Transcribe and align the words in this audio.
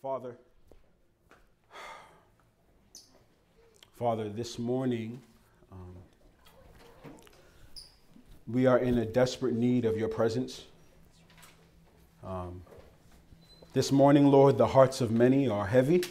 Father, 0.00 0.36
Father, 3.98 4.28
this 4.28 4.56
morning 4.56 5.20
um, 5.72 5.96
we 8.46 8.64
are 8.66 8.78
in 8.78 8.98
a 8.98 9.04
desperate 9.04 9.54
need 9.54 9.84
of 9.84 9.96
your 9.96 10.06
presence. 10.06 10.66
Um, 12.24 12.62
this 13.72 13.90
morning, 13.90 14.28
Lord, 14.28 14.56
the 14.56 14.68
hearts 14.68 15.00
of 15.00 15.10
many 15.10 15.48
are 15.48 15.66
heavy 15.66 16.04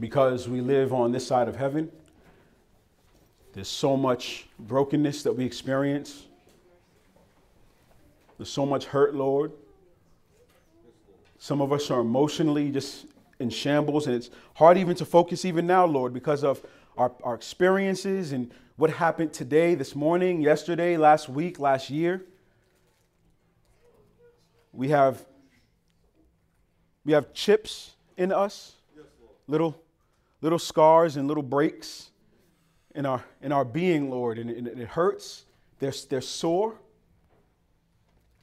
because 0.00 0.48
we 0.48 0.60
live 0.60 0.92
on 0.92 1.12
this 1.12 1.24
side 1.24 1.46
of 1.46 1.54
heaven. 1.54 1.92
There's 3.52 3.68
so 3.68 3.96
much 3.96 4.48
brokenness 4.58 5.22
that 5.22 5.32
we 5.32 5.44
experience. 5.44 6.24
There's 8.36 8.50
so 8.50 8.66
much 8.66 8.86
hurt, 8.86 9.14
Lord. 9.14 9.52
Some 11.42 11.62
of 11.62 11.72
us 11.72 11.90
are 11.90 12.00
emotionally 12.00 12.70
just 12.70 13.06
in 13.38 13.48
shambles, 13.48 14.06
and 14.06 14.14
it's 14.14 14.28
hard 14.52 14.76
even 14.76 14.94
to 14.96 15.06
focus 15.06 15.46
even 15.46 15.66
now, 15.66 15.86
Lord, 15.86 16.12
because 16.12 16.44
of 16.44 16.60
our, 16.98 17.10
our 17.22 17.34
experiences 17.34 18.32
and 18.32 18.52
what 18.76 18.90
happened 18.90 19.32
today, 19.32 19.74
this 19.74 19.96
morning, 19.96 20.42
yesterday, 20.42 20.98
last 20.98 21.30
week, 21.30 21.58
last 21.58 21.88
year. 21.88 22.26
We 24.74 24.90
have 24.90 25.24
we 27.06 27.14
have 27.14 27.32
chips 27.32 27.94
in 28.18 28.32
us, 28.32 28.74
little 29.48 29.80
little 30.42 30.58
scars 30.58 31.16
and 31.16 31.26
little 31.26 31.42
breaks 31.42 32.10
in 32.94 33.06
our 33.06 33.24
in 33.40 33.50
our 33.50 33.64
being, 33.64 34.10
Lord, 34.10 34.38
and 34.38 34.50
it, 34.50 34.78
it 34.78 34.88
hurts. 34.88 35.46
They're, 35.78 35.94
they're 36.10 36.20
sore. 36.20 36.74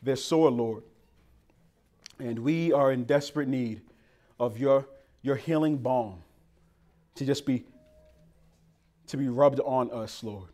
They're 0.02 0.16
sore, 0.16 0.50
Lord. 0.50 0.82
And 2.20 2.40
we 2.40 2.72
are 2.74 2.92
in 2.92 3.04
desperate 3.04 3.48
need 3.48 3.82
of 4.40 4.58
your, 4.58 4.88
your 5.22 5.36
healing 5.36 5.78
balm 5.78 6.22
to 7.16 7.26
just 7.26 7.46
be 7.46 7.66
to 9.08 9.18
be 9.18 9.30
rubbed 9.30 9.60
on 9.62 9.90
us, 9.92 10.24
Lord. 10.24 10.50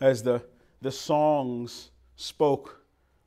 As 0.00 0.22
the, 0.22 0.42
the 0.80 0.92
songs 0.92 1.90
spoke, 2.16 2.80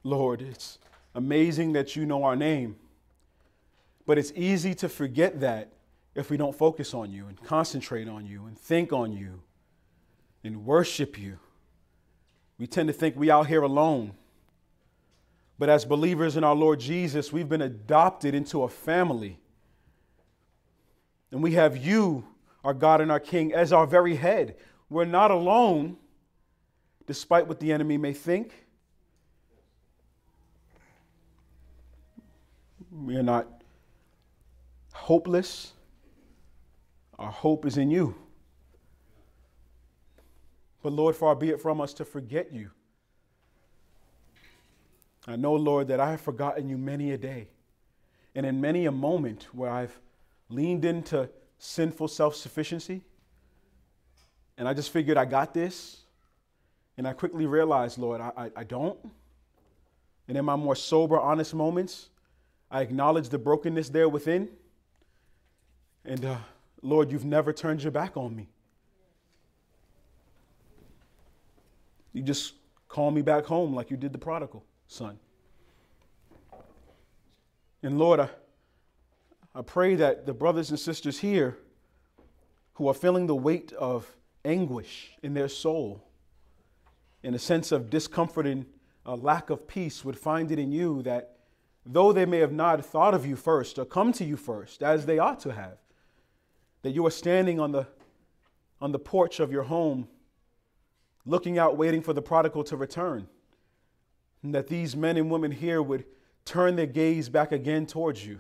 Lord, 0.04 0.42
it's 0.42 0.80
amazing 1.14 1.74
that 1.74 1.96
you 1.96 2.06
know 2.06 2.24
our 2.24 2.36
name. 2.36 2.78
But 4.06 4.18
it's 4.18 4.32
easy 4.36 4.74
to 4.76 4.90
forget 4.90 5.40
that 5.42 5.70
if 6.16 6.30
we 6.30 6.38
don't 6.38 6.56
focus 6.56 6.94
on 6.94 7.12
you 7.12 7.28
and 7.28 7.42
concentrate 7.44 8.08
on 8.08 8.26
you 8.26 8.46
and 8.46 8.58
think 8.58 8.92
on 8.92 9.14
you 9.14 9.42
and 10.44 10.66
worship 10.66 11.20
you. 11.20 11.40
We 12.58 12.68
tend 12.68 12.88
to 12.88 12.94
think 12.94 13.16
we 13.16 13.32
out 13.32 13.48
here 13.48 13.62
alone. 13.62 14.14
But 15.60 15.70
as 15.70 15.86
believers 15.86 16.36
in 16.36 16.44
our 16.44 16.56
Lord 16.56 16.80
Jesus, 16.80 17.32
we've 17.32 17.48
been 17.48 17.62
adopted 17.62 18.34
into 18.34 18.64
a 18.64 18.70
family. 18.70 19.40
And 21.32 21.42
we 21.42 21.54
have 21.54 21.78
you, 21.78 22.26
our 22.64 22.74
God 22.74 23.02
and 23.02 23.12
our 23.12 23.20
King, 23.20 23.54
as 23.54 23.72
our 23.72 23.86
very 23.86 24.16
head. 24.16 24.56
We're 24.90 25.06
not 25.06 25.32
alone, 25.32 25.98
despite 27.06 27.48
what 27.48 27.60
the 27.60 27.72
enemy 27.72 27.98
may 27.98 28.14
think. 28.14 28.66
We 32.92 33.16
are 33.16 33.24
not 33.24 33.48
hopeless. 34.94 35.74
Our 37.18 37.32
hope 37.32 37.66
is 37.66 37.78
in 37.78 37.90
you. 37.90 38.16
But 40.82 40.94
Lord, 40.94 41.16
far 41.16 41.36
be 41.36 41.50
it 41.50 41.62
from 41.62 41.80
us 41.80 41.94
to 41.96 42.06
forget 42.06 42.52
you. 42.52 42.72
I 45.28 45.36
know, 45.36 45.54
Lord, 45.54 45.88
that 45.88 46.00
I 46.00 46.12
have 46.12 46.22
forgotten 46.22 46.68
you 46.68 46.78
many 46.78 47.12
a 47.12 47.18
day. 47.18 47.48
And 48.36 48.46
in 48.46 48.60
many 48.60 48.86
a 48.86 48.92
moment 48.92 49.48
where 49.54 49.70
I've 49.70 49.98
leaned 50.50 50.86
into 50.86 51.30
sinful 51.60 52.10
self 52.10 52.36
sufficiency, 52.36 53.02
and 54.58 54.68
I 54.68 54.74
just 54.74 54.92
figured 54.92 55.18
I 55.18 55.26
got 55.26 55.54
this, 55.54 56.02
and 56.98 57.08
I 57.08 57.14
quickly 57.14 57.46
realized, 57.46 57.98
Lord, 57.98 58.22
I, 58.22 58.32
I, 58.36 58.52
I 58.58 58.64
don't. 58.64 58.98
And 60.28 60.38
in 60.38 60.46
my 60.46 60.56
more 60.56 60.76
sober, 60.76 61.20
honest 61.20 61.54
moments, 61.54 62.10
I 62.70 62.82
acknowledge 62.82 63.30
the 63.30 63.38
brokenness 63.38 63.90
there 63.90 64.10
within. 64.10 64.50
And 66.06 66.26
uh, 66.26 66.38
Lord, 66.82 67.12
you've 67.12 67.26
never 67.26 67.54
turned 67.54 67.82
your 67.82 67.92
back 67.92 68.18
on 68.18 68.36
me. 68.36 68.50
You 72.12 72.22
just 72.22 72.54
call 72.90 73.10
me 73.10 73.22
back 73.22 73.46
home 73.46 73.74
like 73.74 73.90
you 73.90 73.98
did 73.98 74.12
the 74.12 74.20
prodigal 74.20 74.64
son. 74.88 75.18
And 77.82 77.98
Lord, 77.98 78.22
I, 78.22 78.30
I 79.54 79.62
pray 79.62 79.96
that 79.96 80.26
the 80.26 80.34
brothers 80.34 80.70
and 80.70 80.80
sisters 80.80 81.20
here 81.20 81.58
who 82.76 82.88
are 82.88 82.94
feeling 82.94 83.28
the 83.28 83.36
weight 83.36 83.74
of 83.74 84.16
anguish 84.46 85.12
in 85.22 85.34
their 85.34 85.50
soul, 85.50 86.04
in 87.22 87.34
a 87.34 87.40
sense 87.40 87.72
of 87.72 87.90
discomfort 87.90 88.48
and 88.48 88.66
a 89.06 89.16
lack 89.16 89.50
of 89.50 89.68
peace, 89.68 90.04
would 90.06 90.18
find 90.18 90.52
it 90.52 90.60
in 90.60 90.72
you 90.72 91.02
that 91.04 91.38
though 91.86 92.14
they 92.14 92.26
may 92.26 92.40
have 92.40 92.54
not 92.54 92.84
thought 92.86 93.14
of 93.14 93.26
you 93.26 93.36
first 93.36 93.78
or 93.78 93.86
come 93.86 94.14
to 94.14 94.24
you 94.24 94.38
first, 94.38 94.82
as 94.82 95.06
they 95.06 95.20
ought 95.20 95.40
to 95.42 95.52
have, 95.52 95.78
that 96.82 96.92
you 96.92 97.06
are 97.06 97.12
standing 97.12 97.60
on 97.60 97.72
the, 97.74 97.86
on 98.82 98.92
the 98.92 99.00
porch 99.00 99.40
of 99.40 99.52
your 99.52 99.64
home, 99.64 100.08
looking 101.26 101.58
out, 101.58 101.78
waiting 101.78 102.02
for 102.02 102.14
the 102.14 102.22
prodigal 102.22 102.64
to 102.64 102.78
return 102.78 103.28
and 104.44 104.54
that 104.54 104.68
these 104.68 104.96
men 104.96 105.18
and 105.18 105.32
women 105.32 105.52
here 105.52 105.82
would 105.82 106.06
turn 106.46 106.76
their 106.76 106.86
gaze 106.86 107.30
back 107.30 107.52
again 107.52 107.86
towards 107.86 108.26
you, 108.26 108.40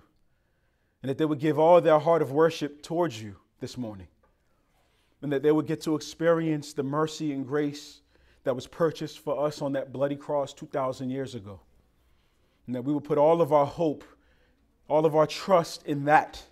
and 1.01 1.09
that 1.09 1.17
they 1.17 1.25
would 1.25 1.39
give 1.39 1.57
all 1.57 1.79
their 1.79 1.99
heart 1.99 2.21
of 2.21 2.31
worship 2.31 2.81
towards 2.83 3.21
you 3.21 3.37
this 3.61 3.77
morning, 3.77 4.07
and 5.21 5.31
that 5.31 5.41
they 5.41 5.51
would 5.51 5.65
get 5.65 5.81
to 5.81 5.95
experience 5.95 6.73
the 6.73 6.83
mercy 6.83 7.31
and 7.31 7.47
grace 7.47 8.01
that 8.43 8.53
was 8.53 8.67
purchased 8.67 9.19
for 9.19 9.45
us 9.45 9.61
on 9.61 9.71
that 9.71 9.93
bloody 9.93 10.17
cross 10.17 10.53
2,000 10.53 11.09
years 11.09 11.33
ago, 11.33 11.61
and 12.67 12.75
that 12.75 12.83
we 12.83 12.93
would 12.93 13.05
put 13.05 13.17
all 13.17 13.41
of 13.41 13.53
our 13.53 13.65
hope, 13.65 14.03
all 14.89 15.05
of 15.05 15.15
our 15.15 15.25
trust 15.25 15.85
in 15.85 16.03
that, 16.05 16.43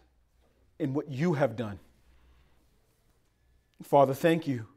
in 0.80 0.94
what 0.94 1.10
you 1.10 1.34
have 1.34 1.58
done. 1.58 1.80
Father, 3.84 4.14
thank 4.14 4.48
you 4.48 4.68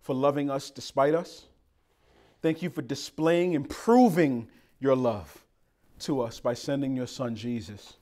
for 0.00 0.14
loving 0.14 0.48
us 0.48 0.70
despite 0.70 1.14
us. 1.14 1.46
Thank 2.42 2.60
you 2.60 2.70
for 2.70 2.82
displaying 2.82 3.54
and 3.54 3.68
proving 3.68 4.48
your 4.80 4.96
love 4.96 5.44
to 6.00 6.20
us 6.20 6.40
by 6.40 6.54
sending 6.54 6.96
your 6.96 7.06
son 7.06 7.36
Jesus 7.36 7.94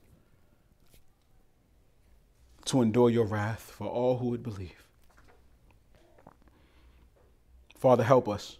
to 2.64 2.80
endure 2.80 3.10
your 3.10 3.26
wrath 3.26 3.74
for 3.76 3.86
all 3.86 4.16
who 4.16 4.28
would 4.28 4.42
believe. 4.42 4.86
Father, 7.76 8.02
help 8.02 8.28
us 8.28 8.56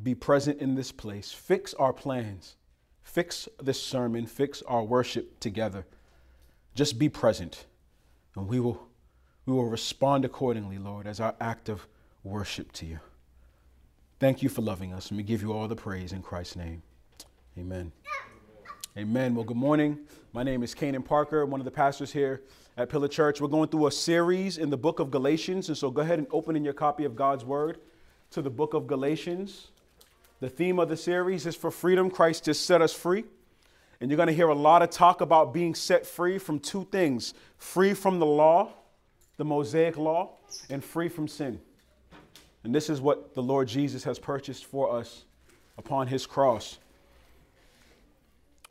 be 0.00 0.14
present 0.14 0.60
in 0.60 0.76
this 0.76 0.92
place. 0.92 1.32
Fix 1.32 1.74
our 1.74 1.92
plans. 1.92 2.54
Fix 3.02 3.48
this 3.60 3.82
sermon. 3.82 4.26
Fix 4.26 4.62
our 4.62 4.84
worship 4.84 5.40
together. 5.40 5.86
Just 6.76 7.00
be 7.00 7.08
present, 7.08 7.66
and 8.36 8.46
we 8.46 8.60
will, 8.60 8.86
we 9.44 9.52
will 9.52 9.68
respond 9.68 10.24
accordingly, 10.24 10.78
Lord, 10.78 11.08
as 11.08 11.18
our 11.18 11.34
act 11.40 11.68
of 11.68 11.88
worship 12.22 12.70
to 12.72 12.86
you. 12.86 13.00
Thank 14.20 14.42
you 14.42 14.48
for 14.48 14.62
loving 14.62 14.92
us, 14.92 15.10
and 15.10 15.16
we 15.16 15.22
give 15.22 15.42
you 15.42 15.52
all 15.52 15.68
the 15.68 15.76
praise 15.76 16.12
in 16.12 16.22
Christ's 16.22 16.56
name. 16.56 16.82
Amen. 17.56 17.92
Amen. 18.96 19.32
Well, 19.36 19.44
good 19.44 19.56
morning. 19.56 19.96
My 20.32 20.42
name 20.42 20.64
is 20.64 20.74
Kanan 20.74 21.04
Parker, 21.04 21.46
one 21.46 21.60
of 21.60 21.64
the 21.64 21.70
pastors 21.70 22.10
here 22.10 22.42
at 22.76 22.88
Pillar 22.88 23.06
Church. 23.06 23.40
We're 23.40 23.46
going 23.46 23.68
through 23.68 23.86
a 23.86 23.92
series 23.92 24.58
in 24.58 24.70
the 24.70 24.76
book 24.76 24.98
of 24.98 25.12
Galatians, 25.12 25.68
and 25.68 25.78
so 25.78 25.92
go 25.92 26.02
ahead 26.02 26.18
and 26.18 26.26
open 26.32 26.56
in 26.56 26.64
your 26.64 26.72
copy 26.72 27.04
of 27.04 27.14
God's 27.14 27.44
Word 27.44 27.78
to 28.32 28.42
the 28.42 28.50
book 28.50 28.74
of 28.74 28.88
Galatians. 28.88 29.68
The 30.40 30.48
theme 30.48 30.80
of 30.80 30.88
the 30.88 30.96
series 30.96 31.46
is 31.46 31.54
for 31.54 31.70
freedom. 31.70 32.10
Christ 32.10 32.46
has 32.46 32.58
set 32.58 32.82
us 32.82 32.92
free. 32.92 33.22
And 34.00 34.10
you're 34.10 34.16
going 34.16 34.26
to 34.26 34.34
hear 34.34 34.48
a 34.48 34.54
lot 34.54 34.82
of 34.82 34.90
talk 34.90 35.20
about 35.20 35.54
being 35.54 35.76
set 35.76 36.04
free 36.04 36.38
from 36.38 36.58
two 36.58 36.88
things 36.90 37.34
free 37.56 37.94
from 37.94 38.18
the 38.18 38.26
law, 38.26 38.72
the 39.36 39.44
Mosaic 39.44 39.96
law, 39.96 40.38
and 40.68 40.82
free 40.82 41.08
from 41.08 41.28
sin. 41.28 41.60
And 42.64 42.74
this 42.74 42.90
is 42.90 43.00
what 43.00 43.34
the 43.34 43.42
Lord 43.42 43.68
Jesus 43.68 44.04
has 44.04 44.18
purchased 44.18 44.64
for 44.66 44.92
us 44.96 45.24
upon 45.76 46.06
his 46.08 46.26
cross. 46.26 46.78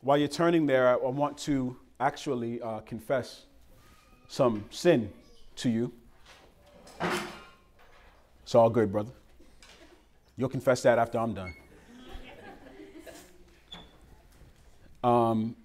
While 0.00 0.18
you're 0.18 0.28
turning 0.28 0.66
there, 0.66 0.88
I 0.88 0.96
want 0.96 1.38
to 1.38 1.76
actually 1.98 2.60
uh, 2.60 2.80
confess 2.80 3.46
some 4.28 4.64
sin 4.70 5.10
to 5.56 5.70
you. 5.70 5.92
It's 8.42 8.54
all 8.54 8.70
good, 8.70 8.92
brother. 8.92 9.10
You'll 10.36 10.48
confess 10.48 10.82
that 10.82 10.98
after 10.98 11.18
I'm 11.18 11.34
done. 11.34 11.54
Um, 15.02 15.56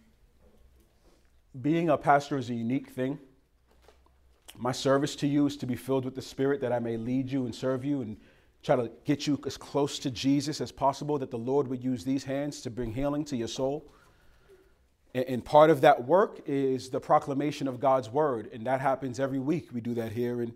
being 1.61 1.89
a 1.89 1.97
pastor 1.97 2.37
is 2.37 2.49
a 2.49 2.53
unique 2.53 2.89
thing. 2.89 3.19
My 4.57 4.71
service 4.71 5.15
to 5.17 5.27
you 5.27 5.45
is 5.47 5.57
to 5.57 5.65
be 5.65 5.75
filled 5.75 6.05
with 6.05 6.15
the 6.15 6.21
Spirit 6.21 6.61
that 6.61 6.71
I 6.71 6.79
may 6.79 6.97
lead 6.97 7.31
you 7.31 7.45
and 7.45 7.53
serve 7.53 7.83
you 7.83 8.01
and 8.01 8.17
try 8.61 8.75
to 8.75 8.89
get 9.03 9.27
you 9.27 9.39
as 9.45 9.57
close 9.57 9.99
to 9.99 10.11
Jesus 10.11 10.61
as 10.61 10.71
possible, 10.71 11.17
that 11.19 11.31
the 11.31 11.37
Lord 11.37 11.67
would 11.67 11.83
use 11.83 12.03
these 12.03 12.23
hands 12.23 12.61
to 12.61 12.69
bring 12.69 12.93
healing 12.93 13.25
to 13.25 13.35
your 13.35 13.47
soul. 13.47 13.85
And 15.13 15.45
part 15.45 15.69
of 15.69 15.81
that 15.81 16.05
work 16.05 16.41
is 16.47 16.89
the 16.89 16.99
proclamation 16.99 17.67
of 17.67 17.79
God's 17.79 18.09
word. 18.09 18.49
And 18.51 18.65
that 18.65 18.81
happens 18.81 19.19
every 19.19 19.39
week. 19.39 19.69
We 19.71 19.81
do 19.81 19.93
that 19.95 20.11
here. 20.11 20.41
And, 20.41 20.53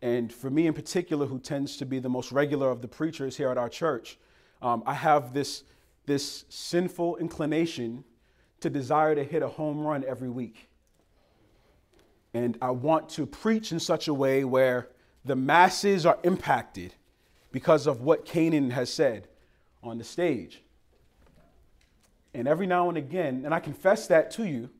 and 0.00 0.32
for 0.32 0.50
me 0.50 0.66
in 0.66 0.74
particular, 0.74 1.26
who 1.26 1.40
tends 1.40 1.76
to 1.78 1.86
be 1.86 1.98
the 1.98 2.08
most 2.08 2.30
regular 2.30 2.70
of 2.70 2.82
the 2.82 2.88
preachers 2.88 3.36
here 3.36 3.50
at 3.50 3.58
our 3.58 3.68
church, 3.68 4.18
um, 4.62 4.84
I 4.86 4.94
have 4.94 5.32
this, 5.32 5.64
this 6.06 6.44
sinful 6.48 7.16
inclination 7.16 8.04
to 8.60 8.70
desire 8.70 9.14
to 9.14 9.24
hit 9.24 9.42
a 9.42 9.48
home 9.48 9.80
run 9.80 10.04
every 10.06 10.28
week. 10.28 10.69
And 12.32 12.56
I 12.62 12.70
want 12.70 13.08
to 13.10 13.26
preach 13.26 13.72
in 13.72 13.80
such 13.80 14.08
a 14.08 14.14
way 14.14 14.44
where 14.44 14.88
the 15.24 15.36
masses 15.36 16.06
are 16.06 16.18
impacted 16.22 16.94
because 17.52 17.86
of 17.86 18.00
what 18.00 18.24
Canaan 18.24 18.70
has 18.70 18.92
said 18.92 19.28
on 19.82 19.98
the 19.98 20.04
stage. 20.04 20.62
And 22.32 22.46
every 22.46 22.66
now 22.66 22.88
and 22.88 22.96
again, 22.96 23.42
and 23.44 23.52
I 23.52 23.60
confess 23.60 24.06
that 24.06 24.30
to 24.32 24.46
you 24.46 24.70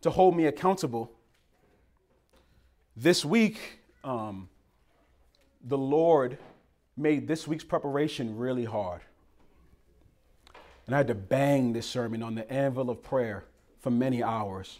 to 0.00 0.10
hold 0.10 0.36
me 0.36 0.46
accountable. 0.46 1.12
This 2.96 3.24
week, 3.24 3.80
um, 4.02 4.48
the 5.64 5.78
Lord 5.78 6.38
made 6.96 7.28
this 7.28 7.46
week's 7.46 7.64
preparation 7.64 8.36
really 8.36 8.64
hard. 8.64 9.02
And 10.86 10.94
I 10.94 10.98
had 10.98 11.08
to 11.08 11.14
bang 11.14 11.72
this 11.72 11.86
sermon 11.86 12.22
on 12.22 12.34
the 12.34 12.50
anvil 12.50 12.90
of 12.90 13.02
prayer 13.02 13.44
for 13.80 13.90
many 13.90 14.22
hours, 14.22 14.78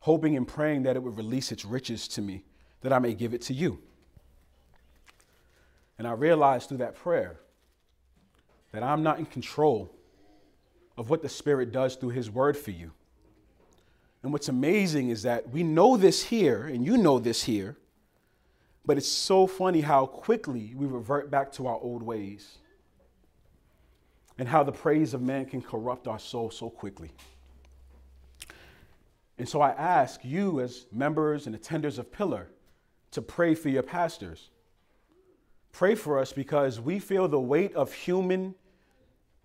hoping 0.00 0.36
and 0.36 0.46
praying 0.46 0.84
that 0.84 0.96
it 0.96 1.02
would 1.02 1.16
release 1.16 1.52
its 1.52 1.64
riches 1.64 2.08
to 2.08 2.22
me, 2.22 2.44
that 2.82 2.92
I 2.92 2.98
may 2.98 3.14
give 3.14 3.34
it 3.34 3.42
to 3.42 3.54
you. 3.54 3.78
And 5.98 6.06
I 6.06 6.12
realized 6.12 6.68
through 6.68 6.78
that 6.78 6.94
prayer 6.94 7.40
that 8.72 8.82
I'm 8.82 9.02
not 9.02 9.18
in 9.18 9.26
control 9.26 9.90
of 10.96 11.10
what 11.10 11.22
the 11.22 11.28
Spirit 11.28 11.72
does 11.72 11.96
through 11.96 12.10
His 12.10 12.30
Word 12.30 12.56
for 12.56 12.70
you. 12.70 12.92
And 14.22 14.32
what's 14.32 14.48
amazing 14.48 15.10
is 15.10 15.22
that 15.22 15.48
we 15.50 15.62
know 15.62 15.96
this 15.96 16.24
here, 16.24 16.66
and 16.66 16.84
you 16.84 16.96
know 16.96 17.18
this 17.18 17.44
here, 17.44 17.76
but 18.84 18.96
it's 18.96 19.08
so 19.08 19.46
funny 19.46 19.80
how 19.80 20.06
quickly 20.06 20.72
we 20.74 20.86
revert 20.86 21.30
back 21.30 21.52
to 21.52 21.66
our 21.66 21.76
old 21.76 22.02
ways 22.02 22.58
and 24.38 24.48
how 24.48 24.62
the 24.62 24.72
praise 24.72 25.14
of 25.14 25.22
man 25.22 25.44
can 25.44 25.60
corrupt 25.60 26.08
our 26.08 26.18
soul 26.18 26.50
so 26.50 26.70
quickly. 26.70 27.10
And 29.38 29.48
so 29.48 29.60
I 29.60 29.70
ask 29.70 30.20
you, 30.24 30.60
as 30.60 30.86
members 30.92 31.46
and 31.46 31.60
attenders 31.60 31.98
of 31.98 32.10
Pillar, 32.10 32.48
to 33.12 33.22
pray 33.22 33.54
for 33.54 33.68
your 33.68 33.82
pastors. 33.82 34.50
Pray 35.72 35.94
for 35.94 36.18
us 36.18 36.32
because 36.32 36.80
we 36.80 36.98
feel 36.98 37.28
the 37.28 37.40
weight 37.40 37.74
of 37.74 37.92
human 37.92 38.54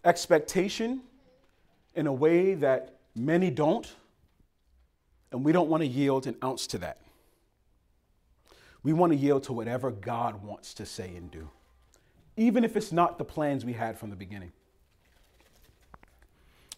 expectation 0.04 1.02
in 1.96 2.08
a 2.08 2.14
way 2.14 2.56
that 2.56 2.98
many 3.16 3.52
don't, 3.52 3.94
and 5.32 5.44
we 5.44 5.52
don't 5.52 5.70
want 5.70 5.82
to 5.82 5.88
yield 5.88 6.26
an 6.26 6.36
ounce 6.44 6.66
to 6.68 6.80
that. 6.80 7.00
We 8.82 8.94
want 8.94 9.14
to 9.14 9.18
yield 9.18 9.44
to 9.44 9.54
whatever 9.54 9.92
God 9.92 10.44
wants 10.44 10.74
to 10.76 10.86
say 10.86 11.16
and 11.16 11.30
do, 11.30 11.50
even 12.36 12.64
if 12.64 12.76
it's 12.76 12.92
not 12.92 13.18
the 13.18 13.24
plans 13.24 13.64
we 13.64 13.74
had 13.74 13.98
from 13.98 14.10
the 14.10 14.16
beginning. 14.16 14.52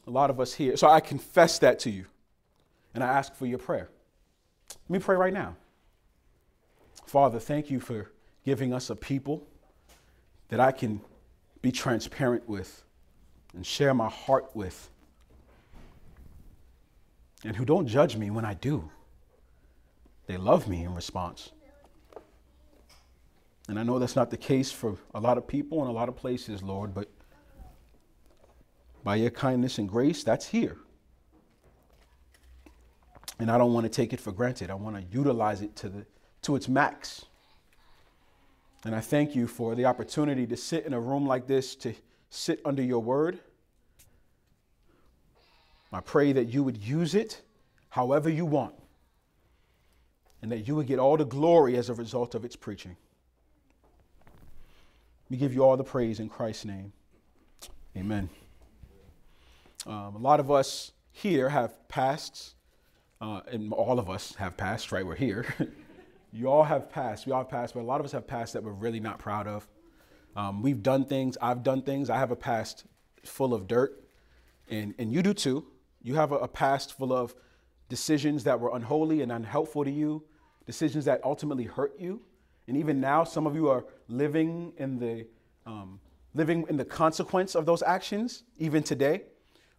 A 0.06 0.11
lot 0.11 0.29
of 0.29 0.39
us 0.39 0.53
here, 0.53 0.77
so 0.77 0.88
I 0.88 1.00
confess 1.00 1.57
that 1.59 1.79
to 1.79 1.89
you, 1.89 2.06
and 2.95 3.03
I 3.03 3.07
ask 3.07 3.36
for 3.36 3.45
your 3.45 3.59
prayer. 3.59 3.89
Let 4.69 4.89
me 4.89 5.00
pray 5.00 5.18
right 5.18 5.33
now. 5.33 5.56
Father, 7.06 7.39
thank 7.39 7.69
you 7.69 7.80
for 7.80 8.12
giving 8.45 8.74
us 8.74 8.89
a 8.89 8.95
people 8.95 9.45
that 10.47 10.59
I 10.59 10.71
can 10.71 11.01
be 11.62 11.71
transparent 11.71 12.47
with 12.47 12.83
and 13.53 13.65
share 13.65 13.94
my 13.94 14.09
heart 14.09 14.56
with 14.56 14.89
and 17.44 17.56
who 17.56 17.65
don't 17.65 17.86
judge 17.86 18.15
me 18.15 18.31
when 18.31 18.45
I 18.45 18.53
do. 18.53 18.89
They 20.25 20.38
love 20.38 20.68
me 20.68 20.83
in 20.83 20.95
response. 20.95 21.51
And 23.68 23.77
I 23.77 23.83
know 23.83 24.00
that's 24.00 24.15
not 24.15 24.30
the 24.30 24.38
case 24.38 24.71
for 24.71 24.95
a 25.13 25.19
lot 25.19 25.38
of 25.38 25.47
people 25.47 25.81
in 25.83 25.89
a 25.89 25.92
lot 25.92 26.07
of 26.07 26.15
places, 26.15 26.63
Lord, 26.63 26.94
but 26.94 27.09
by 29.03 29.15
your 29.15 29.31
kindness 29.31 29.80
and 29.80 29.89
grace, 29.89 30.24
that's 30.24 30.47
here. 30.47 30.77
And 33.39 33.51
I 33.51 33.57
don't 33.57 33.73
want 33.73 33.85
to 33.85 33.89
take 33.89 34.13
it 34.13 34.19
for 34.19 34.31
granted. 34.31 34.69
I 34.69 34.75
want 34.75 34.95
to 34.95 35.17
utilize 35.17 35.61
it 35.61 35.75
to, 35.77 35.89
the, 35.89 36.05
to 36.43 36.55
its 36.55 36.69
max. 36.69 37.25
And 38.85 38.95
I 38.95 39.01
thank 39.01 39.35
you 39.35 39.47
for 39.47 39.75
the 39.75 39.85
opportunity 39.85 40.47
to 40.47 40.55
sit 40.55 40.85
in 40.85 40.93
a 40.93 40.99
room 40.99 41.25
like 41.25 41.47
this, 41.47 41.75
to 41.77 41.93
sit 42.29 42.61
under 42.65 42.81
your 42.81 42.99
word 42.99 43.39
I 45.95 46.01
pray 46.01 46.33
that 46.33 46.53
you 46.53 46.61
would 46.61 46.77
use 46.77 47.15
it 47.15 47.41
however 47.87 48.29
you 48.29 48.45
want 48.45 48.75
and 50.41 50.51
that 50.51 50.67
you 50.67 50.75
would 50.75 50.87
get 50.87 50.99
all 50.99 51.15
the 51.15 51.23
glory 51.23 51.77
as 51.77 51.89
a 51.89 51.93
result 51.93 52.35
of 52.35 52.43
its 52.43 52.57
preaching. 52.57 52.97
We 55.29 55.37
give 55.37 55.53
you 55.53 55.63
all 55.63 55.77
the 55.77 55.85
praise 55.85 56.19
in 56.19 56.27
Christ's 56.27 56.65
name. 56.65 56.91
Amen. 57.95 58.29
Um, 59.87 60.15
a 60.15 60.19
lot 60.19 60.41
of 60.41 60.51
us 60.51 60.91
here 61.13 61.47
have 61.47 61.87
pasts, 61.87 62.55
uh, 63.21 63.41
and 63.51 63.71
all 63.73 64.00
of 64.00 64.09
us 64.09 64.35
have 64.35 64.57
passed, 64.57 64.91
right? 64.91 65.06
We're 65.06 65.15
here. 65.15 65.45
you 66.33 66.50
all 66.50 66.63
have 66.63 66.89
passed. 66.89 67.25
We 67.25 67.31
all 67.31 67.41
have 67.41 67.50
passed, 67.50 67.73
but 67.73 67.81
a 67.81 67.83
lot 67.83 68.00
of 68.00 68.06
us 68.06 68.12
have 68.12 68.27
passed 68.27 68.53
that 68.53 68.63
we're 68.63 68.71
really 68.71 69.00
not 69.00 69.19
proud 69.19 69.47
of. 69.47 69.67
Um, 70.35 70.62
we've 70.62 70.83
done 70.83 71.06
things. 71.06 71.38
I've 71.41 71.63
done 71.63 71.81
things. 71.81 72.09
I 72.09 72.17
have 72.17 72.31
a 72.31 72.35
past 72.35 72.85
full 73.23 73.53
of 73.53 73.67
dirt, 73.67 74.03
and, 74.69 74.94
and 74.97 75.12
you 75.12 75.23
do 75.23 75.33
too. 75.33 75.65
You 76.03 76.15
have 76.15 76.31
a, 76.31 76.35
a 76.35 76.47
past 76.47 76.97
full 76.97 77.13
of 77.13 77.33
decisions 77.89 78.44
that 78.44 78.59
were 78.59 78.75
unholy 78.75 79.21
and 79.21 79.31
unhelpful 79.31 79.85
to 79.85 79.91
you, 79.91 80.23
decisions 80.65 81.06
that 81.06 81.21
ultimately 81.23 81.65
hurt 81.65 82.00
you. 82.00 82.21
And 82.68 82.75
even 82.77 83.00
now, 83.00 83.23
some 83.23 83.47
of 83.47 83.56
you 83.56 83.69
are 83.69 83.85
living 84.07 84.73
in 84.77 85.00
the 85.00 85.27
um, 85.65 86.00
living 86.33 86.65
in 86.69 86.77
the 86.77 86.85
consequence 86.85 87.56
of 87.56 87.65
those 87.65 87.81
actions, 87.81 88.44
even 88.57 88.83
today, 88.83 89.23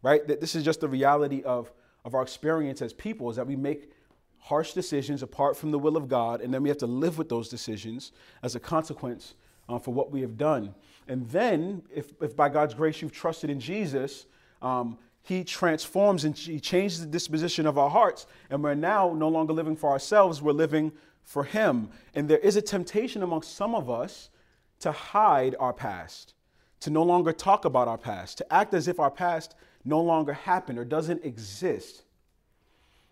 right? 0.02 0.26
That 0.26 0.40
this 0.40 0.54
is 0.54 0.64
just 0.64 0.80
the 0.80 0.88
reality 0.88 1.42
of, 1.42 1.70
of 2.06 2.14
our 2.14 2.22
experience 2.22 2.80
as 2.80 2.94
people, 2.94 3.28
is 3.28 3.36
that 3.36 3.46
we 3.46 3.56
make 3.56 3.90
harsh 4.38 4.72
decisions 4.72 5.22
apart 5.22 5.56
from 5.56 5.72
the 5.72 5.78
will 5.78 5.96
of 5.96 6.08
God, 6.08 6.40
and 6.40 6.54
then 6.54 6.62
we 6.62 6.68
have 6.70 6.78
to 6.78 6.86
live 6.86 7.18
with 7.18 7.28
those 7.28 7.48
decisions 7.48 8.12
as 8.42 8.54
a 8.54 8.60
consequence 8.60 9.34
uh, 9.68 9.78
for 9.78 9.92
what 9.92 10.12
we 10.12 10.20
have 10.20 10.38
done. 10.38 10.72
And 11.08 11.28
then, 11.30 11.82
if, 11.92 12.12
if 12.22 12.36
by 12.36 12.48
God's 12.48 12.72
grace 12.72 13.02
you've 13.02 13.12
trusted 13.12 13.50
in 13.50 13.58
Jesus, 13.58 14.26
um, 14.62 14.98
he 15.22 15.42
transforms 15.42 16.24
and 16.24 16.36
he 16.36 16.60
changes 16.60 17.00
the 17.00 17.06
disposition 17.06 17.66
of 17.66 17.76
our 17.76 17.90
hearts. 17.90 18.26
And 18.48 18.62
we're 18.62 18.74
now 18.74 19.12
no 19.12 19.28
longer 19.28 19.52
living 19.52 19.74
for 19.74 19.90
ourselves, 19.90 20.40
we're 20.40 20.52
living 20.52 20.92
for 21.24 21.42
him. 21.42 21.90
And 22.14 22.28
there 22.28 22.38
is 22.38 22.54
a 22.54 22.62
temptation 22.62 23.24
amongst 23.24 23.56
some 23.56 23.74
of 23.74 23.90
us 23.90 24.30
to 24.78 24.92
hide 24.92 25.56
our 25.58 25.72
past, 25.72 26.34
to 26.80 26.90
no 26.90 27.02
longer 27.02 27.32
talk 27.32 27.64
about 27.64 27.88
our 27.88 27.98
past, 27.98 28.38
to 28.38 28.52
act 28.52 28.72
as 28.74 28.86
if 28.86 29.00
our 29.00 29.10
past 29.10 29.56
no 29.86 30.00
longer 30.00 30.32
happened 30.32 30.78
or 30.78 30.84
doesn't 30.84 31.24
exist. 31.24 32.02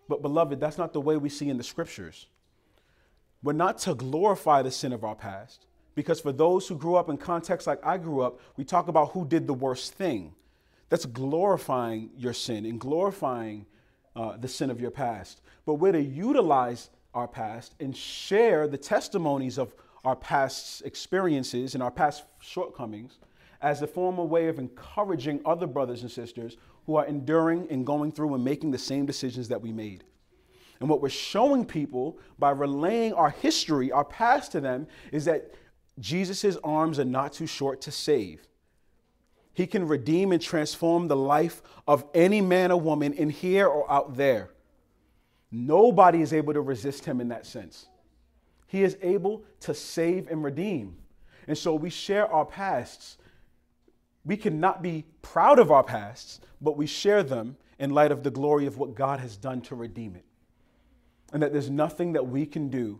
But, 0.07 0.21
beloved, 0.21 0.59
that's 0.59 0.77
not 0.77 0.93
the 0.93 1.01
way 1.01 1.17
we 1.17 1.29
see 1.29 1.49
in 1.49 1.57
the 1.57 1.63
scriptures. 1.63 2.27
We're 3.41 3.53
not 3.53 3.79
to 3.79 3.95
glorify 3.95 4.61
the 4.61 4.71
sin 4.71 4.93
of 4.93 5.03
our 5.03 5.15
past, 5.15 5.65
because 5.95 6.19
for 6.19 6.31
those 6.31 6.67
who 6.67 6.75
grew 6.75 6.95
up 6.95 7.09
in 7.09 7.17
contexts 7.17 7.65
like 7.65 7.83
I 7.85 7.97
grew 7.97 8.21
up, 8.21 8.39
we 8.57 8.63
talk 8.63 8.87
about 8.87 9.11
who 9.11 9.25
did 9.25 9.47
the 9.47 9.53
worst 9.53 9.93
thing. 9.93 10.35
That's 10.89 11.05
glorifying 11.05 12.09
your 12.17 12.33
sin 12.33 12.65
and 12.65 12.79
glorifying 12.79 13.65
uh, 14.15 14.37
the 14.37 14.47
sin 14.47 14.69
of 14.69 14.79
your 14.79 14.91
past. 14.91 15.41
But 15.65 15.75
we're 15.75 15.93
to 15.93 16.01
utilize 16.01 16.89
our 17.13 17.27
past 17.27 17.75
and 17.79 17.95
share 17.95 18.67
the 18.67 18.77
testimonies 18.77 19.57
of 19.57 19.73
our 20.03 20.15
past 20.15 20.83
experiences 20.85 21.73
and 21.73 21.81
our 21.81 21.89
past 21.91 22.23
shortcomings 22.39 23.17
as 23.65 23.81
a 23.81 23.87
formal 23.87 24.27
way 24.27 24.47
of 24.47 24.59
encouraging 24.59 25.41
other 25.43 25.65
brothers 25.65 26.03
and 26.03 26.11
sisters 26.11 26.55
who 26.85 26.95
are 26.97 27.05
enduring 27.07 27.67
and 27.71 27.83
going 27.83 28.11
through 28.11 28.35
and 28.35 28.45
making 28.45 28.69
the 28.69 28.77
same 28.77 29.07
decisions 29.07 29.47
that 29.47 29.59
we 29.59 29.71
made. 29.71 30.03
And 30.79 30.87
what 30.87 31.01
we're 31.01 31.09
showing 31.09 31.65
people 31.65 32.19
by 32.37 32.51
relaying 32.51 33.13
our 33.13 33.31
history, 33.31 33.91
our 33.91 34.05
past 34.05 34.51
to 34.51 34.61
them, 34.61 34.85
is 35.11 35.25
that 35.25 35.51
Jesus' 35.97 36.57
arms 36.63 36.99
are 36.99 37.05
not 37.05 37.33
too 37.33 37.47
short 37.47 37.81
to 37.81 37.91
save. 37.91 38.47
He 39.55 39.65
can 39.65 39.87
redeem 39.87 40.31
and 40.31 40.41
transform 40.41 41.07
the 41.07 41.15
life 41.15 41.63
of 41.87 42.05
any 42.13 42.41
man 42.41 42.71
or 42.71 42.79
woman 42.79 43.13
in 43.13 43.31
here 43.31 43.65
or 43.65 43.91
out 43.91 44.15
there. 44.15 44.51
Nobody 45.49 46.21
is 46.21 46.33
able 46.33 46.53
to 46.53 46.61
resist 46.61 47.05
him 47.05 47.19
in 47.19 47.29
that 47.29 47.47
sense. 47.47 47.87
He 48.67 48.83
is 48.83 48.95
able 49.01 49.43
to 49.61 49.73
save 49.73 50.27
and 50.27 50.43
redeem. 50.43 50.97
And 51.47 51.57
so 51.57 51.73
we 51.73 51.89
share 51.89 52.31
our 52.31 52.45
pasts. 52.45 53.17
We 54.25 54.37
cannot 54.37 54.81
be 54.81 55.05
proud 55.21 55.59
of 55.59 55.71
our 55.71 55.83
pasts, 55.83 56.41
but 56.59 56.77
we 56.77 56.87
share 56.87 57.23
them 57.23 57.57
in 57.77 57.91
light 57.91 58.11
of 58.11 58.23
the 58.23 58.31
glory 58.31 58.65
of 58.65 58.77
what 58.77 58.95
God 58.95 59.19
has 59.19 59.37
done 59.37 59.61
to 59.61 59.75
redeem 59.75 60.15
it. 60.15 60.25
And 61.31 61.43
that 61.43 61.53
there's 61.53 61.69
nothing 61.69 62.13
that 62.13 62.27
we 62.27 62.45
can 62.45 62.69
do 62.69 62.99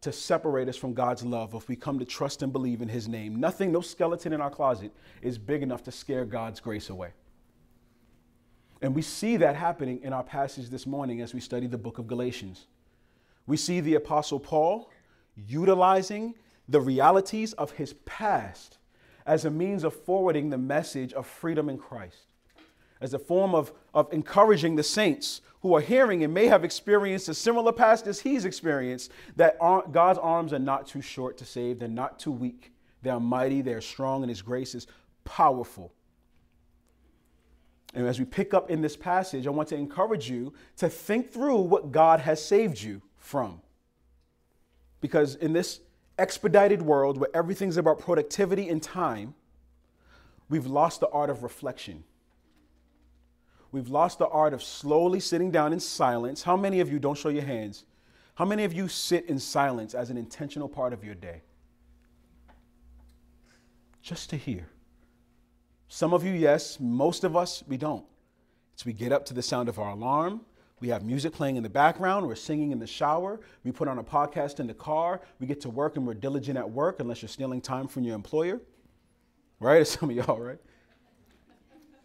to 0.00 0.12
separate 0.12 0.68
us 0.68 0.76
from 0.76 0.92
God's 0.92 1.24
love 1.24 1.54
if 1.54 1.68
we 1.68 1.76
come 1.76 1.98
to 1.98 2.04
trust 2.04 2.42
and 2.42 2.52
believe 2.52 2.82
in 2.82 2.88
His 2.88 3.08
name. 3.08 3.36
Nothing, 3.36 3.72
no 3.72 3.80
skeleton 3.80 4.32
in 4.32 4.40
our 4.40 4.50
closet 4.50 4.92
is 5.22 5.38
big 5.38 5.62
enough 5.62 5.82
to 5.84 5.92
scare 5.92 6.24
God's 6.24 6.60
grace 6.60 6.90
away. 6.90 7.12
And 8.82 8.94
we 8.94 9.02
see 9.02 9.38
that 9.38 9.56
happening 9.56 10.02
in 10.02 10.12
our 10.12 10.22
passage 10.22 10.68
this 10.68 10.86
morning 10.86 11.20
as 11.20 11.32
we 11.32 11.40
study 11.40 11.66
the 11.66 11.78
book 11.78 11.98
of 11.98 12.06
Galatians. 12.06 12.66
We 13.46 13.56
see 13.56 13.80
the 13.80 13.94
Apostle 13.94 14.40
Paul 14.40 14.90
utilizing 15.36 16.34
the 16.68 16.80
realities 16.80 17.52
of 17.54 17.72
his 17.72 17.94
past 18.04 18.78
as 19.26 19.44
a 19.44 19.50
means 19.50 19.84
of 19.84 19.94
forwarding 19.94 20.50
the 20.50 20.58
message 20.58 21.12
of 21.12 21.26
freedom 21.26 21.68
in 21.68 21.78
Christ, 21.78 22.26
as 23.00 23.14
a 23.14 23.18
form 23.18 23.54
of, 23.54 23.72
of 23.92 24.12
encouraging 24.12 24.76
the 24.76 24.82
saints 24.82 25.40
who 25.60 25.74
are 25.74 25.80
hearing 25.80 26.22
and 26.22 26.34
may 26.34 26.46
have 26.46 26.64
experienced 26.64 27.28
a 27.28 27.34
similar 27.34 27.72
past 27.72 28.06
as 28.06 28.20
he's 28.20 28.44
experienced 28.44 29.10
that 29.36 29.58
God's 29.58 30.18
arms 30.18 30.52
are 30.52 30.58
not 30.58 30.86
too 30.86 31.00
short 31.00 31.38
to 31.38 31.44
save, 31.44 31.78
they're 31.78 31.88
not 31.88 32.18
too 32.18 32.32
weak, 32.32 32.72
they're 33.02 33.18
mighty, 33.18 33.62
they're 33.62 33.80
strong, 33.80 34.22
and 34.22 34.28
his 34.28 34.42
grace 34.42 34.74
is 34.74 34.86
powerful. 35.24 35.92
And 37.94 38.06
as 38.06 38.18
we 38.18 38.24
pick 38.24 38.52
up 38.52 38.70
in 38.70 38.82
this 38.82 38.96
passage, 38.96 39.46
I 39.46 39.50
want 39.50 39.68
to 39.68 39.76
encourage 39.76 40.28
you 40.28 40.52
to 40.78 40.88
think 40.88 41.32
through 41.32 41.60
what 41.60 41.92
God 41.92 42.20
has 42.20 42.44
saved 42.44 42.80
you 42.82 43.00
from. 43.16 43.62
Because 45.00 45.36
in 45.36 45.52
this 45.52 45.80
expedited 46.18 46.82
world 46.82 47.18
where 47.18 47.30
everything's 47.34 47.76
about 47.76 47.98
productivity 47.98 48.68
and 48.68 48.82
time, 48.82 49.34
we've 50.48 50.66
lost 50.66 51.00
the 51.00 51.08
art 51.08 51.30
of 51.30 51.42
reflection. 51.42 52.04
We've 53.72 53.88
lost 53.88 54.18
the 54.18 54.28
art 54.28 54.54
of 54.54 54.62
slowly 54.62 55.18
sitting 55.18 55.50
down 55.50 55.72
in 55.72 55.80
silence. 55.80 56.42
How 56.42 56.56
many 56.56 56.80
of 56.80 56.92
you, 56.92 56.98
don't 56.98 57.18
show 57.18 57.28
your 57.28 57.44
hands, 57.44 57.84
how 58.36 58.44
many 58.44 58.64
of 58.64 58.72
you 58.72 58.88
sit 58.88 59.26
in 59.26 59.38
silence 59.38 59.94
as 59.94 60.10
an 60.10 60.16
intentional 60.16 60.68
part 60.68 60.92
of 60.92 61.04
your 61.04 61.14
day? 61.14 61.42
Just 64.02 64.30
to 64.30 64.36
hear. 64.36 64.68
Some 65.88 66.12
of 66.12 66.24
you, 66.24 66.32
yes. 66.32 66.78
Most 66.80 67.24
of 67.24 67.36
us, 67.36 67.62
we 67.66 67.76
don't. 67.76 68.04
So 68.76 68.84
we 68.86 68.92
get 68.92 69.12
up 69.12 69.24
to 69.26 69.34
the 69.34 69.42
sound 69.42 69.68
of 69.68 69.78
our 69.78 69.90
alarm. 69.90 70.40
We 70.80 70.88
have 70.88 71.04
music 71.04 71.32
playing 71.32 71.56
in 71.56 71.62
the 71.62 71.68
background. 71.70 72.26
We're 72.26 72.34
singing 72.34 72.72
in 72.72 72.78
the 72.78 72.86
shower. 72.86 73.40
We 73.64 73.72
put 73.72 73.88
on 73.88 73.98
a 73.98 74.04
podcast 74.04 74.60
in 74.60 74.66
the 74.66 74.74
car. 74.74 75.20
We 75.38 75.46
get 75.46 75.60
to 75.62 75.70
work 75.70 75.96
and 75.96 76.06
we're 76.06 76.14
diligent 76.14 76.58
at 76.58 76.68
work, 76.68 77.00
unless 77.00 77.22
you're 77.22 77.28
stealing 77.28 77.60
time 77.60 77.86
from 77.86 78.02
your 78.04 78.14
employer. 78.14 78.60
Right? 79.60 79.86
Some 79.86 80.10
of 80.10 80.16
y'all, 80.16 80.38
right? 80.38 80.58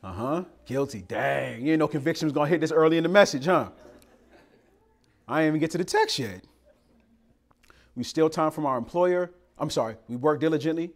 Uh 0.03 0.13
huh. 0.13 0.43
Guilty. 0.65 1.01
Dang. 1.01 1.65
You 1.65 1.73
ain't 1.73 1.79
no 1.79 1.87
conviction 1.87 2.25
was 2.25 2.33
going 2.33 2.47
to 2.47 2.51
hit 2.51 2.61
this 2.61 2.71
early 2.71 2.97
in 2.97 3.03
the 3.03 3.09
message, 3.09 3.45
huh? 3.45 3.69
I 5.27 5.41
ain't 5.41 5.49
even 5.49 5.59
get 5.59 5.71
to 5.71 5.77
the 5.77 5.83
text 5.83 6.17
yet. 6.17 6.41
We 7.95 8.03
steal 8.03 8.29
time 8.29 8.51
from 8.51 8.65
our 8.65 8.77
employer. 8.77 9.31
I'm 9.57 9.69
sorry, 9.69 9.95
we 10.07 10.15
work 10.15 10.39
diligently, 10.39 10.91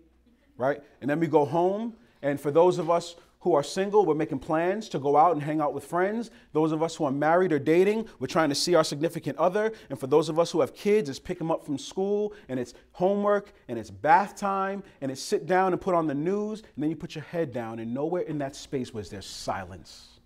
right? 0.58 0.82
And 1.02 1.10
then 1.10 1.20
we 1.20 1.28
go 1.28 1.44
home 1.46 1.96
and 2.22 2.40
for 2.40 2.50
those 2.50 2.78
of 2.78 2.90
us 2.90 3.16
who 3.44 3.54
are 3.54 3.64
single, 3.64 4.06
we're 4.06 4.16
making 4.16 4.40
plans 4.40 4.88
to 4.88 4.98
go 4.98 5.18
out 5.18 5.34
and 5.34 5.44
hang 5.44 5.60
out 5.60 5.74
with 5.74 5.84
friends. 5.84 6.32
Those 6.54 6.72
of 6.72 6.82
us 6.82 6.96
who 6.96 7.04
are 7.04 7.12
married 7.12 7.52
or 7.52 7.60
dating, 7.60 8.08
we're 8.20 8.28
trying 8.28 8.48
to 8.48 8.56
see 8.56 8.74
our 8.74 8.86
significant 8.86 9.38
other. 9.38 9.74
And 9.90 10.00
for 10.00 10.08
those 10.08 10.30
of 10.30 10.40
us 10.40 10.50
who 10.50 10.62
have 10.62 10.74
kids, 10.74 11.10
it's 11.10 11.20
pick 11.20 11.40
them 11.40 11.52
up 11.52 11.66
from 11.66 11.78
school 11.78 12.34
and 12.48 12.58
it's 12.58 12.74
homework 12.94 13.52
and 13.68 13.78
it's 13.78 13.90
bath 13.92 14.38
time 14.38 14.82
and 15.02 15.12
it's 15.12 15.22
sit 15.22 15.46
down 15.46 15.74
and 15.74 15.82
put 15.82 15.94
on 15.94 16.08
the 16.08 16.16
news. 16.16 16.62
And 16.62 16.84
then 16.84 16.90
you 16.90 16.96
put 16.96 17.16
your 17.16 17.26
head 17.26 17.52
down, 17.52 17.80
and 17.80 17.94
nowhere 17.94 18.22
in 18.22 18.38
that 18.38 18.56
space 18.56 18.94
was 18.94 19.10
there 19.10 19.22
silence, 19.22 20.20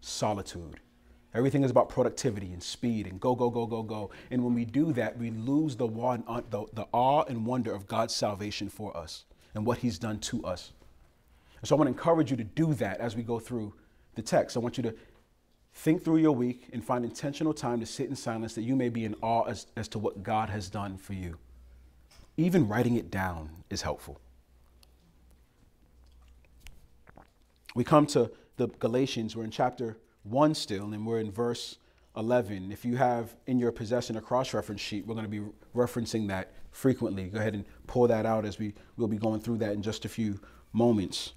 solitude. 0.00 0.78
Everything 1.34 1.64
is 1.64 1.72
about 1.72 1.88
productivity 1.88 2.52
and 2.52 2.62
speed 2.62 3.08
and 3.08 3.18
go, 3.18 3.34
go, 3.34 3.50
go, 3.50 3.66
go, 3.66 3.82
go. 3.82 4.10
And 4.30 4.44
when 4.44 4.54
we 4.54 4.64
do 4.64 4.92
that, 4.92 5.18
we 5.18 5.30
lose 5.30 5.74
the, 5.74 5.88
the, 5.88 6.66
the 6.72 6.86
awe 6.92 7.24
and 7.24 7.44
wonder 7.44 7.74
of 7.74 7.88
God's 7.88 8.14
salvation 8.14 8.68
for 8.68 8.96
us 8.96 9.24
and 9.54 9.66
what 9.66 9.78
He's 9.78 9.98
done 9.98 10.20
to 10.20 10.44
us. 10.44 10.72
So 11.62 11.74
I 11.74 11.78
want 11.78 11.88
to 11.88 11.92
encourage 11.92 12.30
you 12.30 12.36
to 12.36 12.44
do 12.44 12.74
that 12.74 13.00
as 13.00 13.16
we 13.16 13.22
go 13.22 13.38
through 13.38 13.74
the 14.14 14.22
text. 14.22 14.56
I 14.56 14.60
want 14.60 14.76
you 14.76 14.82
to 14.84 14.94
think 15.74 16.02
through 16.02 16.18
your 16.18 16.32
week 16.32 16.68
and 16.72 16.84
find 16.84 17.04
intentional 17.04 17.52
time 17.52 17.80
to 17.80 17.86
sit 17.86 18.08
in 18.08 18.16
silence 18.16 18.54
that 18.54 18.62
you 18.62 18.76
may 18.76 18.88
be 18.88 19.04
in 19.04 19.14
awe 19.20 19.44
as, 19.44 19.66
as 19.76 19.88
to 19.88 19.98
what 19.98 20.22
God 20.22 20.48
has 20.48 20.70
done 20.70 20.96
for 20.96 21.12
you. 21.12 21.38
Even 22.36 22.68
writing 22.68 22.96
it 22.96 23.10
down 23.10 23.50
is 23.70 23.82
helpful. 23.82 24.20
We 27.74 27.84
come 27.84 28.06
to 28.08 28.30
the 28.56 28.68
Galatians, 28.68 29.36
we're 29.36 29.44
in 29.44 29.50
chapter 29.50 29.98
1 30.24 30.54
still, 30.54 30.92
and 30.92 31.06
we're 31.06 31.20
in 31.20 31.30
verse 31.30 31.76
11. 32.16 32.72
If 32.72 32.84
you 32.84 32.96
have 32.96 33.36
in 33.46 33.58
your 33.58 33.70
possession 33.70 34.16
a 34.16 34.20
cross 34.20 34.54
reference 34.54 34.80
sheet, 34.80 35.06
we're 35.06 35.14
going 35.14 35.30
to 35.30 35.30
be 35.30 35.46
referencing 35.74 36.28
that 36.28 36.52
frequently. 36.70 37.24
Go 37.28 37.38
ahead 37.38 37.54
and 37.54 37.64
pull 37.86 38.08
that 38.08 38.24
out 38.24 38.46
as 38.46 38.58
we 38.58 38.72
will 38.96 39.08
be 39.08 39.18
going 39.18 39.40
through 39.40 39.58
that 39.58 39.72
in 39.72 39.82
just 39.82 40.06
a 40.06 40.08
few 40.08 40.40
moments. 40.72 41.34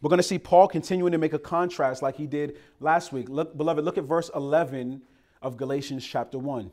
We're 0.00 0.08
going 0.08 0.18
to 0.18 0.22
see 0.22 0.38
Paul 0.38 0.68
continuing 0.68 1.12
to 1.12 1.18
make 1.18 1.32
a 1.32 1.38
contrast 1.38 2.02
like 2.02 2.16
he 2.16 2.26
did 2.26 2.58
last 2.80 3.12
week. 3.12 3.28
Look, 3.28 3.56
beloved, 3.56 3.84
look 3.84 3.98
at 3.98 4.04
verse 4.04 4.30
11 4.34 5.02
of 5.40 5.56
Galatians 5.56 6.04
chapter 6.04 6.38
1. 6.38 6.70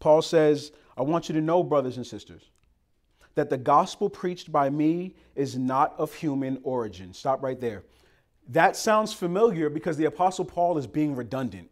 Paul 0.00 0.22
says, 0.22 0.72
I 0.96 1.02
want 1.02 1.28
you 1.28 1.34
to 1.34 1.40
know, 1.40 1.62
brothers 1.62 1.96
and 1.96 2.06
sisters, 2.06 2.42
that 3.34 3.50
the 3.50 3.56
gospel 3.58 4.08
preached 4.08 4.52
by 4.52 4.70
me 4.70 5.14
is 5.34 5.56
not 5.56 5.94
of 5.98 6.14
human 6.14 6.60
origin. 6.62 7.12
Stop 7.12 7.42
right 7.42 7.60
there. 7.60 7.82
That 8.48 8.76
sounds 8.76 9.12
familiar 9.12 9.70
because 9.70 9.96
the 9.96 10.04
Apostle 10.04 10.44
Paul 10.44 10.78
is 10.78 10.86
being 10.86 11.16
redundant. 11.16 11.70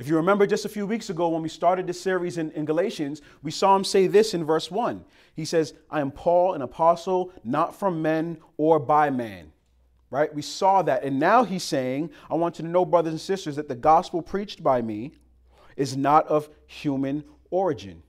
If 0.00 0.08
you 0.08 0.16
remember 0.16 0.46
just 0.46 0.64
a 0.64 0.68
few 0.70 0.86
weeks 0.86 1.10
ago 1.10 1.28
when 1.28 1.42
we 1.42 1.50
started 1.50 1.86
this 1.86 2.00
series 2.00 2.38
in, 2.38 2.50
in, 2.52 2.64
Galatians, 2.64 3.20
we 3.42 3.50
saw 3.50 3.76
him 3.76 3.84
say 3.84 4.06
this 4.06 4.32
in 4.32 4.44
verse 4.44 4.70
1. 4.70 5.04
He 5.36 5.44
says, 5.44 5.74
I 5.90 6.00
am 6.00 6.10
Paul, 6.10 6.54
an 6.54 6.62
apostle, 6.62 7.32
not 7.44 7.78
from 7.78 8.00
men 8.00 8.38
or 8.56 8.78
by 8.78 9.10
man. 9.10 9.52
Right? 10.10 10.34
We 10.34 10.40
saw 10.40 10.80
that. 10.82 11.04
And 11.04 11.20
now 11.20 11.44
he's 11.44 11.64
saying, 11.64 12.10
I 12.30 12.34
want 12.34 12.58
you 12.58 12.64
to 12.64 12.70
know, 12.70 12.86
brothers 12.86 13.12
and 13.12 13.20
sisters, 13.20 13.56
that 13.56 13.68
the 13.68 13.74
gospel 13.74 14.22
preached 14.22 14.62
by 14.62 14.80
me 14.80 15.12
is 15.76 15.98
not 15.98 16.26
of 16.28 16.48
human 16.66 17.22
origin. 17.50 18.02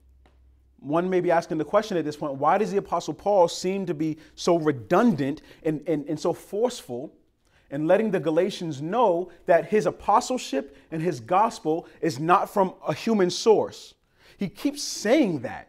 One 0.78 1.10
may 1.10 1.20
be 1.20 1.30
asking 1.30 1.58
the 1.58 1.64
question 1.64 1.98
at 1.98 2.06
this 2.06 2.16
point 2.16 2.36
why 2.36 2.56
does 2.56 2.70
the 2.70 2.78
apostle 2.78 3.12
Paul 3.12 3.48
seem 3.48 3.84
to 3.84 3.94
be 3.94 4.16
so 4.34 4.56
redundant 4.56 5.42
and, 5.62 5.86
and, 5.86 6.06
and 6.08 6.18
so 6.18 6.32
forceful? 6.32 7.12
And 7.72 7.88
letting 7.88 8.10
the 8.10 8.20
Galatians 8.20 8.80
know 8.82 9.32
that 9.46 9.64
his 9.64 9.86
apostleship 9.86 10.76
and 10.92 11.02
his 11.02 11.18
gospel 11.18 11.88
is 12.02 12.20
not 12.20 12.52
from 12.52 12.74
a 12.86 12.92
human 12.92 13.30
source. 13.30 13.94
He 14.36 14.48
keeps 14.48 14.82
saying 14.82 15.40
that. 15.40 15.68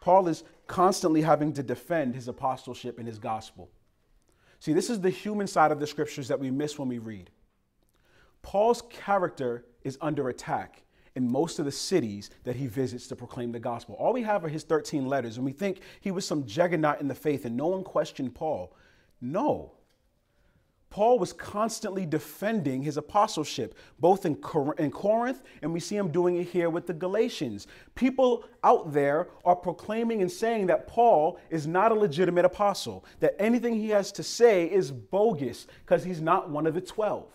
Paul 0.00 0.28
is 0.28 0.44
constantly 0.66 1.22
having 1.22 1.54
to 1.54 1.62
defend 1.62 2.14
his 2.14 2.28
apostleship 2.28 2.98
and 2.98 3.08
his 3.08 3.18
gospel. 3.18 3.70
See, 4.60 4.74
this 4.74 4.90
is 4.90 5.00
the 5.00 5.10
human 5.10 5.46
side 5.46 5.72
of 5.72 5.80
the 5.80 5.86
scriptures 5.86 6.28
that 6.28 6.38
we 6.38 6.50
miss 6.50 6.78
when 6.78 6.88
we 6.88 6.98
read. 6.98 7.30
Paul's 8.42 8.82
character 8.90 9.64
is 9.82 9.96
under 10.02 10.28
attack 10.28 10.82
in 11.16 11.30
most 11.30 11.58
of 11.58 11.64
the 11.64 11.72
cities 11.72 12.28
that 12.44 12.56
he 12.56 12.66
visits 12.66 13.06
to 13.06 13.16
proclaim 13.16 13.52
the 13.52 13.58
gospel. 13.58 13.94
All 13.94 14.12
we 14.12 14.22
have 14.22 14.44
are 14.44 14.48
his 14.48 14.64
13 14.64 15.06
letters, 15.06 15.36
and 15.36 15.46
we 15.46 15.52
think 15.52 15.80
he 16.00 16.10
was 16.10 16.26
some 16.26 16.44
juggernaut 16.44 17.00
in 17.00 17.08
the 17.08 17.14
faith, 17.14 17.46
and 17.46 17.56
no 17.56 17.68
one 17.68 17.84
questioned 17.84 18.34
Paul. 18.34 18.74
No. 19.24 19.72
Paul 20.90 21.18
was 21.18 21.32
constantly 21.32 22.06
defending 22.06 22.82
his 22.82 22.96
apostleship, 22.98 23.74
both 23.98 24.24
in, 24.26 24.36
Corinth 24.36 25.42
and 25.60 25.72
we 25.72 25.80
see 25.80 25.96
him 25.96 26.12
doing 26.12 26.36
it 26.36 26.46
here 26.46 26.70
with 26.70 26.86
the 26.86 26.94
Galatians. 26.94 27.66
People 27.96 28.44
out 28.62 28.92
there 28.92 29.26
are 29.44 29.56
proclaiming 29.56 30.22
and 30.22 30.30
saying 30.30 30.68
that 30.68 30.86
Paul 30.86 31.40
is 31.50 31.66
not 31.66 31.90
a 31.90 31.94
legitimate 31.96 32.44
apostle, 32.44 33.04
that 33.18 33.34
anything 33.40 33.74
he 33.74 33.88
has 33.88 34.12
to 34.12 34.22
say 34.22 34.66
is 34.66 34.92
bogus 34.92 35.66
because 35.84 36.04
he's 36.04 36.20
not 36.20 36.48
one 36.50 36.64
of 36.64 36.74
the 36.74 36.80
12. 36.80 37.26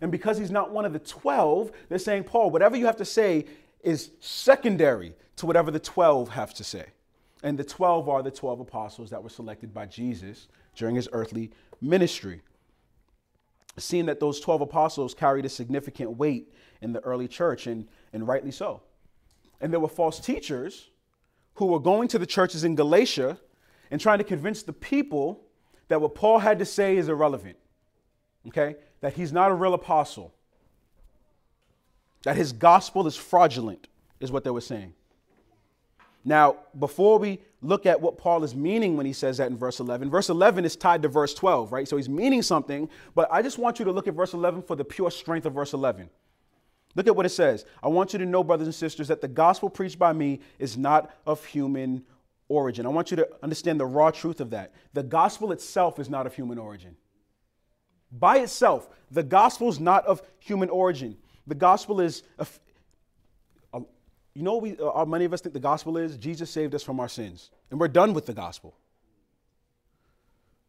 And 0.00 0.10
because 0.10 0.38
he's 0.38 0.50
not 0.50 0.70
one 0.70 0.86
of 0.86 0.94
the 0.94 0.98
12, 0.98 1.72
they're 1.90 1.98
saying, 1.98 2.24
Paul, 2.24 2.50
whatever 2.50 2.74
you 2.74 2.86
have 2.86 2.96
to 2.96 3.04
say 3.04 3.44
is 3.82 4.12
secondary 4.20 5.14
to 5.36 5.44
whatever 5.44 5.70
the 5.70 5.78
12 5.78 6.30
have 6.30 6.54
to 6.54 6.64
say. 6.64 6.86
And 7.42 7.58
the 7.58 7.64
12 7.64 8.08
are 8.08 8.22
the 8.22 8.30
12 8.30 8.60
apostles 8.60 9.10
that 9.10 9.22
were 9.22 9.30
selected 9.30 9.72
by 9.72 9.86
Jesus 9.86 10.48
during 10.74 10.94
his 10.94 11.08
earthly 11.12 11.50
ministry. 11.80 12.42
Seeing 13.78 14.06
that 14.06 14.20
those 14.20 14.40
12 14.40 14.62
apostles 14.62 15.14
carried 15.14 15.44
a 15.44 15.48
significant 15.48 16.16
weight 16.18 16.52
in 16.82 16.92
the 16.92 17.00
early 17.00 17.28
church, 17.28 17.66
and, 17.66 17.88
and 18.12 18.26
rightly 18.26 18.50
so. 18.50 18.82
And 19.60 19.72
there 19.72 19.80
were 19.80 19.88
false 19.88 20.18
teachers 20.20 20.90
who 21.54 21.66
were 21.66 21.78
going 21.78 22.08
to 22.08 22.18
the 22.18 22.26
churches 22.26 22.64
in 22.64 22.74
Galatia 22.74 23.38
and 23.90 24.00
trying 24.00 24.18
to 24.18 24.24
convince 24.24 24.62
the 24.62 24.72
people 24.72 25.42
that 25.88 26.00
what 26.00 26.14
Paul 26.14 26.38
had 26.38 26.58
to 26.60 26.64
say 26.64 26.96
is 26.96 27.08
irrelevant, 27.08 27.56
okay? 28.48 28.76
That 29.00 29.14
he's 29.14 29.32
not 29.32 29.50
a 29.50 29.54
real 29.54 29.74
apostle, 29.74 30.32
that 32.22 32.36
his 32.36 32.52
gospel 32.52 33.06
is 33.06 33.16
fraudulent, 33.16 33.88
is 34.20 34.30
what 34.30 34.44
they 34.44 34.50
were 34.50 34.60
saying. 34.60 34.94
Now, 36.24 36.56
before 36.78 37.18
we 37.18 37.40
look 37.62 37.86
at 37.86 38.00
what 38.00 38.18
Paul 38.18 38.44
is 38.44 38.54
meaning 38.54 38.96
when 38.96 39.06
he 39.06 39.12
says 39.12 39.38
that 39.38 39.50
in 39.50 39.56
verse 39.56 39.80
11, 39.80 40.10
verse 40.10 40.28
11 40.28 40.64
is 40.64 40.76
tied 40.76 41.02
to 41.02 41.08
verse 41.08 41.34
12, 41.34 41.72
right? 41.72 41.88
So 41.88 41.96
he's 41.96 42.08
meaning 42.08 42.42
something, 42.42 42.88
but 43.14 43.28
I 43.32 43.42
just 43.42 43.58
want 43.58 43.78
you 43.78 43.84
to 43.86 43.92
look 43.92 44.06
at 44.06 44.14
verse 44.14 44.34
11 44.34 44.62
for 44.62 44.76
the 44.76 44.84
pure 44.84 45.10
strength 45.10 45.46
of 45.46 45.54
verse 45.54 45.72
11. 45.72 46.10
Look 46.94 47.06
at 47.06 47.14
what 47.14 47.26
it 47.26 47.30
says. 47.30 47.64
I 47.82 47.88
want 47.88 48.12
you 48.12 48.18
to 48.18 48.26
know, 48.26 48.42
brothers 48.42 48.66
and 48.66 48.74
sisters, 48.74 49.08
that 49.08 49.20
the 49.20 49.28
gospel 49.28 49.70
preached 49.70 49.98
by 49.98 50.12
me 50.12 50.40
is 50.58 50.76
not 50.76 51.14
of 51.26 51.44
human 51.44 52.04
origin. 52.48 52.84
I 52.84 52.88
want 52.88 53.10
you 53.10 53.16
to 53.18 53.28
understand 53.42 53.78
the 53.78 53.86
raw 53.86 54.10
truth 54.10 54.40
of 54.40 54.50
that. 54.50 54.72
The 54.92 55.04
gospel 55.04 55.52
itself 55.52 55.98
is 55.98 56.10
not 56.10 56.26
of 56.26 56.34
human 56.34 56.58
origin. 56.58 56.96
By 58.10 58.38
itself, 58.38 58.88
the 59.10 59.22
gospel 59.22 59.68
is 59.68 59.78
not 59.78 60.04
of 60.06 60.20
human 60.40 60.68
origin. 60.68 61.16
The 61.46 61.54
gospel 61.54 62.00
is, 62.00 62.24
you 64.34 64.42
know, 64.42 64.56
we 64.56 64.76
uh, 64.78 65.04
many 65.04 65.24
of 65.24 65.32
us 65.32 65.40
think 65.40 65.54
the 65.54 65.60
gospel 65.60 65.96
is 65.96 66.16
Jesus 66.16 66.50
saved 66.50 66.74
us 66.74 66.82
from 66.82 67.00
our 67.00 67.08
sins, 67.08 67.50
and 67.70 67.80
we're 67.80 67.88
done 67.88 68.12
with 68.12 68.26
the 68.26 68.34
gospel. 68.34 68.76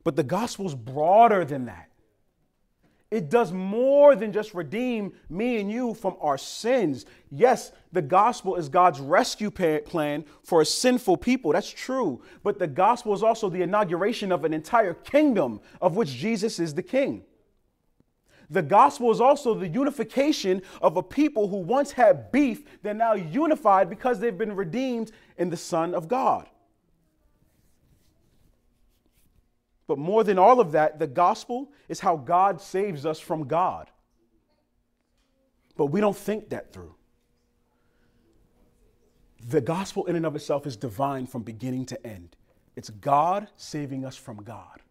But 0.04 0.16
the 0.16 0.24
gospel 0.24 0.66
is 0.66 0.76
broader 0.76 1.46
than 1.46 1.66
that. 1.66 1.92
It 3.12 3.30
does 3.30 3.52
more 3.52 4.16
than 4.16 4.32
just 4.32 4.54
redeem 4.54 5.12
me 5.30 5.60
and 5.60 5.70
you 5.70 5.94
from 5.94 6.16
our 6.22 6.38
sins. 6.38 7.06
Yes, 7.30 7.74
the 7.92 8.02
gospel 8.02 8.56
is 8.56 8.70
God's 8.70 9.02
rescue 9.02 9.52
plan 9.52 10.24
for 10.46 10.62
a 10.62 10.66
sinful 10.66 11.18
people. 11.18 11.52
That's 11.52 11.70
true. 11.70 12.22
But 12.42 12.58
the 12.58 12.68
gospel 12.68 13.14
is 13.14 13.22
also 13.22 13.50
the 13.50 13.64
inauguration 13.64 14.32
of 14.32 14.46
an 14.46 14.54
entire 14.54 14.94
kingdom 14.94 15.60
of 15.82 15.98
which 15.98 16.10
Jesus 16.10 16.58
is 16.58 16.74
the 16.74 16.84
king. 16.84 17.24
The 18.52 18.62
gospel 18.62 19.12
is 19.12 19.22
also 19.22 19.54
the 19.54 19.70
unification 19.70 20.62
of 20.82 20.98
a 20.98 21.04
people 21.04 21.48
who 21.48 21.56
once 21.56 21.94
had 21.94 22.34
beef, 22.34 22.64
they're 22.84 22.94
now 22.94 23.14
unified 23.14 23.90
because 23.90 24.20
they've 24.20 24.38
been 24.38 24.58
redeemed 24.58 25.14
in 25.38 25.50
the 25.50 25.58
Son 25.58 25.96
of 25.96 26.10
God. 26.10 26.50
But 29.88 29.98
more 29.98 30.26
than 30.26 30.38
all 30.38 30.60
of 30.60 30.74
that, 30.74 31.00
the 31.00 31.08
gospel 31.08 31.72
is 31.88 32.02
how 32.02 32.18
God 32.18 32.62
saves 32.62 33.06
us 33.06 33.22
from 33.22 33.48
God. 33.48 33.90
But 35.78 35.88
we 35.88 36.02
don't 36.02 36.16
think 36.16 36.50
that 36.50 36.74
through. 36.74 36.96
The 39.48 39.62
gospel, 39.62 40.06
in 40.06 40.18
and 40.18 40.26
of 40.26 40.36
itself, 40.36 40.68
is 40.68 40.76
divine 40.76 41.26
from 41.26 41.44
beginning 41.44 41.86
to 41.86 42.06
end. 42.06 42.36
It's 42.76 42.90
God 42.90 43.48
saving 43.56 44.06
us 44.06 44.18
from 44.18 44.44
God. 44.44 44.82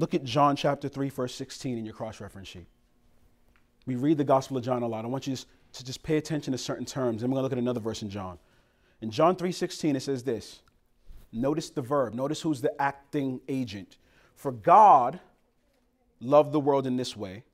Look 0.00 0.14
at 0.14 0.24
John 0.24 0.56
chapter 0.56 0.88
3, 0.88 1.10
verse 1.10 1.34
16 1.34 1.76
in 1.76 1.84
your 1.84 1.92
cross 1.92 2.22
reference 2.22 2.48
sheet. 2.48 2.66
We 3.84 3.96
read 3.96 4.16
the 4.16 4.24
Gospel 4.24 4.56
of 4.56 4.64
John 4.64 4.82
a 4.82 4.88
lot. 4.88 5.04
I 5.04 5.08
want 5.08 5.26
you 5.26 5.36
to 5.36 5.84
just 5.84 6.02
pay 6.02 6.16
attention 6.16 6.52
to 6.52 6.58
certain 6.58 6.86
terms. 6.86 7.22
And 7.22 7.30
we're 7.30 7.34
going 7.34 7.42
to 7.42 7.42
look 7.42 7.52
at 7.52 7.58
another 7.58 7.80
verse 7.80 8.00
in 8.00 8.08
John. 8.08 8.38
In 9.02 9.10
John 9.10 9.36
3:16 9.36 9.96
it 9.96 10.00
says 10.00 10.22
this. 10.22 10.62
Notice 11.32 11.68
the 11.68 11.82
verb. 11.82 12.14
Notice 12.14 12.40
who's 12.40 12.62
the 12.62 12.72
acting 12.80 13.42
agent. 13.46 13.98
For 14.36 14.52
God 14.52 15.20
loved 16.18 16.52
the 16.52 16.60
world 16.60 16.86
in 16.86 16.96
this 16.96 17.14
way 17.14 17.44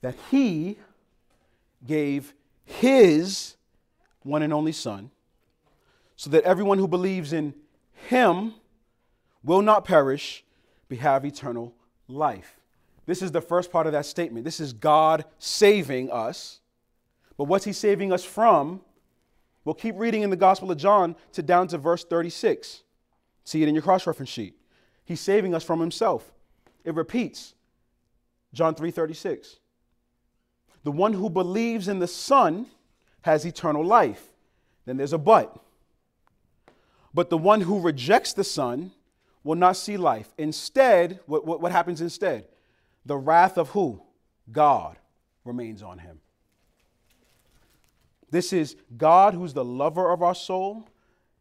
that 0.00 0.14
he 0.30 0.78
gave 1.86 2.32
his 2.64 3.56
one 4.22 4.42
and 4.42 4.54
only 4.54 4.72
son 4.72 5.10
so 6.16 6.30
that 6.30 6.44
everyone 6.44 6.78
who 6.78 6.88
believes 6.88 7.34
in 7.34 7.52
him 8.08 8.54
will 9.44 9.62
not 9.62 9.84
perish 9.84 10.44
but 10.88 10.98
have 10.98 11.24
eternal 11.24 11.74
life. 12.08 12.60
This 13.06 13.22
is 13.22 13.32
the 13.32 13.40
first 13.40 13.70
part 13.70 13.86
of 13.86 13.92
that 13.92 14.06
statement. 14.06 14.44
This 14.44 14.60
is 14.60 14.72
God 14.72 15.24
saving 15.38 16.10
us. 16.10 16.60
But 17.36 17.44
what's 17.44 17.64
he 17.64 17.72
saving 17.72 18.12
us 18.12 18.24
from? 18.24 18.80
We'll 19.64 19.74
keep 19.74 19.98
reading 19.98 20.22
in 20.22 20.30
the 20.30 20.36
Gospel 20.36 20.70
of 20.70 20.78
John 20.78 21.16
to 21.32 21.42
down 21.42 21.68
to 21.68 21.78
verse 21.78 22.04
36. 22.04 22.82
See 23.44 23.62
it 23.62 23.68
in 23.68 23.74
your 23.74 23.82
cross 23.82 24.06
reference 24.06 24.30
sheet. 24.30 24.54
He's 25.04 25.20
saving 25.20 25.54
us 25.54 25.62
from 25.62 25.80
himself. 25.80 26.32
It 26.84 26.94
repeats 26.94 27.54
John 28.52 28.74
3:36. 28.74 29.58
The 30.82 30.92
one 30.92 31.14
who 31.14 31.28
believes 31.28 31.88
in 31.88 31.98
the 31.98 32.06
Son 32.06 32.66
has 33.22 33.44
eternal 33.44 33.84
life. 33.84 34.32
Then 34.84 34.96
there's 34.96 35.14
a 35.14 35.18
but. 35.18 35.58
But 37.12 37.30
the 37.30 37.38
one 37.38 37.62
who 37.62 37.80
rejects 37.80 38.32
the 38.32 38.44
Son 38.44 38.92
will 39.44 39.54
not 39.54 39.76
see 39.76 39.96
life. 39.96 40.32
Instead, 40.38 41.20
what, 41.26 41.46
what, 41.46 41.60
what 41.60 41.70
happens 41.70 42.00
instead? 42.00 42.48
The 43.04 43.16
wrath 43.16 43.58
of 43.58 43.68
who? 43.70 44.02
God 44.50 44.96
remains 45.44 45.82
on 45.82 45.98
him. 45.98 46.20
This 48.30 48.52
is 48.52 48.74
God 48.96 49.34
who's 49.34 49.52
the 49.52 49.64
lover 49.64 50.10
of 50.10 50.22
our 50.22 50.34
soul. 50.34 50.88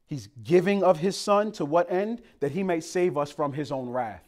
He's 0.06 0.28
giving 0.44 0.84
of 0.84 1.00
his 1.00 1.18
son 1.18 1.52
to 1.54 1.66
what 1.66 1.92
end? 1.92 2.22
That 2.42 2.52
he 2.52 2.62
may 2.62 2.82
save 2.82 3.18
us 3.18 3.32
from 3.32 3.54
his 3.54 3.72
own 3.72 3.89
wrath. 3.89 4.28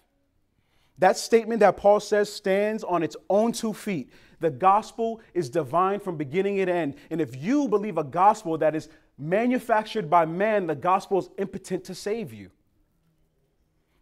That 0.97 1.17
statement 1.17 1.59
that 1.59 1.77
Paul 1.77 1.99
says 1.99 2.31
stands 2.31 2.83
on 2.83 3.03
its 3.03 3.17
own 3.29 3.51
two 3.51 3.73
feet. 3.73 4.09
The 4.39 4.49
gospel 4.49 5.21
is 5.33 5.49
divine 5.49 5.99
from 5.99 6.15
beginning 6.17 6.57
to 6.57 6.71
end. 6.71 6.95
And 7.09 7.19
if 7.19 7.35
you 7.35 7.67
believe 7.67 7.97
a 7.97 8.03
gospel 8.03 8.57
that 8.59 8.75
is 8.75 8.89
manufactured 9.17 10.09
by 10.09 10.25
man, 10.25 10.67
the 10.67 10.75
gospel 10.75 11.19
is 11.19 11.29
impotent 11.37 11.83
to 11.85 11.95
save 11.95 12.33
you. 12.33 12.49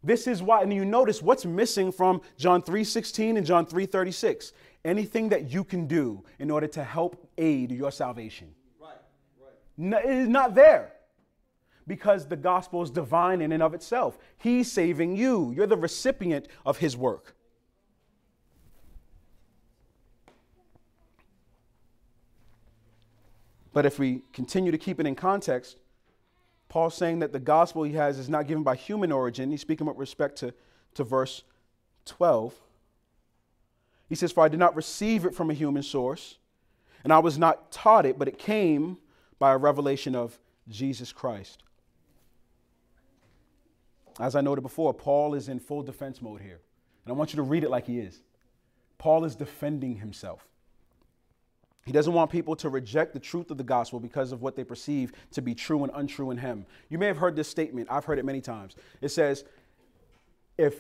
This 0.04 0.28
is 0.28 0.42
why, 0.42 0.62
and 0.62 0.74
you 0.74 0.84
notice 0.84 1.22
what's 1.22 1.46
missing 1.46 1.92
from 1.92 2.22
John 2.38 2.62
3:16 2.62 3.38
and 3.38 3.46
John 3.46 3.66
3:36 3.66 4.52
anything 4.86 5.30
that 5.30 5.52
you 5.52 5.64
can 5.64 5.88
do 5.88 6.24
in 6.40 6.52
order 6.52 6.68
to 6.68 6.84
help 6.84 7.30
aid 7.38 7.72
your 7.72 7.92
salvation. 7.92 8.54
Right, 8.80 8.90
right. 9.40 9.54
No, 9.78 9.98
it 9.98 10.10
is 10.10 10.28
not 10.28 10.56
there 10.56 10.94
because 11.88 12.28
the 12.28 12.36
gospel 12.36 12.82
is 12.82 12.90
divine 12.90 13.42
in 13.42 13.52
and 13.52 13.64
of 13.64 13.74
itself. 13.74 14.18
He's 14.38 14.72
saving 14.72 15.16
you, 15.16 15.52
you're 15.56 15.68
the 15.68 15.78
recipient 15.78 16.48
of 16.66 16.78
his 16.78 16.96
work. 16.96 17.36
But 23.74 23.86
if 23.86 23.98
we 23.98 24.22
continue 24.34 24.72
to 24.72 24.78
keep 24.78 25.00
it 25.00 25.08
in 25.08 25.16
context, 25.16 25.78
Paul's 26.74 26.96
saying 26.96 27.20
that 27.20 27.32
the 27.32 27.40
gospel 27.40 27.84
he 27.84 27.94
has 27.94 28.18
is 28.18 28.28
not 28.28 28.48
given 28.48 28.64
by 28.64 28.76
human 28.76 29.12
origin. 29.12 29.52
He's 29.52 29.62
speaking 29.62 29.86
with 29.86 29.96
respect 29.96 30.40
to, 30.40 30.56
to 30.96 31.04
verse 31.04 31.44
12. 32.06 32.52
He 34.10 34.16
says, 34.16 34.32
For 34.32 34.44
I 34.44 34.48
did 34.48 34.60
not 34.60 34.76
receive 34.76 35.24
it 35.24 35.36
from 35.36 35.52
a 35.52 35.54
human 35.54 35.84
source, 35.84 36.40
and 37.04 37.14
I 37.14 37.20
was 37.20 37.38
not 37.38 37.72
taught 37.72 38.08
it, 38.08 38.18
but 38.18 38.28
it 38.28 38.40
came 38.40 38.98
by 39.38 39.54
a 39.54 39.58
revelation 39.58 40.16
of 40.16 40.40
Jesus 40.68 41.14
Christ. 41.14 41.62
As 44.20 44.36
I 44.36 44.42
noted 44.42 44.62
before, 44.62 44.96
Paul 44.96 45.36
is 45.36 45.50
in 45.50 45.60
full 45.60 45.84
defense 45.84 46.24
mode 46.24 46.42
here. 46.42 46.60
And 47.06 47.14
I 47.14 47.16
want 47.16 47.34
you 47.34 47.38
to 47.38 47.44
read 47.44 47.64
it 47.64 47.70
like 47.70 47.86
he 47.86 48.00
is. 48.00 48.24
Paul 48.98 49.26
is 49.26 49.36
defending 49.36 49.98
himself. 49.98 50.48
He 51.86 51.92
doesn't 51.92 52.14
want 52.14 52.32
people 52.32 52.56
to 52.58 52.70
reject 52.70 53.14
the 53.14 53.20
truth 53.20 53.52
of 53.52 53.58
the 53.58 53.64
gospel 53.64 54.00
because 54.00 54.32
of 54.32 54.42
what 54.42 54.56
they 54.56 54.64
perceive 54.64 55.12
to 55.32 55.42
be 55.42 55.54
true 55.54 55.84
and 55.84 55.92
untrue 55.94 56.32
in 56.32 56.38
him. 56.38 56.66
You 56.90 56.98
may 56.98 57.08
have 57.08 57.18
heard 57.18 57.36
this 57.36 57.50
statement. 57.50 57.90
I've 57.92 58.06
heard 58.06 58.20
it 58.20 58.26
many 58.26 58.40
times. 58.40 58.76
It 59.02 59.10
says, 59.10 59.44
if, 60.58 60.76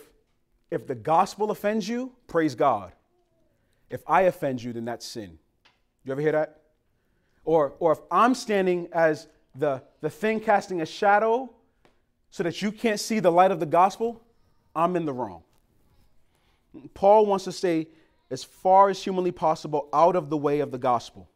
if 0.71 0.87
the 0.87 0.95
gospel 0.95 1.51
offends 1.51 1.89
you, 1.89 2.13
praise 2.27 2.55
God. 2.55 2.93
If 3.89 4.01
I 4.07 4.21
offend 4.23 4.63
you, 4.63 4.71
then 4.71 4.85
that's 4.85 5.05
sin. 5.05 5.37
You 6.05 6.13
ever 6.13 6.21
hear 6.21 6.31
that? 6.31 6.61
Or, 7.43 7.73
or 7.79 7.91
if 7.91 7.99
I'm 8.09 8.33
standing 8.33 8.87
as 8.93 9.27
the, 9.55 9.83
the 9.99 10.09
thing 10.09 10.39
casting 10.39 10.81
a 10.81 10.85
shadow 10.85 11.53
so 12.29 12.43
that 12.43 12.61
you 12.61 12.71
can't 12.71 12.99
see 12.99 13.19
the 13.19 13.31
light 13.31 13.51
of 13.51 13.59
the 13.59 13.65
gospel, 13.65 14.21
I'm 14.75 14.95
in 14.95 15.05
the 15.05 15.13
wrong. 15.13 15.43
Paul 16.93 17.25
wants 17.25 17.45
to 17.45 17.51
stay 17.51 17.87
as 18.33 18.43
far 18.43 18.89
as 18.89 19.01
humanly 19.01 19.31
possible 19.31 19.87
out 19.93 20.15
of 20.15 20.31
the 20.31 20.37
way 20.37 20.59
of 20.59 20.71
the 20.71 20.77
gospel. 20.79 21.29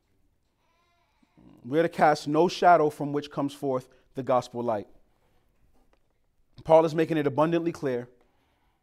We're 1.64 1.84
to 1.84 1.90
cast 1.90 2.28
no 2.28 2.48
shadow 2.48 2.90
from 2.90 3.14
which 3.14 3.30
comes 3.30 3.54
forth 3.54 3.88
the 4.16 4.24
gospel 4.24 4.64
light. 4.64 4.88
Paul 6.64 6.86
is 6.86 6.96
making 6.96 7.18
it 7.18 7.28
abundantly 7.28 7.72
clear 7.72 8.10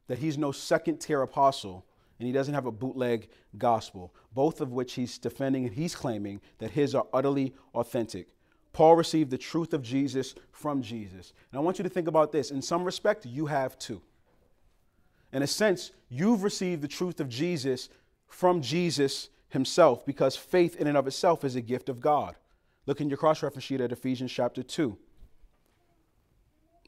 that 0.07 0.19
he's 0.19 0.39
no 0.39 0.53
second 0.53 0.99
tier 0.99 1.23
apostle 1.23 1.85
and 2.21 2.29
he 2.29 2.33
doesn't 2.33 2.55
have 2.55 2.67
a 2.67 2.71
bootleg 2.71 3.29
gospel, 3.59 4.15
both 4.33 4.61
of 4.61 4.71
which 4.71 4.93
he's 4.93 5.19
defending 5.19 5.65
and 5.65 5.75
he's 5.75 5.97
claiming 5.97 6.41
that 6.59 6.71
his 6.71 6.95
are 6.95 7.09
utterly 7.13 7.53
authentic. 7.75 8.29
Paul 8.73 8.95
received 8.95 9.33
the 9.33 9.39
truth 9.39 9.75
of 9.75 9.83
Jesus 9.83 10.37
from 10.53 10.83
Jesus. 10.83 11.33
And 11.51 11.59
I 11.59 11.63
want 11.63 11.81
you 11.81 11.83
to 11.83 11.91
think 11.91 12.07
about 12.07 12.31
this. 12.31 12.53
In 12.53 12.63
some 12.63 12.85
respect, 12.85 13.27
you 13.27 13.47
have 13.47 13.77
too. 13.77 14.01
In 15.33 15.43
a 15.43 15.49
sense, 15.49 15.91
you've 16.09 16.45
received 16.45 16.81
the 16.81 16.89
truth 16.89 17.19
of 17.19 17.29
Jesus 17.29 17.89
from 18.29 18.63
Jesus 18.63 19.29
himself 19.49 20.05
because 20.05 20.37
faith 20.37 20.77
in 20.77 20.87
and 20.87 20.97
of 20.97 21.07
itself 21.07 21.45
is 21.45 21.57
a 21.57 21.61
gift 21.61 21.89
of 21.89 22.01
God. 22.01 22.37
Look 22.87 23.01
in 23.01 23.09
your 23.09 23.19
cross 23.19 23.43
reference 23.43 23.65
sheet 23.65 23.81
at 23.81 23.93
Ephesians 23.93 24.33
chapter 24.33 24.63
2, 24.63 24.97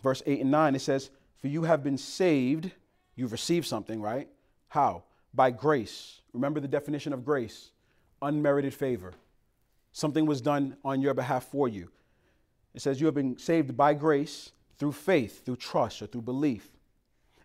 verse 0.02 0.22
8 0.26 0.40
and 0.40 0.50
9. 0.50 0.74
It 0.74 0.80
says, 0.80 1.10
For 1.40 1.48
you 1.48 1.62
have 1.62 1.82
been 1.82 1.96
saved, 1.96 2.70
you've 3.14 3.32
received 3.32 3.66
something, 3.66 4.00
right? 4.00 4.28
How? 4.68 5.04
by 5.36 5.50
grace. 5.50 6.22
Remember 6.32 6.58
the 6.58 6.66
definition 6.66 7.12
of 7.12 7.24
grace 7.24 7.70
unmerited 8.22 8.72
favor. 8.72 9.12
Something 9.92 10.24
was 10.26 10.40
done 10.40 10.76
on 10.84 11.02
your 11.02 11.14
behalf 11.14 11.44
for 11.44 11.68
you. 11.68 11.90
It 12.74 12.80
says 12.80 12.98
you 12.98 13.06
have 13.06 13.14
been 13.14 13.38
saved 13.38 13.76
by 13.76 13.94
grace 13.94 14.52
through 14.78 14.92
faith, 14.92 15.44
through 15.44 15.56
trust, 15.56 16.02
or 16.02 16.06
through 16.06 16.22
belief. 16.22 16.68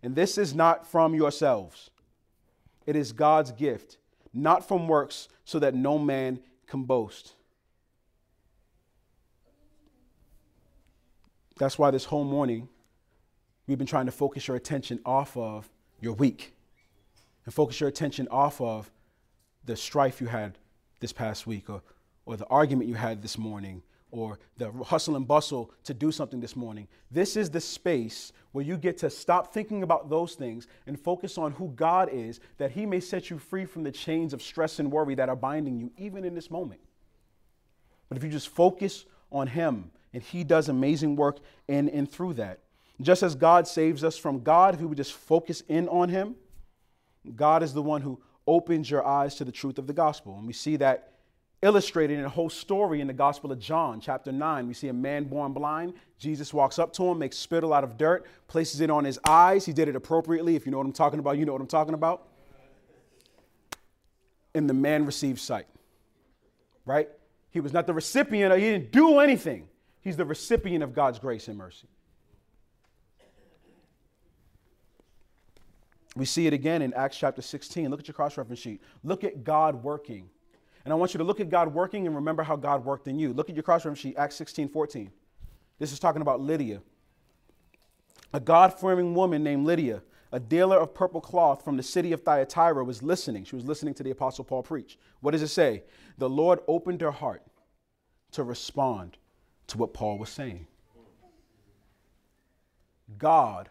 And 0.01 0.15
this 0.15 0.37
is 0.37 0.55
not 0.55 0.87
from 0.87 1.13
yourselves, 1.13 1.91
it 2.85 2.95
is 2.95 3.11
God's 3.11 3.51
gift, 3.51 3.97
not 4.33 4.67
from 4.67 4.87
works, 4.87 5.27
so 5.45 5.59
that 5.59 5.75
no 5.75 5.97
man 5.97 6.39
can 6.67 6.83
boast. 6.83 7.33
That's 11.57 11.77
why 11.77 11.91
this 11.91 12.05
whole 12.05 12.23
morning 12.23 12.69
we've 13.67 13.77
been 13.77 13.85
trying 13.85 14.07
to 14.07 14.11
focus 14.11 14.47
your 14.47 14.57
attention 14.57 14.99
off 15.05 15.37
of 15.37 15.69
your 15.99 16.13
week 16.13 16.55
and 17.45 17.53
focus 17.53 17.79
your 17.79 17.89
attention 17.89 18.27
off 18.29 18.59
of 18.59 18.89
the 19.65 19.75
strife 19.75 20.21
you 20.21 20.27
had 20.27 20.57
this 20.99 21.13
past 21.13 21.45
week 21.45 21.69
or, 21.69 21.83
or 22.25 22.35
the 22.35 22.47
argument 22.47 22.89
you 22.89 22.95
had 22.95 23.21
this 23.21 23.37
morning 23.37 23.83
or 24.11 24.39
the 24.57 24.71
hustle 24.83 25.15
and 25.15 25.27
bustle 25.27 25.71
to 25.85 25.93
do 25.93 26.11
something 26.11 26.39
this 26.39 26.55
morning. 26.55 26.87
This 27.09 27.35
is 27.35 27.49
the 27.49 27.61
space 27.61 28.31
where 28.51 28.63
you 28.63 28.77
get 28.77 28.97
to 28.99 29.09
stop 29.09 29.53
thinking 29.53 29.83
about 29.83 30.09
those 30.09 30.35
things 30.35 30.67
and 30.85 30.99
focus 30.99 31.37
on 31.37 31.53
who 31.53 31.69
God 31.69 32.09
is, 32.11 32.39
that 32.57 32.71
He 32.71 32.85
may 32.85 32.99
set 32.99 33.29
you 33.29 33.37
free 33.37 33.65
from 33.65 33.83
the 33.83 33.91
chains 33.91 34.33
of 34.33 34.41
stress 34.41 34.79
and 34.79 34.91
worry 34.91 35.15
that 35.15 35.29
are 35.29 35.35
binding 35.35 35.79
you, 35.79 35.91
even 35.97 36.25
in 36.25 36.35
this 36.35 36.51
moment. 36.51 36.81
But 38.09 38.17
if 38.17 38.23
you 38.23 38.29
just 38.29 38.49
focus 38.49 39.05
on 39.31 39.47
Him, 39.47 39.91
and 40.13 40.21
He 40.21 40.43
does 40.43 40.67
amazing 40.67 41.15
work 41.15 41.39
in 41.67 41.89
and 41.89 42.11
through 42.11 42.33
that. 42.33 42.59
Just 43.01 43.23
as 43.23 43.33
God 43.33 43.67
saves 43.67 44.03
us 44.03 44.17
from 44.17 44.43
God, 44.43 44.73
if 44.73 44.81
we 44.81 44.85
would 44.85 44.97
just 44.97 45.13
focus 45.13 45.63
in 45.69 45.87
on 45.87 46.09
Him, 46.09 46.35
God 47.35 47.63
is 47.63 47.73
the 47.73 47.81
one 47.81 48.01
who 48.01 48.21
opens 48.45 48.89
your 48.89 49.05
eyes 49.05 49.35
to 49.35 49.45
the 49.45 49.51
truth 49.51 49.77
of 49.77 49.87
the 49.87 49.93
gospel. 49.93 50.37
And 50.37 50.45
we 50.45 50.53
see 50.53 50.75
that 50.77 51.13
illustrated 51.61 52.17
in 52.17 52.25
a 52.25 52.29
whole 52.29 52.49
story 52.49 53.01
in 53.01 53.07
the 53.07 53.13
Gospel 53.13 53.51
of 53.51 53.59
John, 53.59 53.99
chapter 53.99 54.31
9. 54.31 54.67
We 54.67 54.73
see 54.73 54.87
a 54.87 54.93
man 54.93 55.25
born 55.25 55.53
blind. 55.53 55.93
Jesus 56.17 56.53
walks 56.53 56.79
up 56.79 56.91
to 56.93 57.03
him, 57.03 57.19
makes 57.19 57.37
spittle 57.37 57.73
out 57.73 57.83
of 57.83 57.97
dirt, 57.97 58.25
places 58.47 58.81
it 58.81 58.89
on 58.89 59.05
his 59.05 59.19
eyes. 59.27 59.65
He 59.65 59.73
did 59.73 59.87
it 59.87 59.95
appropriately. 59.95 60.55
If 60.55 60.65
you 60.65 60.71
know 60.71 60.79
what 60.79 60.87
I'm 60.87 60.93
talking 60.93 61.19
about, 61.19 61.37
you 61.37 61.45
know 61.45 61.51
what 61.51 61.61
I'm 61.61 61.67
talking 61.67 61.93
about. 61.93 62.27
And 64.55 64.69
the 64.69 64.73
man 64.73 65.05
received 65.05 65.39
sight. 65.39 65.67
Right? 66.85 67.09
He 67.51 67.59
was 67.59 67.73
not 67.73 67.85
the 67.85 67.93
recipient, 67.93 68.53
he 68.55 68.61
didn't 68.61 68.91
do 68.91 69.19
anything. 69.19 69.67
He's 70.01 70.17
the 70.17 70.25
recipient 70.25 70.83
of 70.83 70.95
God's 70.95 71.19
grace 71.19 71.47
and 71.47 71.57
mercy. 71.57 71.87
We 76.15 76.25
see 76.25 76.47
it 76.47 76.53
again 76.53 76.81
in 76.81 76.93
Acts 76.93 77.17
chapter 77.17 77.41
16. 77.41 77.89
Look 77.89 77.99
at 77.99 78.07
your 78.07 78.15
cross 78.15 78.35
reference 78.35 78.59
sheet. 78.59 78.81
Look 79.03 79.23
at 79.23 79.43
God 79.43 79.83
working 79.83 80.29
and 80.83 80.91
I 80.91 80.95
want 80.95 81.13
you 81.13 81.17
to 81.19 81.23
look 81.23 81.39
at 81.39 81.49
God 81.49 81.73
working 81.73 82.07
and 82.07 82.15
remember 82.15 82.43
how 82.43 82.55
God 82.55 82.83
worked 82.85 83.07
in 83.07 83.19
you. 83.19 83.33
Look 83.33 83.49
at 83.49 83.55
your 83.55 83.63
cross 83.63 83.81
reference 83.81 83.99
sheet, 83.99 84.17
Acts 84.17 84.35
16 84.35 84.69
14. 84.69 85.11
This 85.79 85.91
is 85.91 85.99
talking 85.99 86.21
about 86.21 86.41
Lydia. 86.41 86.81
A 88.33 88.39
God 88.39 88.79
fearing 88.79 89.13
woman 89.13 89.43
named 89.43 89.65
Lydia, 89.65 90.01
a 90.31 90.39
dealer 90.39 90.77
of 90.77 90.93
purple 90.93 91.19
cloth 91.19 91.63
from 91.63 91.75
the 91.75 91.83
city 91.83 92.13
of 92.13 92.21
Thyatira, 92.21 92.83
was 92.83 93.03
listening. 93.03 93.43
She 93.43 93.55
was 93.55 93.65
listening 93.65 93.93
to 93.95 94.03
the 94.03 94.11
Apostle 94.11 94.45
Paul 94.45 94.63
preach. 94.63 94.97
What 95.19 95.31
does 95.31 95.41
it 95.41 95.49
say? 95.49 95.83
The 96.17 96.29
Lord 96.29 96.59
opened 96.67 97.01
her 97.01 97.11
heart 97.11 97.43
to 98.31 98.43
respond 98.43 99.17
to 99.67 99.77
what 99.77 99.93
Paul 99.93 100.17
was 100.17 100.29
saying. 100.29 100.67
God 103.17 103.69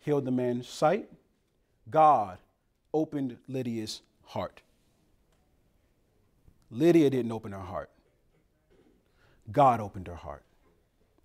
healed 0.00 0.24
the 0.24 0.30
man's 0.30 0.68
sight. 0.68 1.08
God 1.90 2.38
opened 2.92 3.36
Lydia's 3.48 4.02
heart. 4.24 4.62
Lydia 6.74 7.08
didn't 7.08 7.32
open 7.32 7.52
her 7.52 7.58
heart. 7.58 7.90
God 9.52 9.80
opened 9.80 10.08
her 10.08 10.14
heart 10.14 10.42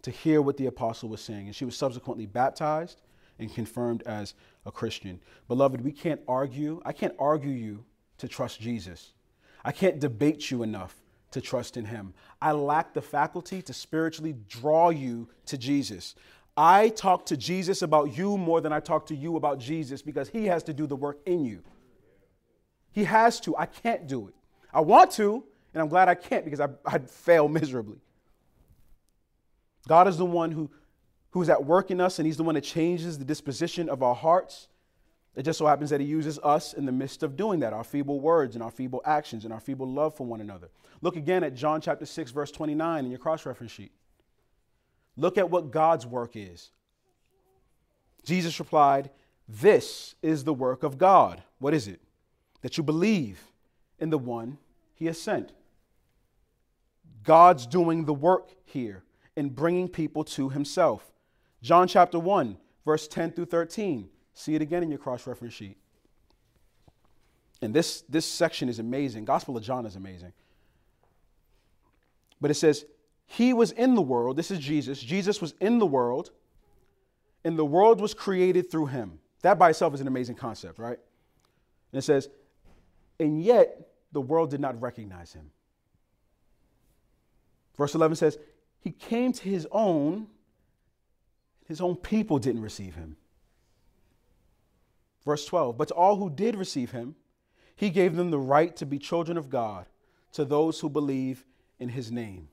to 0.04 0.12
hear 0.12 0.42
what 0.42 0.58
the 0.58 0.68
apostle 0.68 1.10
was 1.10 1.22
saying. 1.22 1.48
And 1.48 1.56
she 1.56 1.66
was 1.66 1.76
subsequently 1.76 2.26
baptized 2.26 3.02
and 3.40 3.54
confirmed 3.54 4.04
as 4.06 4.34
a 4.66 4.72
Christian. 4.72 5.20
Beloved, 5.48 5.82
we 5.82 5.92
can't 5.92 6.22
argue. 6.28 6.82
I 6.86 6.94
can't 6.94 7.16
argue 7.18 7.52
you 7.52 7.84
to 8.18 8.28
trust 8.28 8.60
Jesus. 8.60 9.14
I 9.64 9.72
can't 9.72 10.00
debate 10.00 10.52
you 10.52 10.64
enough 10.64 10.96
to 11.32 11.42
trust 11.42 11.78
in 11.78 11.86
him. 11.86 12.14
I 12.42 12.52
lack 12.52 12.94
the 12.94 13.02
faculty 13.02 13.62
to 13.64 13.74
spiritually 13.74 14.36
draw 14.48 14.90
you 14.90 15.30
to 15.48 15.58
Jesus. 15.58 16.16
I 16.58 16.90
talk 16.90 17.26
to 17.28 17.38
Jesus 17.38 17.82
about 17.82 18.18
you 18.18 18.38
more 18.38 18.62
than 18.62 18.74
I 18.74 18.80
talk 18.80 19.06
to 19.08 19.16
you 19.16 19.38
about 19.38 19.60
Jesus 19.60 20.02
because 20.02 20.30
he 20.30 20.46
has 20.46 20.64
to 20.64 20.74
do 20.74 20.86
the 20.86 20.96
work 20.96 21.20
in 21.26 21.46
you. 21.46 21.64
He 22.92 23.06
has 23.06 23.40
to. 23.42 23.56
I 23.56 23.66
can't 23.66 24.08
do 24.08 24.28
it. 24.28 24.34
I 24.74 24.82
want 24.82 25.12
to, 25.12 25.44
and 25.74 25.82
I'm 25.82 25.90
glad 25.90 26.10
I 26.10 26.16
can't 26.16 26.46
because 26.46 26.60
I, 26.60 26.68
I'd 26.86 27.10
fail 27.10 27.48
miserably. 27.48 28.00
God 29.88 30.08
is 30.08 30.18
the 30.18 30.26
one 30.26 30.52
who, 30.52 30.70
who's 31.32 31.50
at 31.50 31.66
work 31.66 31.92
in 31.92 32.00
us, 32.00 32.20
and 32.20 32.26
He's 32.26 32.38
the 32.38 32.44
one 32.44 32.56
that 32.56 32.64
changes 32.64 33.18
the 33.18 33.26
disposition 33.26 33.90
of 33.90 34.04
our 34.04 34.16
hearts. 34.16 34.68
It 35.36 35.44
just 35.44 35.58
so 35.58 35.66
happens 35.66 35.90
that 35.90 36.02
He 36.02 36.08
uses 36.08 36.38
us 36.40 36.74
in 36.74 36.86
the 36.86 36.92
midst 36.92 37.24
of 37.24 37.36
doing 37.36 37.62
that, 37.62 37.74
our 37.74 37.84
feeble 37.84 38.20
words 38.20 38.56
and 38.56 38.64
our 38.64 38.72
feeble 38.72 39.02
actions 39.06 39.46
and 39.46 39.54
our 39.54 39.60
feeble 39.60 39.88
love 39.88 40.16
for 40.16 40.26
one 40.26 40.42
another. 40.42 40.70
Look 41.02 41.16
again 41.16 41.44
at 41.44 41.56
John 41.56 41.82
chapter 41.82 42.06
6, 42.06 42.32
verse 42.32 42.52
29 42.52 43.06
in 43.06 43.12
your 43.12 43.20
cross 43.20 43.46
reference 43.46 43.72
sheet. 43.72 43.92
Look 45.16 45.38
at 45.38 45.50
what 45.50 45.72
God's 45.72 46.06
work 46.06 46.32
is. 46.36 46.72
Jesus 48.24 48.60
replied, 48.60 49.10
This 49.48 50.16
is 50.22 50.44
the 50.44 50.54
work 50.54 50.84
of 50.84 50.98
God. 50.98 51.42
What 51.60 51.74
is 51.74 51.88
it? 51.88 52.00
That 52.62 52.78
you 52.78 52.84
believe 52.84 53.49
in 54.00 54.10
the 54.10 54.18
one 54.18 54.58
he 54.94 55.06
has 55.06 55.22
sent. 55.22 55.54
God's 57.24 57.66
doing 57.66 58.06
the 58.06 58.14
work 58.14 58.50
here 58.66 59.04
in 59.36 59.50
bringing 59.50 59.88
people 59.88 60.24
to 60.24 60.50
himself. 60.50 61.12
John 61.62 61.88
chapter 61.88 62.20
1, 62.20 62.58
verse 62.86 63.08
10 63.08 63.32
through 63.32 63.46
13. 63.46 64.10
See 64.34 64.56
it 64.56 64.62
again 64.62 64.84
in 64.84 64.90
your 64.90 65.00
cross 65.00 65.28
reference 65.28 65.54
sheet. 65.54 65.78
And 67.62 67.74
this, 67.74 68.02
this 68.08 68.26
section 68.26 68.70
is 68.70 68.80
amazing. 68.80 69.26
Gospel 69.26 69.58
of 69.58 69.64
John 69.64 69.86
is 69.86 69.96
amazing. 69.96 70.32
But 72.40 72.52
it 72.52 72.56
says, 72.56 72.86
He 73.26 73.54
was 73.54 73.72
in 73.72 73.96
the 73.96 74.02
world. 74.02 74.38
This 74.38 74.50
is 74.50 74.60
Jesus. 74.60 75.02
Jesus 75.02 75.42
was 75.42 75.54
in 75.60 75.78
the 75.80 75.86
world, 75.86 76.32
and 77.44 77.60
the 77.60 77.66
world 77.66 78.00
was 78.00 78.14
created 78.14 78.72
through 78.72 78.88
him. 78.88 79.20
That 79.42 79.60
by 79.60 79.70
itself 79.70 79.94
is 79.94 80.02
an 80.02 80.08
amazing 80.08 80.36
concept, 80.36 80.80
right? 80.80 81.00
And 81.92 82.00
it 82.00 82.04
says, 82.04 82.30
And 83.20 83.42
yet 83.42 83.89
the 84.12 84.22
world 84.22 84.50
did 84.50 84.60
not 84.60 84.80
recognize 84.82 85.34
him. 85.34 85.52
Verse 87.78 87.96
11 87.96 88.18
says, 88.18 88.38
He 88.82 88.92
came 88.92 89.32
to 89.34 89.44
his 89.50 89.68
own, 89.72 90.28
his 91.66 91.82
own 91.82 91.96
people 91.96 92.40
didn't 92.40 92.62
receive 92.62 92.96
him. 92.96 93.16
Verse 95.26 95.46
12, 95.46 95.78
but 95.78 95.90
to 95.90 95.94
all 95.94 96.16
who 96.16 96.30
did 96.30 96.56
receive 96.56 96.92
him, 96.92 97.16
he 97.76 97.90
gave 97.90 98.16
them 98.16 98.32
the 98.32 98.40
right 98.40 98.76
to 98.78 98.86
be 98.86 99.00
children 99.00 99.38
of 99.38 99.50
God, 99.50 99.86
to 100.34 100.44
those 100.44 100.80
who 100.80 100.90
believe 100.90 101.46
in 101.80 101.90
his 101.90 102.12
name. 102.12 102.50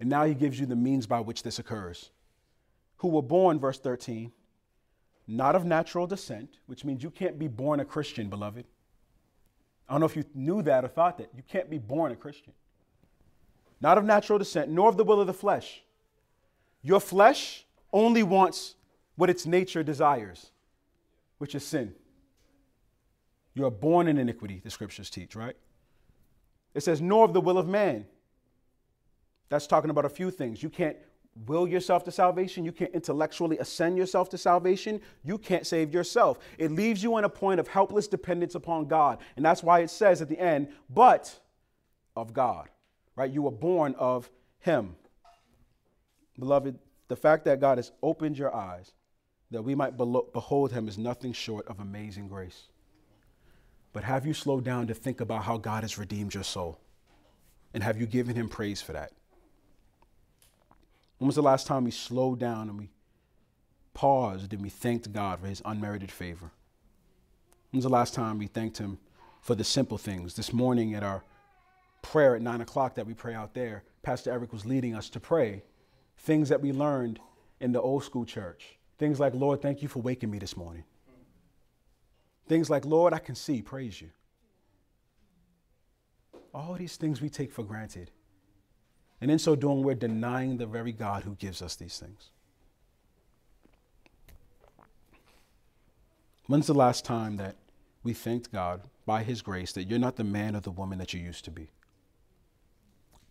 And 0.00 0.08
now 0.08 0.24
he 0.24 0.34
gives 0.34 0.60
you 0.60 0.66
the 0.66 0.76
means 0.76 1.06
by 1.06 1.20
which 1.20 1.42
this 1.42 1.58
occurs. 1.58 2.10
Who 2.98 3.08
were 3.08 3.22
born, 3.22 3.58
verse 3.58 3.78
13, 3.78 4.32
not 5.26 5.54
of 5.54 5.64
natural 5.64 6.06
descent, 6.06 6.58
which 6.66 6.84
means 6.84 7.02
you 7.02 7.10
can't 7.10 7.38
be 7.38 7.48
born 7.48 7.80
a 7.80 7.84
Christian, 7.84 8.28
beloved. 8.28 8.66
I 9.88 9.94
don't 9.94 10.00
know 10.00 10.06
if 10.06 10.16
you 10.16 10.24
knew 10.34 10.62
that 10.62 10.84
or 10.84 10.88
thought 10.88 11.18
that. 11.18 11.30
You 11.34 11.42
can't 11.48 11.70
be 11.70 11.78
born 11.78 12.12
a 12.12 12.16
Christian. 12.16 12.52
Not 13.80 13.96
of 13.96 14.04
natural 14.04 14.38
descent, 14.38 14.70
nor 14.70 14.88
of 14.88 14.96
the 14.96 15.04
will 15.04 15.20
of 15.20 15.26
the 15.26 15.32
flesh. 15.32 15.82
Your 16.82 17.00
flesh 17.00 17.64
only 17.92 18.22
wants 18.22 18.74
what 19.16 19.30
its 19.30 19.46
nature 19.46 19.82
desires, 19.82 20.50
which 21.38 21.54
is 21.54 21.64
sin. 21.64 21.94
You 23.54 23.64
are 23.66 23.70
born 23.70 24.08
in 24.08 24.18
iniquity, 24.18 24.60
the 24.62 24.70
scriptures 24.70 25.10
teach, 25.10 25.34
right? 25.34 25.56
It 26.74 26.82
says, 26.82 27.00
nor 27.00 27.24
of 27.24 27.32
the 27.32 27.40
will 27.40 27.58
of 27.58 27.66
man. 27.66 28.06
That's 29.48 29.66
talking 29.66 29.90
about 29.90 30.04
a 30.04 30.10
few 30.10 30.30
things. 30.30 30.62
You 30.62 30.68
can't 30.68 30.96
will 31.46 31.68
yourself 31.68 32.04
to 32.04 32.10
salvation. 32.10 32.64
You 32.64 32.72
can't 32.72 32.92
intellectually 32.92 33.58
ascend 33.58 33.96
yourself 33.96 34.28
to 34.30 34.38
salvation. 34.38 35.00
You 35.24 35.38
can't 35.38 35.66
save 35.66 35.92
yourself. 35.92 36.38
It 36.58 36.72
leaves 36.72 37.02
you 37.02 37.16
in 37.18 37.24
a 37.24 37.28
point 37.28 37.60
of 37.60 37.68
helpless 37.68 38.08
dependence 38.08 38.54
upon 38.54 38.86
God. 38.86 39.18
And 39.36 39.44
that's 39.44 39.62
why 39.62 39.80
it 39.80 39.90
says 39.90 40.20
at 40.20 40.28
the 40.28 40.38
end, 40.38 40.68
but 40.90 41.38
of 42.16 42.32
God, 42.32 42.68
right? 43.14 43.30
You 43.30 43.42
were 43.42 43.52
born 43.52 43.94
of 43.98 44.30
Him. 44.60 44.96
Beloved, 46.38 46.78
the 47.08 47.16
fact 47.16 47.44
that 47.44 47.60
God 47.60 47.78
has 47.78 47.92
opened 48.02 48.38
your 48.38 48.54
eyes 48.54 48.92
that 49.50 49.62
we 49.62 49.74
might 49.74 49.96
behold 49.96 50.72
Him 50.72 50.88
is 50.88 50.98
nothing 50.98 51.32
short 51.32 51.66
of 51.68 51.80
amazing 51.80 52.28
grace. 52.28 52.64
But 53.92 54.04
have 54.04 54.26
you 54.26 54.34
slowed 54.34 54.64
down 54.64 54.86
to 54.88 54.94
think 54.94 55.20
about 55.20 55.44
how 55.44 55.56
God 55.56 55.82
has 55.82 55.96
redeemed 55.96 56.34
your 56.34 56.44
soul? 56.44 56.80
And 57.72 57.82
have 57.82 57.98
you 57.98 58.06
given 58.06 58.34
Him 58.34 58.48
praise 58.48 58.82
for 58.82 58.92
that? 58.92 59.12
When 61.18 61.26
was 61.26 61.36
the 61.36 61.42
last 61.42 61.66
time 61.66 61.84
we 61.84 61.90
slowed 61.90 62.38
down 62.38 62.68
and 62.68 62.78
we 62.78 62.90
paused 63.92 64.52
and 64.52 64.62
we 64.62 64.68
thanked 64.68 65.12
God 65.12 65.40
for 65.40 65.48
his 65.48 65.62
unmerited 65.64 66.10
favor? 66.10 66.50
When 67.70 67.78
was 67.78 67.84
the 67.84 67.90
last 67.90 68.14
time 68.14 68.38
we 68.38 68.46
thanked 68.46 68.78
him 68.78 68.98
for 69.40 69.54
the 69.54 69.64
simple 69.64 69.98
things? 69.98 70.34
This 70.34 70.52
morning 70.52 70.94
at 70.94 71.02
our 71.02 71.24
prayer 72.02 72.36
at 72.36 72.42
nine 72.42 72.60
o'clock 72.60 72.94
that 72.94 73.06
we 73.06 73.14
pray 73.14 73.34
out 73.34 73.52
there, 73.52 73.82
Pastor 74.02 74.30
Eric 74.30 74.52
was 74.52 74.64
leading 74.64 74.94
us 74.94 75.10
to 75.10 75.20
pray 75.20 75.62
things 76.18 76.48
that 76.48 76.60
we 76.60 76.72
learned 76.72 77.18
in 77.60 77.72
the 77.72 77.80
old 77.80 78.04
school 78.04 78.24
church. 78.24 78.78
Things 78.98 79.20
like, 79.20 79.34
Lord, 79.34 79.60
thank 79.60 79.82
you 79.82 79.88
for 79.88 80.00
waking 80.00 80.30
me 80.30 80.38
this 80.38 80.56
morning. 80.56 80.84
Things 82.48 82.70
like, 82.70 82.84
Lord, 82.84 83.12
I 83.12 83.18
can 83.18 83.34
see, 83.34 83.60
praise 83.60 84.00
you. 84.00 84.10
All 86.54 86.74
these 86.74 86.96
things 86.96 87.20
we 87.20 87.28
take 87.28 87.52
for 87.52 87.62
granted. 87.62 88.10
And 89.20 89.30
in 89.30 89.38
so 89.38 89.56
doing, 89.56 89.82
we're 89.82 89.94
denying 89.94 90.56
the 90.56 90.66
very 90.66 90.92
God 90.92 91.24
who 91.24 91.34
gives 91.34 91.60
us 91.60 91.74
these 91.76 91.98
things. 91.98 92.30
When's 96.46 96.66
the 96.66 96.74
last 96.74 97.04
time 97.04 97.36
that 97.36 97.56
we 98.02 98.14
thanked 98.14 98.52
God 98.52 98.82
by 99.04 99.22
His 99.22 99.42
grace 99.42 99.72
that 99.72 99.84
you're 99.84 99.98
not 99.98 100.16
the 100.16 100.24
man 100.24 100.56
or 100.56 100.60
the 100.60 100.70
woman 100.70 100.98
that 100.98 101.12
you 101.12 101.20
used 101.20 101.44
to 101.44 101.50
be? 101.50 101.68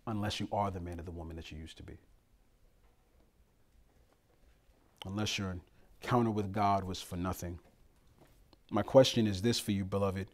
Unless 0.06 0.40
you 0.40 0.48
are 0.52 0.70
the 0.70 0.80
man 0.80 1.00
or 1.00 1.02
the 1.02 1.10
woman 1.10 1.36
that 1.36 1.50
you 1.50 1.58
used 1.58 1.76
to 1.78 1.82
be. 1.82 1.98
Unless 5.04 5.38
your 5.38 5.56
encounter 6.02 6.30
with 6.30 6.52
God 6.52 6.84
was 6.84 7.00
for 7.00 7.16
nothing. 7.16 7.58
My 8.70 8.82
question 8.82 9.26
is 9.26 9.42
this 9.42 9.58
for 9.58 9.72
you, 9.72 9.84
beloved. 9.84 10.28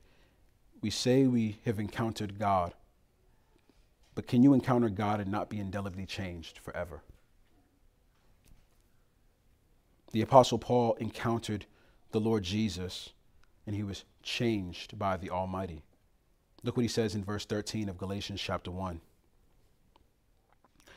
We 0.83 0.91
say 0.91 1.27
we 1.27 1.59
have 1.65 1.79
encountered 1.79 2.39
God, 2.39 2.75
but 4.15 4.27
can 4.27 4.43
you 4.43 4.55
encounter 4.55 4.89
God 4.89 5.21
and 5.21 5.31
not 5.31 5.51
be 5.51 5.59
indelibly 5.59 6.07
changed 6.07 6.59
forever? 6.59 7.03
The 10.13 10.23
Apostle 10.23 10.59
Paul 10.59 10.95
encountered 10.95 11.67
the 12.13 12.21
Lord 12.21 12.45
Jesus 12.45 13.11
and 13.67 13.75
he 13.75 13.83
was 13.83 14.05
changed 14.23 14.99
by 14.99 15.17
the 15.17 15.31
Almighty. 15.31 15.83
Look 16.63 16.77
what 16.77 16.83
he 16.83 16.89
says 16.89 17.15
in 17.15 17.25
verse 17.25 17.45
13 17.45 17.89
of 17.89 17.99
Galatians 17.99 18.41
chapter 18.41 18.71
1. 18.71 19.01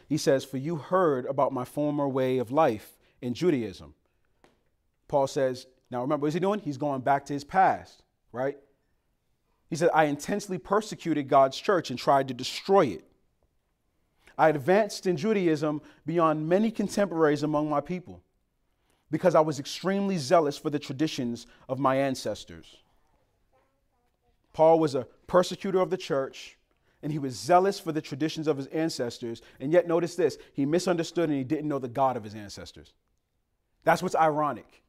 He 0.08 0.18
says, 0.18 0.46
For 0.46 0.58
you 0.58 0.78
heard 0.78 1.26
about 1.26 1.52
my 1.52 1.66
former 1.66 2.08
way 2.08 2.38
of 2.38 2.52
life 2.52 2.98
in 3.22 3.34
Judaism. 3.34 3.94
Paul 5.08 5.28
says, 5.28 5.66
Now 5.90 6.02
remember, 6.02 6.24
what 6.24 6.30
is 6.30 6.34
he 6.34 6.40
doing? 6.40 6.60
He's 6.60 6.78
going 6.78 7.02
back 7.02 7.26
to 7.26 7.34
his 7.34 7.44
past, 7.44 8.04
right? 8.32 8.58
He 9.70 9.76
said, 9.76 9.90
I 9.94 10.06
intensely 10.06 10.58
persecuted 10.58 11.28
God's 11.28 11.58
church 11.58 11.90
and 11.90 12.00
tried 12.00 12.28
to 12.30 12.34
destroy 12.34 12.86
it. 12.86 13.07
I 14.38 14.50
advanced 14.50 15.08
in 15.08 15.18
Judaism 15.18 15.82
beyond 16.06 16.48
many 16.48 16.70
contemporaries 16.70 17.44
among 17.44 17.70
my 17.70 17.82
people 17.82 18.22
because 19.10 19.36
I 19.36 19.40
was 19.40 19.60
extremely 19.60 20.18
zealous 20.18 20.58
for 20.58 20.70
the 20.70 20.80
traditions 20.80 21.48
of 21.68 21.80
my 21.80 21.96
ancestors. 21.96 22.78
Paul 24.54 24.80
was 24.80 24.96
a 24.96 25.08
persecutor 25.28 25.80
of 25.80 25.90
the 25.90 25.98
church, 25.98 26.58
and 27.02 27.12
he 27.12 27.20
was 27.20 27.36
zealous 27.36 27.80
for 27.80 27.92
the 27.92 28.02
traditions 28.02 28.48
of 28.48 28.58
his 28.58 28.68
ancestors. 28.68 29.42
And 29.60 29.72
yet, 29.72 29.88
notice 29.88 30.16
this 30.16 30.38
he 30.54 30.66
misunderstood 30.66 31.30
and 31.30 31.38
he 31.38 31.44
didn't 31.44 31.68
know 31.68 31.80
the 31.80 31.88
God 31.88 32.18
of 32.18 32.24
his 32.24 32.36
ancestors. 32.36 32.94
That's 33.84 34.04
what's 34.04 34.16
ironic. 34.16 34.84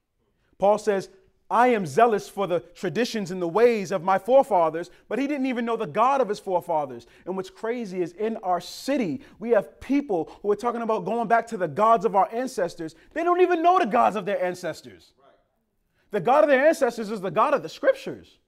Paul 0.59 0.79
says, 0.79 1.09
I 1.51 1.69
am 1.69 1.87
zealous 1.87 2.29
for 2.29 2.47
the 2.47 2.61
traditions 2.75 3.31
and 3.31 3.41
the 3.41 3.49
ways 3.49 3.91
of 3.91 4.03
my 4.03 4.19
forefathers, 4.19 4.91
but 5.09 5.19
he 5.19 5.27
didn't 5.27 5.47
even 5.47 5.65
know 5.65 5.77
the 5.77 5.87
God 5.87 6.21
of 6.21 6.29
his 6.29 6.39
forefathers. 6.39 7.07
And 7.25 7.37
what's 7.37 7.49
crazy 7.49 8.03
is 8.03 8.13
in 8.13 8.37
our 8.39 8.61
city, 8.61 9.23
we 9.39 9.51
have 9.51 9.81
people 9.81 10.31
who 10.43 10.51
are 10.51 10.57
talking 10.57 10.83
about 10.83 11.07
going 11.07 11.27
back 11.27 11.47
to 11.49 11.57
the 11.57 11.69
gods 11.69 12.05
of 12.05 12.15
our 12.15 12.29
ancestors. 12.33 12.95
They 13.15 13.25
don't 13.25 13.41
even 13.41 13.63
know 13.63 13.79
the 13.79 13.87
gods 13.87 14.15
of 14.15 14.27
their 14.27 14.43
ancestors. 14.43 15.13
The 16.11 16.21
God 16.21 16.45
of 16.45 16.51
their 16.51 16.67
ancestors 16.67 17.11
is 17.11 17.21
the 17.23 17.31
God 17.31 17.55
of 17.55 17.63
the 17.63 17.69
scriptures. 17.69 18.39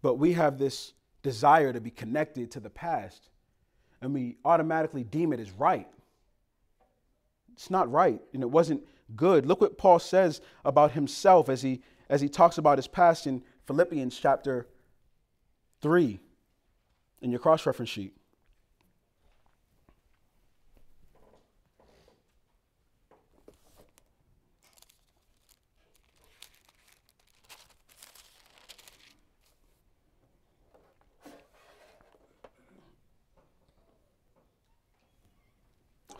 But 0.00 0.14
we 0.14 0.34
have 0.34 0.58
this 0.58 0.92
desire 1.24 1.72
to 1.72 1.80
be 1.80 1.90
connected 1.90 2.52
to 2.52 2.60
the 2.60 2.70
past, 2.70 3.30
and 4.00 4.14
we 4.14 4.36
automatically 4.44 5.02
deem 5.02 5.32
it 5.32 5.40
as 5.40 5.50
right. 5.50 5.88
It's 7.58 7.70
not 7.70 7.90
right, 7.90 8.20
and 8.32 8.40
it 8.44 8.50
wasn't 8.52 8.86
good. 9.16 9.44
Look 9.44 9.60
what 9.60 9.76
Paul 9.76 9.98
says 9.98 10.40
about 10.64 10.92
himself 10.92 11.48
as 11.48 11.62
he 11.62 11.82
as 12.08 12.20
he 12.20 12.28
talks 12.28 12.56
about 12.56 12.78
his 12.78 12.86
past 12.86 13.26
in 13.26 13.42
Philippians 13.66 14.16
chapter 14.16 14.68
3 15.80 16.20
in 17.20 17.32
your 17.32 17.40
cross 17.40 17.66
reference 17.66 17.90
sheet. 17.90 18.14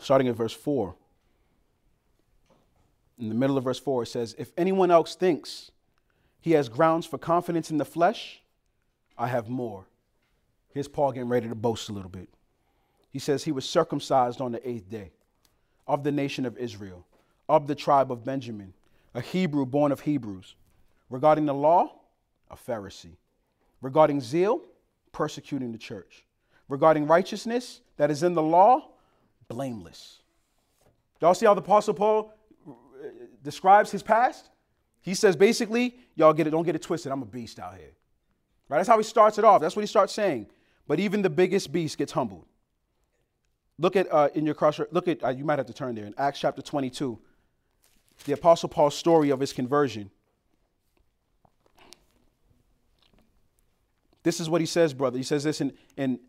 Starting 0.01 0.27
at 0.27 0.35
verse 0.35 0.53
4 0.53 0.89
in 0.89 0.97
the 0.97 0.98
middle 3.39 3.57
of 3.57 3.63
verse 3.63 3.79
4, 3.79 4.03
it 4.03 4.07
says, 4.07 4.35
If 4.37 4.51
anyone 4.57 4.91
else 4.91 5.15
thinks 5.15 5.71
he 6.39 6.51
has 6.51 6.69
grounds 6.69 7.05
for 7.05 7.17
confidence 7.17 7.71
in 7.71 7.77
the 7.77 7.85
flesh, 7.85 8.41
I 9.17 9.27
have 9.27 9.49
more. 9.49 9.85
Here's 10.73 10.87
Paul 10.87 11.11
getting 11.11 11.29
ready 11.29 11.49
to 11.49 11.55
boast 11.55 11.89
a 11.89 11.93
little 11.93 12.09
bit. 12.09 12.29
He 13.11 13.19
says 13.19 13.43
he 13.43 13.51
was 13.51 13.67
circumcised 13.67 14.39
on 14.39 14.51
the 14.51 14.69
eighth 14.69 14.89
day 14.89 15.11
of 15.87 16.03
the 16.03 16.11
nation 16.11 16.45
of 16.45 16.57
Israel, 16.57 17.05
of 17.47 17.67
the 17.67 17.75
tribe 17.75 18.11
of 18.11 18.23
Benjamin, 18.23 18.73
a 19.13 19.21
Hebrew 19.21 19.65
born 19.65 19.91
of 19.91 20.01
Hebrews. 20.01 20.55
Regarding 21.09 21.45
the 21.45 21.53
law, 21.53 21.95
a 22.51 22.55
Pharisee. 22.55 23.17
Regarding 23.81 24.21
zeal, 24.21 24.61
persecuting 25.11 25.71
the 25.71 25.77
church. 25.77 26.23
Regarding 26.67 27.07
righteousness 27.07 27.81
that 27.97 28.11
is 28.11 28.21
in 28.21 28.35
the 28.35 28.43
law, 28.43 28.89
blameless. 29.47 30.19
Y'all 31.19 31.33
see 31.33 31.47
how 31.47 31.55
the 31.55 31.61
Apostle 31.61 31.95
Paul 31.95 32.33
describes 33.43 33.91
his 33.91 34.03
past, 34.03 34.49
he 35.01 35.13
says 35.13 35.35
basically, 35.35 35.97
y'all 36.15 36.33
get 36.33 36.47
it, 36.47 36.51
don't 36.51 36.65
get 36.65 36.75
it 36.75 36.81
twisted. 36.81 37.11
I'm 37.11 37.21
a 37.21 37.25
beast 37.25 37.59
out 37.59 37.75
here. 37.75 37.91
Right? 38.67 38.77
That's 38.77 38.89
how 38.89 38.97
he 38.97 39.03
starts 39.03 39.37
it 39.37 39.43
off. 39.43 39.61
That's 39.61 39.75
what 39.75 39.81
he 39.81 39.87
starts 39.87 40.13
saying. 40.13 40.47
But 40.87 40.99
even 40.99 41.21
the 41.21 41.29
biggest 41.29 41.71
beast 41.71 41.97
gets 41.97 42.11
humbled. 42.11 42.45
Look 43.77 43.95
at 43.95 44.11
uh, 44.11 44.29
in 44.35 44.45
your 44.45 44.55
cross. 44.55 44.79
Look 44.91 45.07
at 45.07 45.23
uh, 45.23 45.29
you 45.29 45.45
might 45.45 45.57
have 45.57 45.67
to 45.67 45.73
turn 45.73 45.95
there 45.95 46.05
in 46.05 46.13
Acts 46.17 46.39
chapter 46.39 46.61
22, 46.61 47.17
the 48.25 48.33
Apostle 48.33 48.67
Paul's 48.67 48.95
story 48.95 49.29
of 49.29 49.39
his 49.39 49.53
conversion. 49.53 50.11
This 54.23 54.39
is 54.39 54.49
what 54.49 54.61
he 54.61 54.67
says, 54.67 54.93
brother. 54.93 55.17
He 55.17 55.23
says 55.23 55.45
this 55.45 55.61
in, 55.61 55.71
in, 55.95 56.19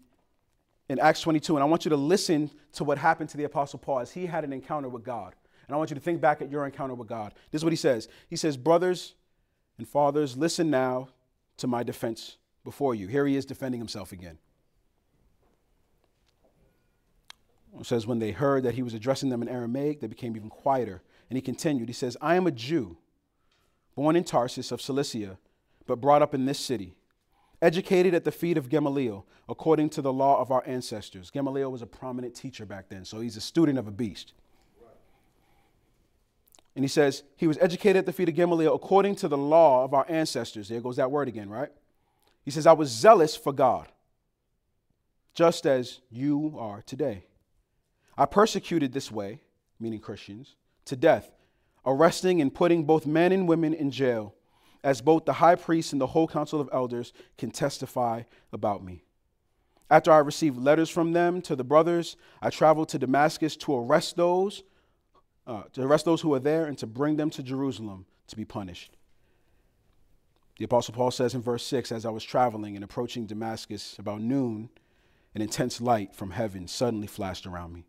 in 0.89 1.01
Acts 1.01 1.23
22, 1.23 1.57
and 1.57 1.63
I 1.63 1.67
want 1.67 1.85
you 1.85 1.89
to 1.91 1.97
listen 1.97 2.51
to 2.75 2.85
what 2.85 2.99
happened 2.99 3.31
to 3.31 3.37
the 3.37 3.45
Apostle 3.45 3.81
Paul 3.81 3.99
as 3.99 4.13
he 4.13 4.27
had 4.27 4.45
an 4.45 4.53
encounter 4.53 4.89
with 4.89 5.03
God. 5.03 5.35
And 5.71 5.77
I 5.77 5.79
want 5.79 5.91
you 5.91 5.95
to 5.95 6.01
think 6.01 6.21
back 6.21 6.43
at 6.43 6.51
your 6.51 6.67
encounter 6.67 6.95
with 6.95 7.07
God. 7.07 7.33
This 7.53 7.61
is 7.61 7.65
what 7.65 7.73
he 7.73 7.77
says 7.77 8.09
He 8.29 8.35
says, 8.35 8.57
Brothers 8.57 9.15
and 9.79 9.87
fathers, 9.87 10.37
listen 10.37 10.69
now 10.69 11.11
to 11.59 11.69
my 11.69 11.85
defense 11.85 12.39
before 12.65 12.93
you. 12.97 13.07
Here 13.07 13.25
he 13.25 13.37
is 13.37 13.45
defending 13.45 13.81
himself 13.81 14.11
again. 14.11 14.39
It 17.79 17.87
says, 17.87 18.05
When 18.05 18.19
they 18.19 18.33
heard 18.33 18.65
that 18.65 18.75
he 18.75 18.83
was 18.83 18.95
addressing 18.95 19.29
them 19.29 19.43
in 19.43 19.49
Aramaic, 19.49 20.01
they 20.01 20.09
became 20.09 20.35
even 20.35 20.51
quieter. 20.51 21.03
And 21.29 21.37
he 21.37 21.41
continued, 21.41 21.89
He 21.89 21.93
says, 21.93 22.17
I 22.21 22.35
am 22.35 22.49
a 22.49 22.51
Jew, 22.51 22.97
born 23.95 24.17
in 24.17 24.25
Tarsus 24.25 24.73
of 24.73 24.83
Cilicia, 24.83 25.39
but 25.87 26.01
brought 26.01 26.21
up 26.21 26.35
in 26.35 26.47
this 26.47 26.59
city 26.59 26.97
educated 27.63 28.15
at 28.15 28.25
the 28.25 28.33
feet 28.33 28.57
of 28.57 28.69
Gamaliel, 28.69 29.27
according 29.49 29.91
to 29.91 30.03
the 30.03 30.13
law 30.13 30.41
of 30.41 30.51
our 30.51 30.65
ancestors. 30.67 31.31
Gamaliel 31.31 31.71
was 31.71 31.83
a 31.83 31.87
prominent 31.87 32.35
teacher 32.35 32.65
back 32.65 32.89
then, 32.89 33.05
so 33.05 33.21
he's 33.21 33.37
a 33.37 33.41
student 33.41 33.79
of 33.79 33.87
a 33.87 33.91
beast. 33.91 34.33
And 36.77 36.85
he 36.85 36.89
says, 36.89 37.23
He 37.37 37.47
was 37.47 37.59
educated 37.61 37.97
at 37.97 38.07
the 38.07 38.13
feet 38.13 38.29
of 38.29 38.35
Gamaliel 38.35 38.75
according 38.75 39.17
to 39.17 39.29
the 39.29 39.39
law 39.39 39.85
of 39.85 39.95
our 39.95 40.07
ancestors. 40.09 40.69
There 40.69 40.81
goes 40.81 40.97
that 40.97 41.11
word 41.11 41.29
again, 41.29 41.51
right? 41.51 41.71
He 42.45 42.51
says, 42.51 42.67
I 42.67 42.73
was 42.73 42.91
zealous 42.91 43.37
for 43.37 43.53
God, 43.53 43.89
just 45.35 45.67
as 45.67 46.01
you 46.11 46.57
are 46.59 46.83
today. 46.83 47.25
I 48.17 48.27
persecuted 48.27 48.93
this 48.93 49.11
way, 49.11 49.41
meaning 49.79 50.01
Christians, 50.01 50.57
to 50.87 50.97
death, 50.97 51.31
arresting 51.85 52.41
and 52.41 52.55
putting 52.55 52.85
both 52.85 53.07
men 53.07 53.33
and 53.33 53.49
women 53.49 53.75
in 53.75 53.91
jail, 53.91 54.35
as 54.83 55.01
both 55.01 55.25
the 55.25 55.35
high 55.35 55.55
priest 55.57 55.93
and 55.93 56.01
the 56.01 56.07
whole 56.07 56.27
council 56.27 56.61
of 56.61 56.71
elders 56.73 57.13
can 57.37 57.51
testify 57.51 58.23
about 58.53 58.83
me. 58.83 59.05
After 59.91 60.13
I 60.13 60.19
received 60.19 60.57
letters 60.57 60.89
from 60.89 61.13
them 61.13 61.43
to 61.43 61.57
the 61.57 61.65
brothers, 61.65 62.17
I 62.41 62.51
traveled 62.51 62.89
to 62.91 62.99
Damascus 62.99 63.57
to 63.57 63.75
arrest 63.75 64.17
those 64.17 64.63
uh, 65.51 65.65
to 65.73 65.83
arrest 65.83 66.05
those 66.05 66.21
who 66.21 66.33
are 66.33 66.39
there 66.39 66.67
and 66.67 66.79
to 66.79 66.87
bring 66.87 67.17
them 67.17 67.29
to 67.29 67.43
Jerusalem 67.43 68.07
to 68.29 68.37
be 68.37 68.45
punished. 68.45 68.97
The 70.59 70.65
Apostle 70.65 70.95
Paul 70.95 71.11
says 71.11 71.35
in 71.35 71.43
verse 71.43 71.65
6 71.65 71.91
As 71.91 72.07
I 72.07 72.11
was 72.11 72.23
traveling 72.23 72.77
and 72.77 72.85
approaching 72.85 73.27
Damascus 73.27 73.97
about 73.99 74.21
noon, 74.21 74.71
an 75.35 75.43
intense 75.43 75.81
light 75.81 76.15
from 76.15 76.31
heaven 76.31 76.69
suddenly 76.69 77.09
flashed 77.09 77.47
around 77.47 77.73
me. 77.73 77.85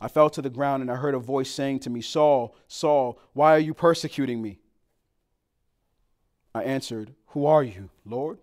I 0.00 0.08
fell 0.08 0.28
to 0.30 0.42
the 0.42 0.50
ground 0.50 0.82
and 0.82 0.90
I 0.90 0.96
heard 0.96 1.14
a 1.14 1.20
voice 1.20 1.50
saying 1.50 1.80
to 1.80 1.90
me, 1.90 2.00
Saul, 2.00 2.56
Saul, 2.66 3.20
why 3.34 3.54
are 3.54 3.60
you 3.60 3.72
persecuting 3.72 4.42
me? 4.42 4.58
I 6.52 6.64
answered, 6.64 7.14
Who 7.28 7.46
are 7.46 7.62
you, 7.62 7.90
Lord? 8.04 8.38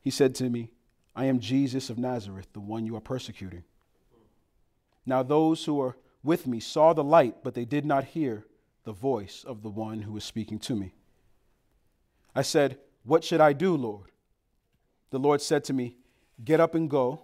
He 0.00 0.10
said 0.10 0.34
to 0.36 0.50
me, 0.50 0.70
I 1.16 1.24
am 1.24 1.40
Jesus 1.40 1.88
of 1.88 1.96
Nazareth, 1.96 2.48
the 2.52 2.60
one 2.60 2.84
you 2.84 2.94
are 2.96 3.00
persecuting. 3.00 3.64
Now, 5.06 5.22
those 5.22 5.64
who 5.64 5.80
are 5.80 5.96
with 6.28 6.46
me 6.46 6.60
saw 6.60 6.92
the 6.92 7.02
light, 7.02 7.36
but 7.42 7.54
they 7.54 7.64
did 7.64 7.86
not 7.86 8.04
hear 8.04 8.44
the 8.84 8.92
voice 8.92 9.44
of 9.46 9.62
the 9.62 9.70
one 9.70 10.02
who 10.02 10.12
was 10.12 10.24
speaking 10.24 10.58
to 10.58 10.76
me. 10.76 10.92
I 12.34 12.42
said, 12.42 12.78
What 13.02 13.24
should 13.24 13.40
I 13.40 13.54
do, 13.54 13.74
Lord? 13.74 14.12
the 15.10 15.18
Lord 15.18 15.40
said 15.40 15.64
to 15.64 15.72
me, 15.72 15.96
Get 16.44 16.60
up 16.60 16.74
and 16.74 16.88
go 16.88 17.22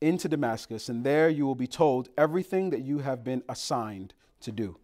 into 0.00 0.28
Damascus, 0.28 0.88
and 0.88 1.04
there 1.04 1.28
you 1.28 1.44
will 1.46 1.54
be 1.54 1.66
told 1.66 2.08
everything 2.16 2.70
that 2.70 2.80
you 2.80 2.98
have 2.98 3.24
been 3.24 3.42
assigned 3.48 4.14
to 4.40 4.52
do. 4.52 4.78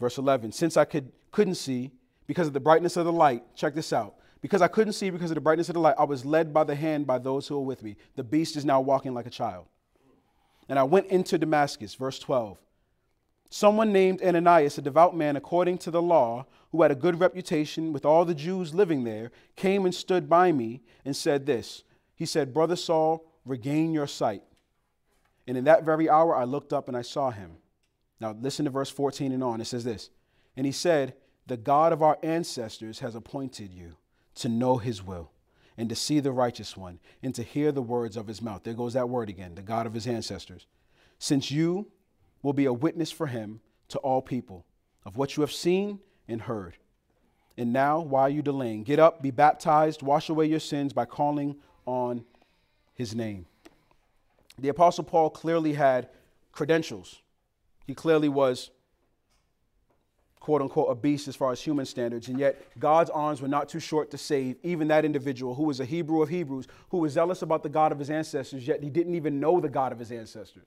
Verse 0.00 0.16
11 0.18 0.52
Since 0.52 0.76
I 0.78 0.86
could, 0.86 1.12
couldn't 1.30 1.56
see 1.56 1.92
because 2.26 2.46
of 2.46 2.54
the 2.54 2.60
brightness 2.60 2.96
of 2.96 3.04
the 3.04 3.12
light, 3.12 3.44
check 3.54 3.74
this 3.74 3.92
out. 3.92 4.14
Because 4.40 4.62
I 4.62 4.68
couldn't 4.68 4.92
see 4.94 5.10
because 5.10 5.30
of 5.30 5.36
the 5.36 5.40
brightness 5.40 5.68
of 5.68 5.74
the 5.74 5.80
light, 5.80 5.96
I 5.98 6.04
was 6.04 6.24
led 6.24 6.52
by 6.52 6.64
the 6.64 6.74
hand 6.74 7.06
by 7.06 7.18
those 7.18 7.46
who 7.48 7.56
were 7.56 7.64
with 7.64 7.82
me. 7.82 7.96
The 8.16 8.24
beast 8.24 8.56
is 8.56 8.64
now 8.64 8.80
walking 8.80 9.14
like 9.14 9.26
a 9.26 9.30
child. 9.30 9.66
And 10.68 10.78
I 10.78 10.82
went 10.82 11.08
into 11.08 11.38
Damascus, 11.38 11.94
verse 11.94 12.18
12. 12.18 12.58
Someone 13.50 13.92
named 13.92 14.22
Ananias, 14.22 14.78
a 14.78 14.82
devout 14.82 15.16
man 15.16 15.36
according 15.36 15.78
to 15.78 15.90
the 15.90 16.02
law, 16.02 16.46
who 16.72 16.82
had 16.82 16.90
a 16.90 16.96
good 16.96 17.20
reputation 17.20 17.92
with 17.92 18.04
all 18.04 18.24
the 18.24 18.34
Jews 18.34 18.74
living 18.74 19.04
there, 19.04 19.30
came 19.54 19.84
and 19.84 19.94
stood 19.94 20.28
by 20.28 20.50
me 20.50 20.82
and 21.04 21.14
said 21.14 21.46
this. 21.46 21.84
He 22.16 22.26
said, 22.26 22.54
Brother 22.54 22.76
Saul, 22.76 23.24
regain 23.44 23.92
your 23.92 24.06
sight. 24.06 24.42
And 25.46 25.56
in 25.56 25.64
that 25.64 25.84
very 25.84 26.08
hour 26.08 26.34
I 26.34 26.44
looked 26.44 26.72
up 26.72 26.88
and 26.88 26.96
I 26.96 27.02
saw 27.02 27.30
him. 27.30 27.58
Now 28.18 28.34
listen 28.40 28.64
to 28.64 28.70
verse 28.70 28.90
14 28.90 29.32
and 29.32 29.44
on. 29.44 29.60
It 29.60 29.66
says 29.66 29.84
this 29.84 30.10
And 30.56 30.66
he 30.66 30.72
said, 30.72 31.14
The 31.46 31.56
God 31.56 31.92
of 31.92 32.02
our 32.02 32.18
ancestors 32.22 33.00
has 33.00 33.14
appointed 33.14 33.72
you 33.72 33.96
to 34.36 34.48
know 34.48 34.78
his 34.78 35.02
will 35.02 35.30
and 35.76 35.88
to 35.88 35.94
see 35.94 36.20
the 36.20 36.32
righteous 36.32 36.76
one 36.76 36.98
and 37.22 37.34
to 37.34 37.42
hear 37.42 37.72
the 37.72 37.82
words 37.82 38.16
of 38.16 38.26
his 38.26 38.40
mouth. 38.40 38.62
There 38.62 38.74
goes 38.74 38.94
that 38.94 39.08
word 39.08 39.28
again, 39.28 39.54
the 39.54 39.62
God 39.62 39.86
of 39.86 39.94
his 39.94 40.06
ancestors. 40.06 40.66
Since 41.18 41.50
you 41.50 41.88
will 42.42 42.52
be 42.52 42.66
a 42.66 42.72
witness 42.72 43.10
for 43.10 43.26
him 43.26 43.60
to 43.88 43.98
all 43.98 44.22
people 44.22 44.64
of 45.04 45.16
what 45.16 45.36
you 45.36 45.40
have 45.40 45.52
seen 45.52 46.00
and 46.28 46.42
heard. 46.42 46.76
And 47.56 47.72
now, 47.72 48.00
why 48.00 48.22
are 48.22 48.30
you 48.30 48.42
delaying? 48.42 48.82
Get 48.82 48.98
up, 48.98 49.22
be 49.22 49.30
baptized, 49.30 50.02
wash 50.02 50.28
away 50.28 50.46
your 50.46 50.60
sins 50.60 50.92
by 50.92 51.04
calling 51.04 51.56
on 51.86 52.24
his 52.94 53.14
name. 53.14 53.46
The 54.58 54.68
Apostle 54.68 55.04
Paul 55.04 55.30
clearly 55.30 55.74
had 55.74 56.08
credentials. 56.52 57.22
He 57.86 57.94
clearly 57.94 58.28
was, 58.28 58.70
quote 60.44 60.60
unquote, 60.60 60.90
a 60.90 60.94
beast 60.94 61.26
as 61.26 61.34
far 61.34 61.52
as 61.52 61.60
human 61.62 61.86
standards, 61.86 62.28
and 62.28 62.38
yet 62.38 62.60
God's 62.78 63.08
arms 63.08 63.40
were 63.40 63.48
not 63.48 63.66
too 63.66 63.80
short 63.80 64.10
to 64.10 64.18
save 64.18 64.56
even 64.62 64.88
that 64.88 65.02
individual 65.02 65.54
who 65.54 65.62
was 65.62 65.80
a 65.80 65.86
Hebrew 65.86 66.20
of 66.20 66.28
Hebrews, 66.28 66.68
who 66.90 66.98
was 66.98 67.14
zealous 67.14 67.40
about 67.40 67.62
the 67.62 67.70
God 67.70 67.92
of 67.92 67.98
his 67.98 68.10
ancestors, 68.10 68.68
yet 68.68 68.82
he 68.82 68.90
didn't 68.90 69.14
even 69.14 69.40
know 69.40 69.58
the 69.58 69.70
God 69.70 69.90
of 69.90 69.98
his 69.98 70.12
ancestors. 70.12 70.66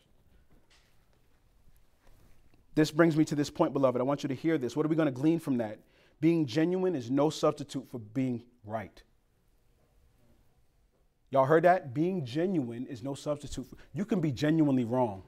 This 2.74 2.90
brings 2.90 3.16
me 3.16 3.24
to 3.26 3.36
this 3.36 3.52
point, 3.52 3.72
beloved. 3.72 4.02
I 4.02 4.04
want 4.04 4.24
you 4.24 4.30
to 4.30 4.34
hear 4.34 4.58
this. 4.58 4.76
What 4.76 4.84
are 4.84 4.90
we 4.90 4.96
going 4.96 5.06
to 5.06 5.12
glean 5.12 5.38
from 5.38 5.60
that? 5.60 5.78
Being 6.22 6.48
genuine 6.48 6.96
is 6.96 7.12
no 7.12 7.30
substitute 7.30 7.88
for 7.88 8.00
being 8.00 8.42
right. 8.66 9.04
Y'all 11.30 11.46
heard 11.46 11.66
that? 11.66 11.94
Being 11.94 12.26
genuine 12.26 12.88
is 12.88 13.04
no 13.04 13.14
substitute. 13.14 13.68
For, 13.68 13.76
you 13.94 14.06
can 14.06 14.22
be 14.22 14.32
genuinely 14.32 14.86
wrong. 14.86 15.22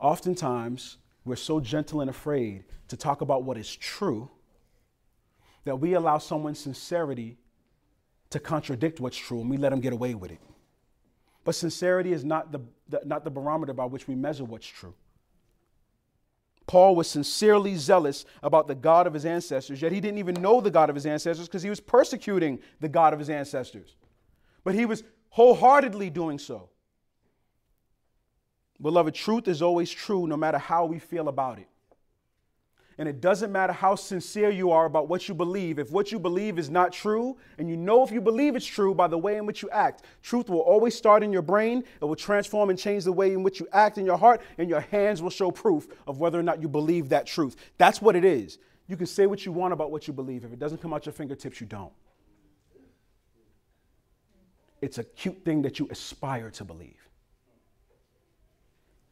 Oftentimes, 0.00 0.96
we're 1.28 1.36
so 1.36 1.60
gentle 1.60 2.00
and 2.00 2.10
afraid 2.10 2.64
to 2.88 2.96
talk 2.96 3.20
about 3.20 3.44
what 3.44 3.56
is 3.56 3.74
true 3.74 4.30
that 5.64 5.76
we 5.76 5.94
allow 5.94 6.18
someone's 6.18 6.58
sincerity 6.58 7.36
to 8.30 8.40
contradict 8.40 9.00
what's 9.00 9.16
true 9.16 9.40
and 9.40 9.50
we 9.50 9.56
let 9.56 9.70
them 9.70 9.80
get 9.80 9.92
away 9.92 10.14
with 10.14 10.30
it. 10.30 10.40
But 11.44 11.54
sincerity 11.54 12.12
is 12.12 12.24
not 12.24 12.52
the, 12.52 12.60
the, 12.88 13.00
not 13.04 13.24
the 13.24 13.30
barometer 13.30 13.72
by 13.72 13.84
which 13.84 14.08
we 14.08 14.14
measure 14.14 14.44
what's 14.44 14.66
true. 14.66 14.94
Paul 16.66 16.94
was 16.94 17.08
sincerely 17.08 17.74
zealous 17.76 18.26
about 18.42 18.66
the 18.66 18.74
God 18.74 19.06
of 19.06 19.14
his 19.14 19.24
ancestors, 19.24 19.80
yet 19.80 19.90
he 19.90 20.00
didn't 20.00 20.18
even 20.18 20.34
know 20.34 20.60
the 20.60 20.70
God 20.70 20.90
of 20.90 20.94
his 20.94 21.06
ancestors 21.06 21.46
because 21.46 21.62
he 21.62 21.70
was 21.70 21.80
persecuting 21.80 22.58
the 22.80 22.88
God 22.88 23.14
of 23.14 23.18
his 23.18 23.30
ancestors. 23.30 23.96
But 24.64 24.74
he 24.74 24.84
was 24.84 25.02
wholeheartedly 25.30 26.10
doing 26.10 26.38
so. 26.38 26.68
Beloved, 28.80 29.14
truth 29.14 29.48
is 29.48 29.60
always 29.60 29.90
true 29.90 30.26
no 30.26 30.36
matter 30.36 30.58
how 30.58 30.84
we 30.84 30.98
feel 30.98 31.28
about 31.28 31.58
it. 31.58 31.68
And 32.98 33.08
it 33.08 33.20
doesn't 33.20 33.52
matter 33.52 33.72
how 33.72 33.94
sincere 33.94 34.50
you 34.50 34.72
are 34.72 34.84
about 34.84 35.08
what 35.08 35.28
you 35.28 35.34
believe. 35.34 35.78
If 35.78 35.92
what 35.92 36.10
you 36.10 36.18
believe 36.18 36.58
is 36.58 36.68
not 36.68 36.92
true, 36.92 37.36
and 37.56 37.68
you 37.68 37.76
know 37.76 38.02
if 38.02 38.10
you 38.10 38.20
believe 38.20 38.56
it's 38.56 38.66
true 38.66 38.92
by 38.92 39.06
the 39.06 39.16
way 39.16 39.36
in 39.36 39.46
which 39.46 39.62
you 39.62 39.70
act, 39.70 40.02
truth 40.20 40.50
will 40.50 40.60
always 40.60 40.96
start 40.96 41.22
in 41.22 41.32
your 41.32 41.42
brain. 41.42 41.84
It 42.00 42.04
will 42.04 42.16
transform 42.16 42.70
and 42.70 42.78
change 42.78 43.04
the 43.04 43.12
way 43.12 43.32
in 43.32 43.44
which 43.44 43.60
you 43.60 43.68
act 43.72 43.98
in 43.98 44.04
your 44.04 44.18
heart, 44.18 44.40
and 44.58 44.68
your 44.68 44.80
hands 44.80 45.22
will 45.22 45.30
show 45.30 45.52
proof 45.52 45.86
of 46.08 46.18
whether 46.18 46.40
or 46.40 46.42
not 46.42 46.60
you 46.60 46.68
believe 46.68 47.08
that 47.10 47.26
truth. 47.26 47.54
That's 47.78 48.02
what 48.02 48.16
it 48.16 48.24
is. 48.24 48.58
You 48.88 48.96
can 48.96 49.06
say 49.06 49.26
what 49.26 49.46
you 49.46 49.52
want 49.52 49.72
about 49.72 49.92
what 49.92 50.08
you 50.08 50.12
believe. 50.12 50.44
If 50.44 50.52
it 50.52 50.58
doesn't 50.58 50.82
come 50.82 50.92
out 50.92 51.06
your 51.06 51.12
fingertips, 51.12 51.60
you 51.60 51.68
don't. 51.68 51.92
It's 54.80 54.98
a 54.98 55.04
cute 55.04 55.44
thing 55.44 55.62
that 55.62 55.78
you 55.78 55.86
aspire 55.90 56.50
to 56.50 56.64
believe. 56.64 57.07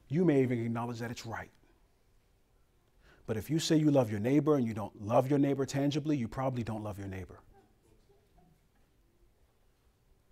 You 0.09 0.25
may 0.25 0.43
even 0.43 0.65
acknowledge 0.65 0.99
that 1.01 1.11
it's 1.11 1.27
right. 1.27 1.51
But 3.27 3.37
if 3.37 3.51
you 3.51 3.59
say 3.59 3.77
you 3.77 3.91
love 3.91 4.11
your 4.11 4.21
neighbor 4.21 4.55
and 4.57 4.67
you 4.67 4.73
don't 4.73 5.05
love 5.05 5.29
your 5.29 5.39
neighbor 5.39 5.67
tangibly, 5.67 6.17
you 6.17 6.29
probably 6.29 6.63
don't 6.63 6.85
love 6.85 6.99
your 6.99 7.09
neighbor. 7.09 7.41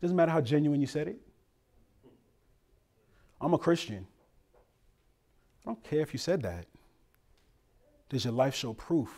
Doesn't 0.00 0.16
matter 0.16 0.30
how 0.30 0.40
genuine 0.40 0.80
you 0.80 0.87
said 0.87 1.08
it. 1.08 1.18
I'm 3.40 3.52
a 3.54 3.58
Christian. 3.58 4.06
I 5.64 5.70
don't 5.70 5.82
care 5.82 6.00
if 6.00 6.12
you 6.12 6.18
said 6.18 6.42
that. 6.42 6.66
Does 8.10 8.24
your 8.24 8.34
life 8.34 8.54
show 8.54 8.74
proof 8.74 9.10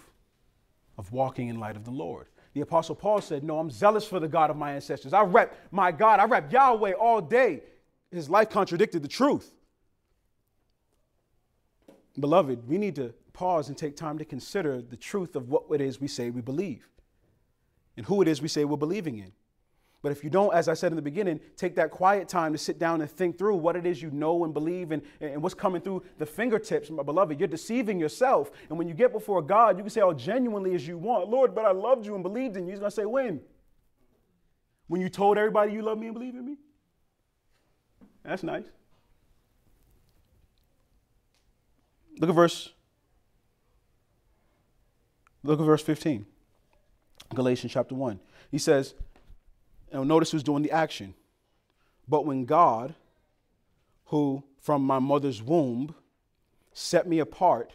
of 0.96 1.12
walking 1.12 1.48
in 1.48 1.60
light 1.60 1.76
of 1.76 1.84
the 1.84 1.90
Lord? 1.90 2.28
The 2.54 2.62
Apostle 2.62 2.94
Paul 2.94 3.20
said, 3.20 3.44
No, 3.44 3.58
I'm 3.58 3.70
zealous 3.70 4.06
for 4.06 4.18
the 4.18 4.28
God 4.28 4.48
of 4.48 4.56
my 4.56 4.72
ancestors. 4.72 5.12
I 5.12 5.22
rep 5.22 5.54
my 5.70 5.92
God, 5.92 6.20
I 6.20 6.24
rep 6.24 6.50
Yahweh 6.50 6.92
all 6.92 7.20
day. 7.20 7.62
His 8.10 8.30
life 8.30 8.48
contradicted 8.48 9.02
the 9.02 9.08
truth. 9.08 9.52
Beloved, 12.18 12.66
we 12.66 12.78
need 12.78 12.94
to 12.96 13.12
pause 13.32 13.68
and 13.68 13.76
take 13.76 13.96
time 13.96 14.18
to 14.18 14.24
consider 14.24 14.80
the 14.80 14.96
truth 14.96 15.36
of 15.36 15.48
what 15.48 15.64
it 15.70 15.80
is 15.80 16.00
we 16.00 16.08
say 16.08 16.30
we 16.30 16.40
believe 16.40 16.88
and 17.96 18.06
who 18.06 18.22
it 18.22 18.28
is 18.28 18.40
we 18.40 18.48
say 18.48 18.64
we're 18.64 18.76
believing 18.76 19.18
in. 19.18 19.32
But 20.02 20.12
if 20.12 20.22
you 20.22 20.30
don't, 20.30 20.54
as 20.54 20.68
I 20.68 20.74
said 20.74 20.92
in 20.92 20.96
the 20.96 21.02
beginning, 21.02 21.40
take 21.56 21.74
that 21.76 21.90
quiet 21.90 22.28
time 22.28 22.52
to 22.52 22.58
sit 22.58 22.78
down 22.78 23.00
and 23.00 23.10
think 23.10 23.38
through 23.38 23.56
what 23.56 23.74
it 23.74 23.86
is 23.86 24.00
you 24.00 24.10
know 24.10 24.44
and 24.44 24.54
believe 24.54 24.92
and, 24.92 25.02
and 25.20 25.42
what's 25.42 25.54
coming 25.54 25.80
through 25.80 26.04
the 26.18 26.26
fingertips, 26.26 26.90
my 26.90 27.02
beloved, 27.02 27.40
you're 27.40 27.48
deceiving 27.48 27.98
yourself. 27.98 28.50
And 28.68 28.78
when 28.78 28.88
you 28.88 28.94
get 28.94 29.12
before 29.12 29.42
God, 29.42 29.76
you 29.76 29.82
can 29.82 29.90
say 29.90 30.00
how 30.00 30.12
genuinely 30.12 30.74
as 30.74 30.86
you 30.86 30.96
want, 30.96 31.28
Lord, 31.28 31.54
but 31.54 31.64
I 31.64 31.72
loved 31.72 32.06
you 32.06 32.14
and 32.14 32.22
believed 32.22 32.56
in 32.56 32.66
you. 32.66 32.70
He's 32.70 32.78
going 32.78 32.90
to 32.90 32.94
say, 32.94 33.06
when? 33.06 33.40
When 34.86 35.00
you 35.00 35.08
told 35.08 35.38
everybody 35.38 35.72
you 35.72 35.82
love 35.82 35.98
me 35.98 36.06
and 36.06 36.14
believe 36.14 36.34
in 36.34 36.44
me? 36.44 36.56
That's 38.22 38.42
nice. 38.42 38.64
Look 42.18 42.30
at 42.30 42.36
verse 42.36 42.72
Look 45.46 45.60
at 45.60 45.66
verse 45.66 45.82
15, 45.82 46.26
Galatians 47.34 47.72
chapter 47.72 47.94
1. 47.94 48.18
He 48.50 48.58
says, 48.58 48.94
and 49.92 50.08
notice 50.08 50.32
who's 50.32 50.42
doing 50.42 50.64
the 50.64 50.72
action. 50.72 51.14
But 52.08 52.26
when 52.26 52.46
God, 52.46 52.96
who 54.06 54.42
from 54.60 54.82
my 54.82 54.98
mother's 54.98 55.40
womb 55.40 55.94
set 56.72 57.06
me 57.06 57.20
apart 57.20 57.72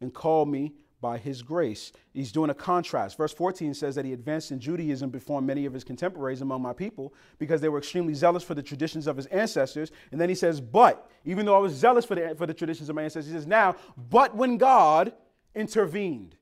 and 0.00 0.12
called 0.12 0.48
me 0.48 0.72
by 1.02 1.18
his 1.18 1.42
grace. 1.42 1.92
He's 2.14 2.32
doing 2.32 2.48
a 2.48 2.54
contrast. 2.54 3.18
Verse 3.18 3.34
14 3.34 3.74
says 3.74 3.94
that 3.96 4.06
he 4.06 4.14
advanced 4.14 4.52
in 4.52 4.58
Judaism 4.58 5.10
before 5.10 5.42
many 5.42 5.66
of 5.66 5.74
his 5.74 5.84
contemporaries 5.84 6.40
among 6.40 6.62
my 6.62 6.72
people 6.72 7.12
because 7.38 7.60
they 7.60 7.68
were 7.68 7.76
extremely 7.76 8.14
zealous 8.14 8.42
for 8.42 8.54
the 8.54 8.62
traditions 8.62 9.06
of 9.06 9.18
his 9.18 9.26
ancestors. 9.26 9.92
And 10.12 10.18
then 10.18 10.30
he 10.30 10.34
says, 10.34 10.62
But, 10.62 11.10
even 11.26 11.44
though 11.44 11.56
I 11.56 11.58
was 11.58 11.74
zealous 11.74 12.06
for 12.06 12.14
the, 12.14 12.34
for 12.38 12.46
the 12.46 12.54
traditions 12.54 12.88
of 12.88 12.96
my 12.96 13.02
ancestors, 13.02 13.26
he 13.26 13.36
says, 13.36 13.46
Now, 13.46 13.76
but 14.08 14.34
when 14.34 14.56
God 14.56 15.12
intervened. 15.54 16.36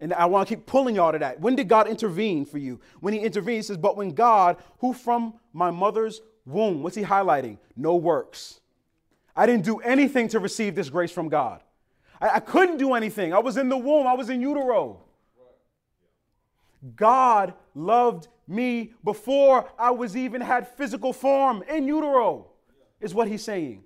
And 0.00 0.12
I 0.12 0.26
want 0.26 0.48
to 0.48 0.54
keep 0.54 0.66
pulling 0.66 0.96
y'all 0.96 1.12
to 1.12 1.18
that. 1.18 1.40
When 1.40 1.56
did 1.56 1.68
God 1.68 1.88
intervene 1.88 2.44
for 2.44 2.58
you? 2.58 2.80
When 3.00 3.14
He 3.14 3.20
intervened, 3.20 3.56
He 3.56 3.62
says, 3.62 3.78
But 3.78 3.96
when 3.96 4.10
God, 4.10 4.56
who 4.80 4.92
from 4.92 5.34
my 5.52 5.70
mother's 5.70 6.20
womb, 6.44 6.82
what's 6.82 6.96
He 6.96 7.02
highlighting? 7.02 7.58
No 7.76 7.96
works. 7.96 8.60
I 9.36 9.46
didn't 9.46 9.64
do 9.64 9.78
anything 9.78 10.28
to 10.28 10.40
receive 10.40 10.74
this 10.74 10.90
grace 10.90 11.10
from 11.10 11.28
God. 11.28 11.62
I, 12.20 12.36
I 12.36 12.40
couldn't 12.40 12.78
do 12.78 12.94
anything. 12.94 13.32
I 13.32 13.38
was 13.38 13.56
in 13.56 13.68
the 13.68 13.76
womb, 13.76 14.06
I 14.06 14.14
was 14.14 14.30
in 14.30 14.40
utero. 14.40 15.00
God 16.96 17.54
loved 17.74 18.28
me 18.46 18.92
before 19.02 19.70
I 19.78 19.90
was 19.90 20.16
even 20.16 20.40
had 20.40 20.68
physical 20.68 21.12
form 21.12 21.62
in 21.68 21.88
utero, 21.88 22.46
is 23.00 23.14
what 23.14 23.28
He's 23.28 23.42
saying. 23.42 23.84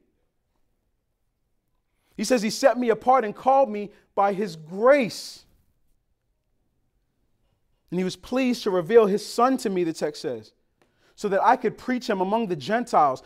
He 2.17 2.25
says 2.25 2.43
He 2.43 2.51
set 2.51 2.77
me 2.77 2.91
apart 2.91 3.25
and 3.25 3.35
called 3.35 3.71
me 3.71 3.91
by 4.15 4.33
His 4.33 4.57
grace. 4.57 5.45
And 7.91 7.99
he 7.99 8.05
was 8.05 8.17
pleased 8.17 8.63
to 8.65 8.71
reveal 8.71 9.07
his 9.07 9.25
son 9.25 9.57
to 9.59 9.71
me, 9.71 9.85
the 9.85 9.93
text 9.93 10.23
says, 10.23 10.53
so 11.15 11.29
that 11.29 11.43
I 11.43 11.57
could 11.57 11.79
preach 11.79 12.09
him 12.09 12.21
among 12.21 12.49
the 12.49 12.57
Gentiles. 12.57 13.23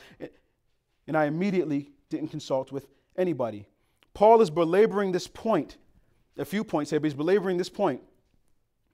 And 1.07 1.17
I 1.17 1.25
immediately 1.25 1.91
didn't 2.09 2.29
consult 2.29 2.71
with 2.71 2.87
anybody. 3.17 3.67
Paul 4.15 4.41
is 4.41 4.51
belaboring 4.51 5.13
this 5.13 5.27
point, 5.27 5.79
a 6.37 6.45
few 6.45 6.65
points 6.65 6.91
here, 6.91 7.01
but 7.01 7.07
he's 7.07 7.15
belaboring 7.15 7.57
this 7.57 7.69
point 7.69 8.03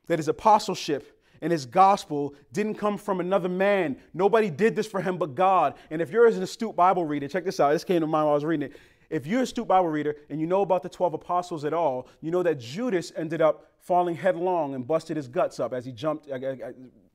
that 0.07 0.19
his 0.19 0.29
apostleship 0.29 1.19
and 1.41 1.53
his 1.53 1.67
gospel 1.67 2.35
didn't 2.53 2.75
come 2.75 2.99
from 2.99 3.21
another 3.21 3.49
man. 3.49 3.97
Nobody 4.13 4.51
did 4.51 4.75
this 4.75 4.87
for 4.87 5.01
him 5.01 5.19
but 5.19 5.35
God. 5.35 5.75
And 5.91 6.03
if 6.03 6.11
you're 6.11 6.27
an 6.27 6.43
astute 6.43 6.75
Bible 6.75 7.05
reader, 7.05 7.29
check 7.29 7.45
this 7.45 7.61
out. 7.61 7.73
This 7.73 7.85
came 7.85 8.01
to 8.01 8.07
mind 8.07 8.27
while 8.27 8.33
I 8.33 8.35
was 8.35 8.45
reading 8.45 8.71
it. 8.71 8.77
If 9.11 9.27
you're 9.27 9.41
a 9.41 9.45
astute 9.45 9.69
Bible 9.69 9.89
reader 9.89 10.17
and 10.29 10.41
you 10.41 10.47
know 10.47 10.63
about 10.63 10.83
the 10.83 10.89
12 10.89 11.15
apostles 11.15 11.65
at 11.65 11.73
all, 11.73 12.09
you 12.21 12.31
know 12.31 12.43
that 12.43 12.59
Judas 12.59 13.13
ended 13.17 13.41
up 13.41 13.71
falling 13.79 14.15
headlong 14.15 14.75
and 14.75 14.87
busted 14.87 15.17
his 15.17 15.29
guts 15.29 15.61
up 15.61 15.73
as 15.73 15.85
he 15.85 15.93
jumped, 15.93 16.29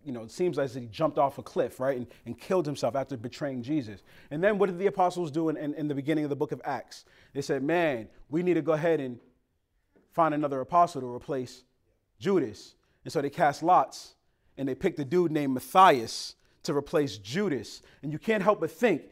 you 0.05 0.11
know, 0.11 0.23
it 0.23 0.31
seems 0.31 0.59
as 0.59 0.75
he 0.75 0.85
jumped 0.87 1.17
off 1.17 1.37
a 1.37 1.43
cliff, 1.43 1.79
right, 1.79 1.97
and, 1.97 2.07
and 2.25 2.39
killed 2.39 2.65
himself 2.65 2.95
after 2.95 3.17
betraying 3.17 3.63
Jesus. 3.63 4.01
And 4.31 4.43
then 4.43 4.57
what 4.57 4.67
did 4.67 4.79
the 4.79 4.87
apostles 4.87 5.31
do 5.31 5.49
in, 5.49 5.57
in, 5.57 5.73
in 5.75 5.87
the 5.87 5.95
beginning 5.95 6.23
of 6.23 6.29
the 6.29 6.35
book 6.35 6.51
of 6.51 6.61
Acts? 6.65 7.05
They 7.33 7.41
said, 7.41 7.63
man, 7.63 8.07
we 8.29 8.43
need 8.43 8.55
to 8.55 8.61
go 8.61 8.73
ahead 8.73 8.99
and 8.99 9.19
find 10.11 10.33
another 10.33 10.61
apostle 10.61 11.01
to 11.01 11.07
replace 11.07 11.63
Judas. 12.19 12.75
And 13.03 13.11
so 13.11 13.21
they 13.21 13.29
cast 13.29 13.63
lots 13.63 14.15
and 14.57 14.67
they 14.67 14.75
picked 14.75 14.99
a 14.99 15.05
dude 15.05 15.31
named 15.31 15.53
Matthias 15.53 16.35
to 16.63 16.75
replace 16.75 17.17
Judas. 17.17 17.81
And 18.01 18.11
you 18.11 18.19
can't 18.19 18.43
help 18.43 18.59
but 18.59 18.71
think, 18.71 19.03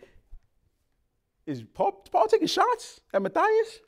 is 1.46 1.64
Paul, 1.74 1.92
Paul 2.12 2.28
taking 2.28 2.48
shots 2.48 3.02
at 3.14 3.22
Matthias? 3.22 3.80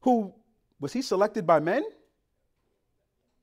Who 0.00 0.32
was 0.80 0.92
he 0.92 1.02
selected 1.02 1.46
by 1.46 1.60
men? 1.60 1.84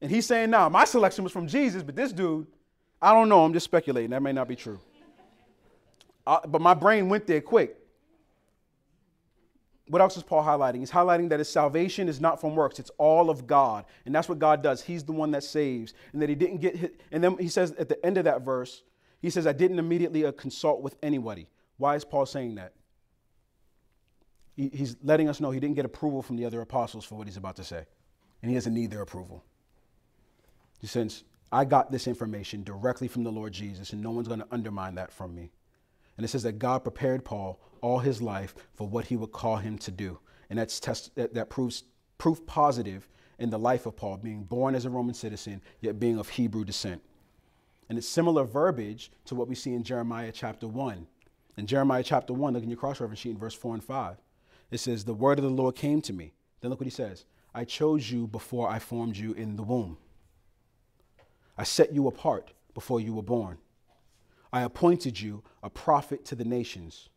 And 0.01 0.09
he's 0.09 0.25
saying, 0.25 0.49
now, 0.49 0.63
nah, 0.63 0.69
my 0.69 0.85
selection 0.85 1.23
was 1.23 1.31
from 1.31 1.47
Jesus, 1.47 1.83
but 1.83 1.95
this 1.95 2.11
dude, 2.11 2.47
I 3.01 3.13
don't 3.13 3.29
know. 3.29 3.43
I'm 3.43 3.53
just 3.53 3.65
speculating. 3.65 4.11
That 4.11 4.21
may 4.21 4.33
not 4.33 4.47
be 4.47 4.55
true. 4.55 4.79
Uh, 6.25 6.39
but 6.47 6.61
my 6.61 6.73
brain 6.73 7.09
went 7.09 7.27
there 7.27 7.41
quick 7.41 7.75
what 9.91 10.01
else 10.01 10.15
is 10.15 10.23
Paul 10.23 10.41
highlighting? 10.41 10.79
He's 10.79 10.89
highlighting 10.89 11.27
that 11.29 11.39
his 11.39 11.49
salvation 11.49 12.07
is 12.07 12.21
not 12.21 12.39
from 12.39 12.55
works, 12.55 12.79
it's 12.79 12.91
all 12.97 13.29
of 13.29 13.45
God. 13.45 13.83
And 14.05 14.15
that's 14.15 14.29
what 14.29 14.39
God 14.39 14.63
does. 14.63 14.81
He's 14.81 15.03
the 15.03 15.11
one 15.11 15.31
that 15.31 15.43
saves. 15.43 15.93
And 16.13 16.21
that 16.21 16.29
he 16.29 16.35
didn't 16.35 16.59
get 16.59 16.77
hit. 16.77 17.01
And 17.11 17.21
then 17.21 17.37
he 17.37 17.49
says 17.49 17.73
at 17.73 17.89
the 17.89 18.03
end 18.05 18.17
of 18.17 18.23
that 18.23 18.41
verse, 18.41 18.83
he 19.21 19.29
says, 19.29 19.45
I 19.45 19.51
didn't 19.51 19.79
immediately 19.79 20.25
uh, 20.25 20.31
consult 20.31 20.81
with 20.81 20.95
anybody. 21.03 21.49
Why 21.75 21.95
is 21.95 22.05
Paul 22.05 22.25
saying 22.25 22.55
that? 22.55 22.71
He, 24.55 24.69
he's 24.73 24.95
letting 25.03 25.27
us 25.27 25.41
know 25.41 25.51
he 25.51 25.59
didn't 25.59 25.75
get 25.75 25.83
approval 25.83 26.21
from 26.21 26.37
the 26.37 26.45
other 26.45 26.61
apostles 26.61 27.03
for 27.03 27.15
what 27.15 27.27
he's 27.27 27.37
about 27.37 27.57
to 27.57 27.63
say. 27.65 27.85
And 28.41 28.49
he 28.49 28.55
doesn't 28.55 28.73
need 28.73 28.91
their 28.91 29.01
approval. 29.01 29.43
Since 30.83 31.23
I 31.51 31.65
got 31.65 31.91
this 31.91 32.07
information 32.07 32.63
directly 32.63 33.07
from 33.07 33.23
the 33.23 33.31
Lord 33.31 33.53
Jesus, 33.53 33.93
and 33.93 34.01
no 34.01 34.11
one's 34.11 34.27
going 34.27 34.39
to 34.39 34.47
undermine 34.51 34.95
that 34.95 35.11
from 35.11 35.35
me. 35.35 35.51
And 36.17 36.25
it 36.25 36.29
says 36.29 36.43
that 36.43 36.59
God 36.59 36.83
prepared 36.83 37.25
Paul 37.25 37.59
all 37.81 37.99
his 37.99 38.21
life 38.21 38.55
for 38.73 38.87
what 38.87 39.05
he 39.05 39.17
would 39.17 39.31
call 39.31 39.57
him 39.57 39.77
to 39.79 39.91
do. 39.91 40.19
And 40.49 40.59
that's 40.59 40.79
test, 40.79 41.15
that, 41.15 41.33
that 41.33 41.49
proves 41.49 41.83
proof 42.17 42.45
positive 42.45 43.07
in 43.39 43.49
the 43.49 43.59
life 43.59 43.85
of 43.85 43.95
Paul, 43.95 44.17
being 44.17 44.43
born 44.43 44.75
as 44.75 44.85
a 44.85 44.89
Roman 44.89 45.15
citizen, 45.15 45.61
yet 45.79 45.99
being 45.99 46.19
of 46.19 46.29
Hebrew 46.29 46.63
descent. 46.63 47.01
And 47.89 47.97
it's 47.97 48.07
similar 48.07 48.43
verbiage 48.43 49.11
to 49.25 49.35
what 49.35 49.47
we 49.47 49.55
see 49.55 49.73
in 49.73 49.83
Jeremiah 49.83 50.31
chapter 50.31 50.67
1. 50.67 51.07
In 51.57 51.67
Jeremiah 51.67 52.03
chapter 52.03 52.33
1, 52.33 52.53
look 52.53 52.63
in 52.63 52.69
your 52.69 52.77
cross 52.77 53.01
reference 53.01 53.19
sheet 53.19 53.31
in 53.31 53.37
verse 53.37 53.55
4 53.55 53.73
and 53.73 53.83
5. 53.83 54.17
It 54.69 54.77
says, 54.79 55.03
The 55.03 55.13
word 55.13 55.39
of 55.39 55.43
the 55.43 55.49
Lord 55.49 55.75
came 55.75 56.01
to 56.03 56.13
me. 56.13 56.33
Then 56.61 56.69
look 56.69 56.79
what 56.79 56.87
he 56.87 56.91
says 56.91 57.25
I 57.53 57.65
chose 57.65 58.09
you 58.09 58.27
before 58.27 58.69
I 58.69 58.79
formed 58.79 59.17
you 59.17 59.33
in 59.33 59.55
the 59.55 59.63
womb. 59.63 59.97
I 61.61 61.63
set 61.63 61.93
you 61.93 62.07
apart 62.07 62.53
before 62.73 62.99
you 62.99 63.13
were 63.13 63.21
born. 63.21 63.59
I 64.51 64.63
appointed 64.63 65.21
you 65.21 65.43
a 65.61 65.69
prophet 65.69 66.25
to 66.25 66.35
the 66.35 66.43
nations. 66.43 67.09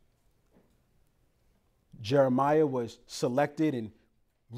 Jeremiah 2.03 2.67
was 2.67 2.99
selected 3.07 3.75
and 3.75 3.91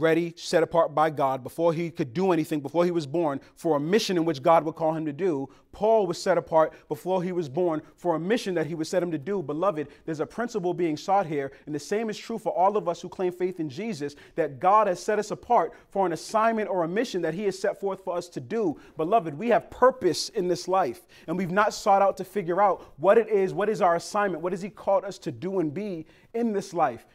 ready, 0.01 0.34
set 0.36 0.62
apart 0.62 0.94
by 0.94 1.11
God 1.11 1.42
before 1.42 1.72
he 1.72 1.90
could 1.90 2.14
do 2.14 2.32
anything, 2.32 2.61
before 2.61 2.84
he 2.84 2.90
was 2.90 3.07
born, 3.07 3.40
for 3.55 3.76
a 3.76 3.80
mission 3.80 4.16
in 4.16 4.24
which 4.24 4.42
God 4.42 4.64
would 4.64 4.74
call 4.74 4.94
him 4.94 5.05
to 5.07 5.12
do. 5.12 5.49
Paul 5.72 6.07
was 6.07 6.20
set 6.20 6.38
apart 6.38 6.72
before 6.88 7.22
he 7.22 7.32
was 7.32 7.49
born 7.49 7.82
for 7.97 8.16
a 8.16 8.18
mission 8.18 8.55
that 8.55 8.66
he 8.66 8.74
would 8.74 8.86
set 8.86 9.03
him 9.03 9.11
to 9.11 9.18
do. 9.18 9.42
Beloved, 9.42 9.88
there's 10.07 10.20
a 10.20 10.26
principle 10.26 10.72
being 10.72 10.97
sought 10.97 11.26
here, 11.26 11.53
and 11.66 11.74
the 11.74 11.78
same 11.78 12.09
is 12.09 12.16
true 12.16 12.38
for 12.38 12.51
all 12.57 12.76
of 12.76 12.88
us 12.88 13.01
who 13.01 13.09
claim 13.09 13.32
faith 13.32 13.61
in 13.61 13.68
Jesus, 13.68 14.16
that 14.36 14.59
God 14.59 14.86
has 14.86 15.03
set 15.03 15.18
us 15.18 15.30
apart 15.30 15.72
for 15.90 16.07
an 16.07 16.12
assignment 16.12 16.70
or 16.70 16.84
a 16.84 16.88
mission 16.88 17.20
that 17.22 17.34
he 17.34 17.44
has 17.44 17.59
set 17.59 17.78
forth 17.78 18.03
for 18.03 18.16
us 18.16 18.28
to 18.30 18.40
do. 18.40 18.78
Beloved, 18.97 19.34
we 19.34 19.49
have 19.49 19.70
purpose 19.70 20.30
in 20.30 20.49
this 20.49 20.66
life, 20.66 21.03
and 21.26 21.36
we've 21.36 21.51
not 21.51 21.74
sought 21.74 22.03
out 22.03 22.16
to 22.16 22.24
figure 22.24 22.62
out 22.62 22.94
what 22.97 23.18
it 23.18 23.28
is, 23.28 23.53
what 23.53 23.68
is 23.68 23.82
our 23.82 23.97
assignment, 23.97 24.42
what 24.42 24.53
has 24.53 24.62
he 24.62 24.70
called 24.70 25.05
us 25.05 25.18
to 25.18 25.32
do 25.32 25.59
and 25.59 25.74
be 25.74 26.07
in 26.32 26.53
this 26.53 26.72
life. 26.72 27.07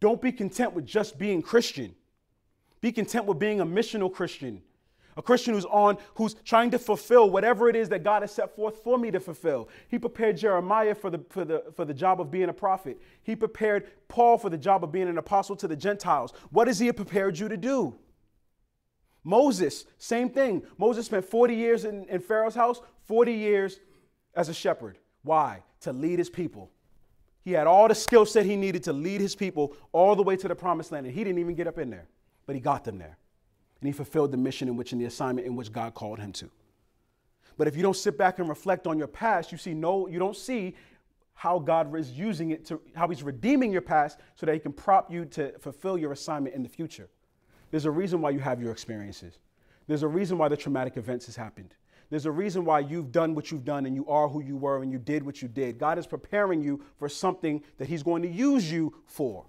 Don't 0.00 0.20
be 0.20 0.32
content 0.32 0.72
with 0.72 0.86
just 0.86 1.18
being 1.18 1.42
Christian. 1.42 1.94
Be 2.80 2.92
content 2.92 3.26
with 3.26 3.38
being 3.38 3.60
a 3.60 3.66
missional 3.66 4.12
Christian, 4.12 4.62
a 5.16 5.22
Christian 5.22 5.54
who's 5.54 5.66
on, 5.66 5.98
who's 6.14 6.34
trying 6.44 6.70
to 6.70 6.78
fulfill 6.78 7.30
whatever 7.30 7.68
it 7.68 7.76
is 7.76 7.88
that 7.90 8.02
God 8.02 8.22
has 8.22 8.32
set 8.32 8.54
forth 8.54 8.82
for 8.82 8.96
me 8.98 9.10
to 9.10 9.20
fulfill. 9.20 9.68
He 9.88 9.98
prepared 9.98 10.36
Jeremiah 10.36 10.94
for 10.94 11.10
the, 11.10 11.20
for 11.28 11.44
the, 11.44 11.64
for 11.74 11.84
the 11.84 11.92
job 11.92 12.20
of 12.20 12.30
being 12.30 12.48
a 12.48 12.54
prophet. 12.54 13.00
He 13.22 13.36
prepared 13.36 13.90
Paul 14.08 14.38
for 14.38 14.48
the 14.48 14.58
job 14.58 14.82
of 14.82 14.92
being 14.92 15.08
an 15.08 15.18
apostle 15.18 15.56
to 15.56 15.68
the 15.68 15.76
Gentiles. 15.76 16.32
What 16.50 16.68
has 16.68 16.78
he 16.78 16.90
prepared 16.92 17.38
you 17.38 17.48
to 17.48 17.56
do? 17.56 17.94
Moses, 19.22 19.84
same 19.98 20.30
thing. 20.30 20.62
Moses 20.78 21.06
spent 21.06 21.24
40 21.24 21.54
years 21.54 21.84
in, 21.84 22.06
in 22.08 22.20
Pharaoh's 22.20 22.54
house, 22.54 22.80
40 23.04 23.32
years 23.32 23.80
as 24.34 24.48
a 24.48 24.54
shepherd. 24.54 24.98
Why? 25.22 25.62
To 25.82 25.92
lead 25.92 26.18
his 26.18 26.30
people. 26.30 26.70
He 27.42 27.52
had 27.52 27.66
all 27.66 27.88
the 27.88 27.94
skill 27.94 28.26
set 28.26 28.46
he 28.46 28.56
needed 28.56 28.82
to 28.84 28.92
lead 28.92 29.20
his 29.20 29.34
people 29.34 29.74
all 29.92 30.14
the 30.14 30.22
way 30.22 30.36
to 30.36 30.48
the 30.48 30.54
promised 30.54 30.92
land, 30.92 31.06
and 31.06 31.14
he 31.14 31.24
didn't 31.24 31.38
even 31.38 31.54
get 31.54 31.66
up 31.66 31.78
in 31.78 31.90
there, 31.90 32.06
but 32.50 32.56
he 32.56 32.60
got 32.60 32.82
them 32.82 32.98
there. 32.98 33.16
And 33.80 33.86
he 33.86 33.92
fulfilled 33.92 34.32
the 34.32 34.36
mission 34.36 34.66
in 34.66 34.76
which 34.76 34.90
and 34.90 35.00
the 35.00 35.04
assignment 35.04 35.46
in 35.46 35.54
which 35.54 35.70
God 35.70 35.94
called 35.94 36.18
him 36.18 36.32
to. 36.32 36.50
But 37.56 37.68
if 37.68 37.76
you 37.76 37.82
don't 37.84 37.94
sit 37.94 38.18
back 38.18 38.40
and 38.40 38.48
reflect 38.48 38.88
on 38.88 38.98
your 38.98 39.06
past, 39.06 39.52
you 39.52 39.56
see 39.56 39.72
no, 39.72 40.08
you 40.08 40.18
don't 40.18 40.34
see 40.34 40.74
how 41.34 41.60
God 41.60 41.94
is 41.94 42.10
using 42.10 42.50
it 42.50 42.64
to 42.66 42.80
how 42.96 43.06
he's 43.06 43.22
redeeming 43.22 43.70
your 43.70 43.82
past 43.82 44.18
so 44.34 44.46
that 44.46 44.52
he 44.52 44.58
can 44.58 44.72
prop 44.72 45.12
you 45.12 45.26
to 45.26 45.56
fulfill 45.60 45.96
your 45.96 46.10
assignment 46.10 46.56
in 46.56 46.64
the 46.64 46.68
future. 46.68 47.08
There's 47.70 47.84
a 47.84 47.90
reason 47.92 48.20
why 48.20 48.30
you 48.30 48.40
have 48.40 48.60
your 48.60 48.72
experiences. 48.72 49.38
There's 49.86 50.02
a 50.02 50.08
reason 50.08 50.36
why 50.36 50.48
the 50.48 50.56
traumatic 50.56 50.96
events 50.96 51.26
has 51.26 51.36
happened. 51.36 51.76
There's 52.10 52.26
a 52.26 52.32
reason 52.32 52.64
why 52.64 52.80
you've 52.80 53.12
done 53.12 53.36
what 53.36 53.52
you've 53.52 53.64
done 53.64 53.86
and 53.86 53.94
you 53.94 54.08
are 54.08 54.28
who 54.28 54.42
you 54.42 54.56
were 54.56 54.82
and 54.82 54.90
you 54.90 54.98
did 54.98 55.22
what 55.22 55.40
you 55.40 55.46
did. 55.46 55.78
God 55.78 56.00
is 56.00 56.06
preparing 56.08 56.64
you 56.64 56.82
for 56.98 57.08
something 57.08 57.62
that 57.78 57.86
He's 57.86 58.02
going 58.02 58.22
to 58.22 58.28
use 58.28 58.72
you 58.72 58.92
for. 59.06 59.46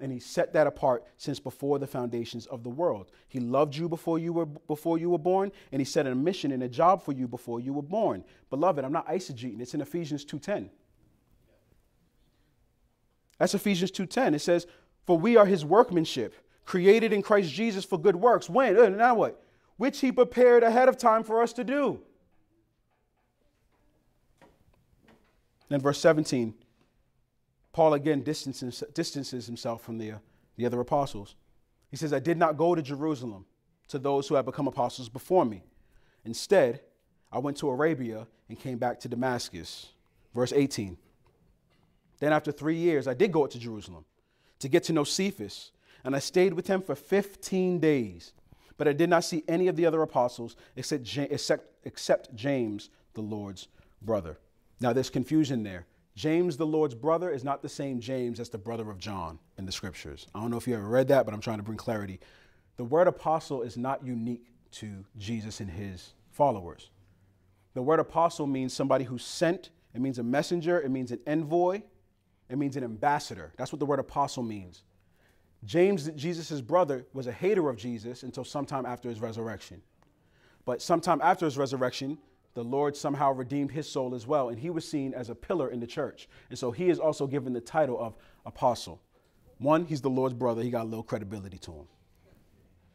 And 0.00 0.12
He 0.12 0.18
set 0.18 0.52
that 0.52 0.66
apart 0.66 1.04
since 1.16 1.38
before 1.38 1.78
the 1.78 1.86
foundations 1.86 2.46
of 2.46 2.62
the 2.62 2.70
world. 2.70 3.10
He 3.28 3.40
loved 3.40 3.76
you 3.76 3.88
before 3.88 4.18
you 4.18 4.32
were 4.32 4.46
before 4.46 4.98
you 4.98 5.10
were 5.10 5.18
born, 5.18 5.52
and 5.72 5.80
He 5.80 5.84
set 5.84 6.06
a 6.06 6.14
mission 6.14 6.52
and 6.52 6.62
a 6.62 6.68
job 6.68 7.02
for 7.02 7.12
you 7.12 7.28
before 7.28 7.60
you 7.60 7.72
were 7.72 7.82
born. 7.82 8.24
Beloved, 8.50 8.84
I'm 8.84 8.92
not 8.92 9.08
eisegeting. 9.08 9.60
It's 9.60 9.74
in 9.74 9.80
Ephesians 9.80 10.24
2:10. 10.24 10.70
That's 13.38 13.54
Ephesians 13.54 13.90
2:10. 13.90 14.34
It 14.34 14.40
says, 14.40 14.66
"For 15.06 15.18
we 15.18 15.36
are 15.36 15.46
His 15.46 15.64
workmanship, 15.64 16.34
created 16.64 17.12
in 17.12 17.22
Christ 17.22 17.52
Jesus 17.52 17.84
for 17.84 17.98
good 17.98 18.16
works." 18.16 18.48
When? 18.50 18.76
Uh, 18.78 18.88
now 18.88 19.14
what? 19.14 19.42
which 19.80 20.00
he 20.00 20.12
prepared 20.12 20.62
ahead 20.62 20.90
of 20.90 20.98
time 20.98 21.24
for 21.24 21.42
us 21.42 21.54
to 21.54 21.64
do. 21.64 22.02
Then, 25.70 25.80
verse 25.80 25.98
17, 25.98 26.52
Paul 27.72 27.94
again 27.94 28.22
distances, 28.22 28.82
distances 28.94 29.46
himself 29.46 29.82
from 29.82 29.98
the, 29.98 30.12
uh, 30.12 30.18
the 30.56 30.66
other 30.66 30.80
apostles. 30.80 31.36
He 31.90 31.96
says, 31.96 32.12
I 32.12 32.18
did 32.18 32.36
not 32.36 32.56
go 32.56 32.74
to 32.74 32.82
Jerusalem 32.82 33.46
to 33.88 33.98
those 33.98 34.28
who 34.28 34.34
had 34.34 34.44
become 34.44 34.68
apostles 34.68 35.08
before 35.08 35.44
me. 35.44 35.62
Instead, 36.24 36.80
I 37.32 37.38
went 37.38 37.56
to 37.58 37.68
Arabia 37.68 38.26
and 38.48 38.58
came 38.58 38.78
back 38.78 39.00
to 39.00 39.08
Damascus. 39.08 39.86
Verse 40.34 40.52
18. 40.52 40.96
Then, 42.18 42.32
after 42.32 42.52
three 42.52 42.76
years, 42.76 43.08
I 43.08 43.14
did 43.14 43.32
go 43.32 43.44
up 43.44 43.50
to 43.50 43.58
Jerusalem 43.58 44.04
to 44.58 44.68
get 44.68 44.84
to 44.84 44.92
know 44.92 45.04
Cephas, 45.04 45.72
and 46.04 46.14
I 46.14 46.18
stayed 46.18 46.54
with 46.54 46.66
him 46.66 46.82
for 46.82 46.94
15 46.94 47.80
days. 47.80 48.32
But 48.76 48.88
I 48.88 48.92
did 48.92 49.10
not 49.10 49.24
see 49.24 49.42
any 49.48 49.68
of 49.68 49.76
the 49.76 49.86
other 49.86 50.02
apostles 50.02 50.56
except, 50.76 51.16
except, 51.16 51.66
except 51.84 52.34
James, 52.34 52.90
the 53.14 53.20
Lord's 53.20 53.68
brother. 54.02 54.38
Now, 54.80 54.92
there's 54.92 55.10
confusion 55.10 55.62
there. 55.62 55.86
James, 56.20 56.58
the 56.58 56.66
Lord's 56.66 56.94
brother, 56.94 57.30
is 57.30 57.44
not 57.44 57.62
the 57.62 57.68
same 57.70 57.98
James 57.98 58.40
as 58.40 58.50
the 58.50 58.58
brother 58.58 58.90
of 58.90 58.98
John 58.98 59.38
in 59.56 59.64
the 59.64 59.72
scriptures. 59.72 60.26
I 60.34 60.40
don't 60.40 60.50
know 60.50 60.58
if 60.58 60.68
you 60.68 60.74
ever 60.74 60.86
read 60.86 61.08
that, 61.08 61.24
but 61.24 61.32
I'm 61.32 61.40
trying 61.40 61.56
to 61.56 61.62
bring 61.62 61.78
clarity. 61.78 62.20
The 62.76 62.84
word 62.84 63.08
apostle 63.08 63.62
is 63.62 63.78
not 63.78 64.04
unique 64.04 64.44
to 64.72 65.06
Jesus 65.16 65.60
and 65.60 65.70
his 65.70 66.12
followers. 66.30 66.90
The 67.72 67.80
word 67.80 68.00
apostle 68.00 68.46
means 68.46 68.74
somebody 68.74 69.06
who's 69.06 69.24
sent, 69.24 69.70
it 69.94 70.02
means 70.02 70.18
a 70.18 70.22
messenger, 70.22 70.78
it 70.78 70.90
means 70.90 71.10
an 71.10 71.20
envoy, 71.26 71.80
it 72.50 72.58
means 72.58 72.76
an 72.76 72.84
ambassador. 72.84 73.54
That's 73.56 73.72
what 73.72 73.80
the 73.80 73.86
word 73.86 73.98
apostle 73.98 74.42
means. 74.42 74.82
James, 75.64 76.10
Jesus' 76.16 76.60
brother, 76.60 77.06
was 77.14 77.28
a 77.28 77.32
hater 77.32 77.70
of 77.70 77.78
Jesus 77.78 78.24
until 78.24 78.44
sometime 78.44 78.84
after 78.84 79.08
his 79.08 79.20
resurrection. 79.20 79.80
But 80.66 80.82
sometime 80.82 81.22
after 81.22 81.46
his 81.46 81.56
resurrection, 81.56 82.18
the 82.54 82.64
Lord 82.64 82.96
somehow 82.96 83.32
redeemed 83.32 83.70
his 83.70 83.88
soul 83.88 84.14
as 84.14 84.26
well, 84.26 84.48
and 84.48 84.58
he 84.58 84.70
was 84.70 84.88
seen 84.88 85.14
as 85.14 85.30
a 85.30 85.34
pillar 85.34 85.70
in 85.70 85.80
the 85.80 85.86
church. 85.86 86.28
And 86.48 86.58
so 86.58 86.70
he 86.72 86.88
is 86.88 86.98
also 86.98 87.26
given 87.26 87.52
the 87.52 87.60
title 87.60 87.98
of 87.98 88.16
apostle. 88.44 89.00
One, 89.58 89.84
he's 89.84 90.00
the 90.00 90.10
Lord's 90.10 90.34
brother, 90.34 90.62
he 90.62 90.70
got 90.70 90.82
a 90.82 90.88
little 90.88 91.02
credibility 91.02 91.58
to 91.58 91.72
him. 91.72 91.86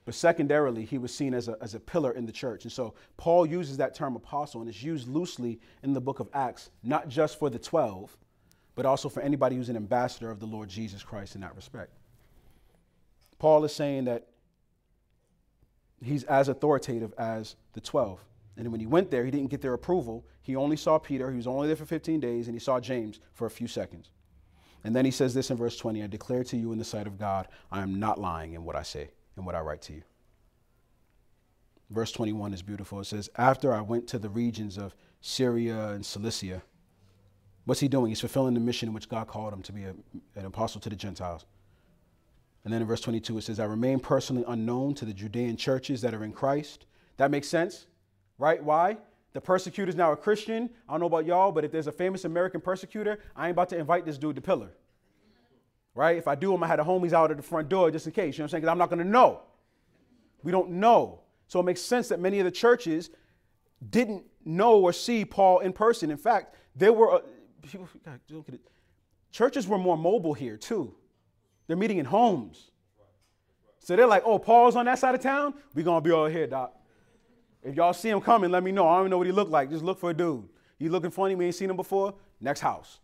But 0.04 0.14
secondarily, 0.14 0.86
he 0.86 1.00
was 1.00 1.14
seen 1.14 1.34
as 1.34 1.48
a, 1.48 1.58
as 1.62 1.74
a 1.74 1.80
pillar 1.80 2.12
in 2.12 2.26
the 2.26 2.32
church. 2.32 2.64
And 2.64 2.72
so 2.72 2.94
Paul 3.18 3.46
uses 3.46 3.78
that 3.78 3.96
term 3.96 4.16
apostle, 4.16 4.62
and 4.62 4.70
it's 4.70 4.84
used 4.84 5.08
loosely 5.08 5.60
in 5.84 5.94
the 5.94 6.02
book 6.02 6.20
of 6.20 6.30
Acts, 6.34 6.70
not 6.84 7.08
just 7.08 7.40
for 7.40 7.50
the 7.50 7.58
12, 7.58 8.16
but 8.76 8.86
also 8.86 9.10
for 9.10 9.22
anybody 9.22 9.56
who's 9.56 9.70
an 9.70 9.76
ambassador 9.76 10.30
of 10.30 10.40
the 10.40 10.46
Lord 10.46 10.70
Jesus 10.70 11.02
Christ 11.02 11.34
in 11.34 11.42
that 11.42 11.56
respect. 11.56 11.92
Paul 13.40 13.64
is 13.64 13.74
saying 13.74 14.06
that 14.06 14.28
he's 16.04 16.24
as 16.26 16.50
authoritative 16.50 17.14
as 17.18 17.56
the 17.74 17.82
12. 17.82 18.24
And 18.58 18.72
when 18.72 18.80
he 18.80 18.86
went 18.86 19.12
there, 19.12 19.26
he 19.26 19.32
didn't 19.32 19.50
get 19.50 19.62
their 19.62 19.74
approval. 19.74 20.26
He 20.42 20.56
only 20.56 20.78
saw 20.78 20.98
Peter. 20.98 21.30
He 21.30 21.38
was 21.38 21.48
only 21.48 21.68
there 21.68 21.76
for 21.76 21.86
15 21.86 22.20
days, 22.20 22.48
and 22.48 22.56
he 22.56 22.60
saw 22.60 22.80
James 22.80 23.20
for 23.34 23.46
a 23.46 23.50
few 23.50 23.68
seconds. 23.68 24.10
And 24.84 24.96
then 24.96 25.04
he 25.04 25.12
says 25.12 25.34
this 25.34 25.50
in 25.50 25.58
verse 25.58 25.78
20 25.78 26.04
I 26.04 26.08
declare 26.08 26.44
to 26.46 26.58
you 26.58 26.72
in 26.72 26.78
the 26.78 26.86
sight 26.86 27.08
of 27.08 27.18
God, 27.18 27.48
I 27.72 27.82
am 27.82 28.00
not 28.00 28.20
lying 28.20 28.54
in 28.54 28.64
what 28.64 28.76
I 28.76 28.84
say 28.84 29.10
and 29.36 29.46
what 29.46 29.56
I 29.56 29.60
write 29.60 29.82
to 29.84 29.94
you. 29.94 30.04
Verse 31.90 32.12
21 32.12 32.54
is 32.54 32.62
beautiful. 32.62 33.00
It 33.00 33.06
says, 33.06 33.30
After 33.36 33.74
I 33.74 33.82
went 33.82 34.08
to 34.08 34.20
the 34.20 34.30
regions 34.30 34.78
of 34.78 34.96
Syria 35.22 35.90
and 35.90 36.06
Cilicia, 36.06 36.62
what's 37.66 37.82
he 37.82 37.88
doing? 37.88 38.10
He's 38.10 38.20
fulfilling 38.20 38.54
the 38.54 38.60
mission 38.60 38.90
in 38.90 38.94
which 38.94 39.10
God 39.10 39.28
called 39.28 39.54
him 39.54 39.62
to 39.64 39.72
be 39.72 39.84
a, 39.84 39.96
an 40.36 40.46
apostle 40.46 40.80
to 40.82 40.90
the 40.90 40.96
Gentiles. 40.96 41.46
And 42.64 42.74
then 42.74 42.82
in 42.82 42.88
verse 42.88 43.02
22, 43.02 43.38
it 43.38 43.42
says, 43.42 43.60
I 43.60 43.66
remain 43.66 44.00
personally 44.00 44.44
unknown 44.48 44.96
to 44.96 45.06
the 45.06 45.14
Judean 45.14 45.58
churches 45.58 46.02
that 46.02 46.16
are 46.16 46.24
in 46.24 46.32
Christ. 46.32 46.88
That 47.18 47.30
makes 47.30 47.48
sense, 47.48 47.86
right? 48.38 48.64
Why? 48.64 48.98
The 49.34 49.42
persecutor 49.42 49.90
is 49.90 49.96
now 49.96 50.12
a 50.12 50.18
Christian. 50.18 50.70
I 50.88 50.94
don't 50.94 51.02
know 51.02 51.08
about 51.08 51.26
y'all, 51.26 51.52
but 51.52 51.66
if 51.66 51.72
there's 51.72 51.88
a 51.88 51.92
famous 51.92 52.26
American 52.26 52.62
persecutor, 52.62 53.20
I 53.36 53.48
ain't 53.48 53.52
about 53.52 53.70
to 53.70 53.78
invite 53.78 54.06
this 54.06 54.18
dude 54.18 54.36
to 54.36 54.42
pillar 54.42 54.72
right? 55.96 56.18
If 56.18 56.28
I 56.28 56.36
do 56.36 56.52
them, 56.52 56.62
I 56.62 56.68
had 56.68 56.80
the 56.80 56.84
homies 56.84 57.14
out 57.14 57.32
at 57.32 57.38
the 57.38 57.44
front 57.44 57.70
door 57.70 57.90
just 57.90 58.06
in 58.06 58.12
case. 58.12 58.38
You 58.38 58.42
know 58.42 58.44
what 58.44 58.48
I'm 58.48 58.50
saying? 58.50 58.62
Because 58.62 58.72
I'm 58.72 58.78
not 58.78 58.90
to 58.92 59.04
know. 59.04 59.42
We 60.44 60.52
don't 60.52 60.72
know. 60.72 61.22
So 61.48 61.60
it 61.60 61.64
makes 61.64 61.82
sense 61.82 62.10
that 62.10 62.20
many 62.20 62.40
of 62.40 62.46
the 62.46 62.52
churches 62.52 63.10
didn't 63.90 64.26
know 64.44 64.80
or 64.80 64.94
see 64.94 65.26
Paul 65.26 65.60
in 65.60 65.74
person. 65.74 66.12
In 66.12 66.18
fact, 66.18 66.56
there 66.76 66.94
were 66.94 67.16
uh, 67.16 67.20
people. 67.64 67.88
God, 68.04 68.20
look 68.30 68.50
at 68.50 68.56
it. 68.56 68.62
Churches 69.32 69.68
were 69.68 69.78
more 69.78 69.98
mobile 69.98 70.34
here 70.34 70.58
too. 70.58 70.94
They're 71.68 71.78
meeting 71.78 71.98
in 71.98 72.06
homes. 72.06 72.72
So 73.80 73.96
they're 73.96 74.08
like, 74.08 74.24
"Oh, 74.26 74.40
Paul's 74.40 74.76
on 74.76 74.86
that 74.86 75.00
side 75.00 75.16
of 75.16 75.22
town. 75.22 75.54
We're 75.74 75.84
gonna 75.84 76.02
be 76.02 76.12
over 76.12 76.30
here, 76.30 76.48
doc. 76.48 76.74
If 77.66 77.76
y'all 77.76 77.94
see 77.94 78.10
him 78.10 78.22
coming, 78.22 78.52
let 78.52 78.64
me 78.64 78.72
know. 78.72 78.88
I 78.88 78.94
don't 78.94 79.02
even 79.02 79.12
know 79.12 79.18
what 79.18 79.28
he 79.28 79.34
looked 79.34 79.52
like. 79.52 79.72
Just 79.72 79.84
look 79.84 80.00
for 80.00 80.12
a 80.12 80.14
dude. 80.14 80.48
He 80.78 80.88
looking 80.88 81.10
funny. 81.10 81.34
We 81.34 81.46
ain't 81.46 81.56
seen 81.56 81.70
him 81.70 81.76
before. 81.76 82.14
Next 82.40 82.60
house. 82.60 83.00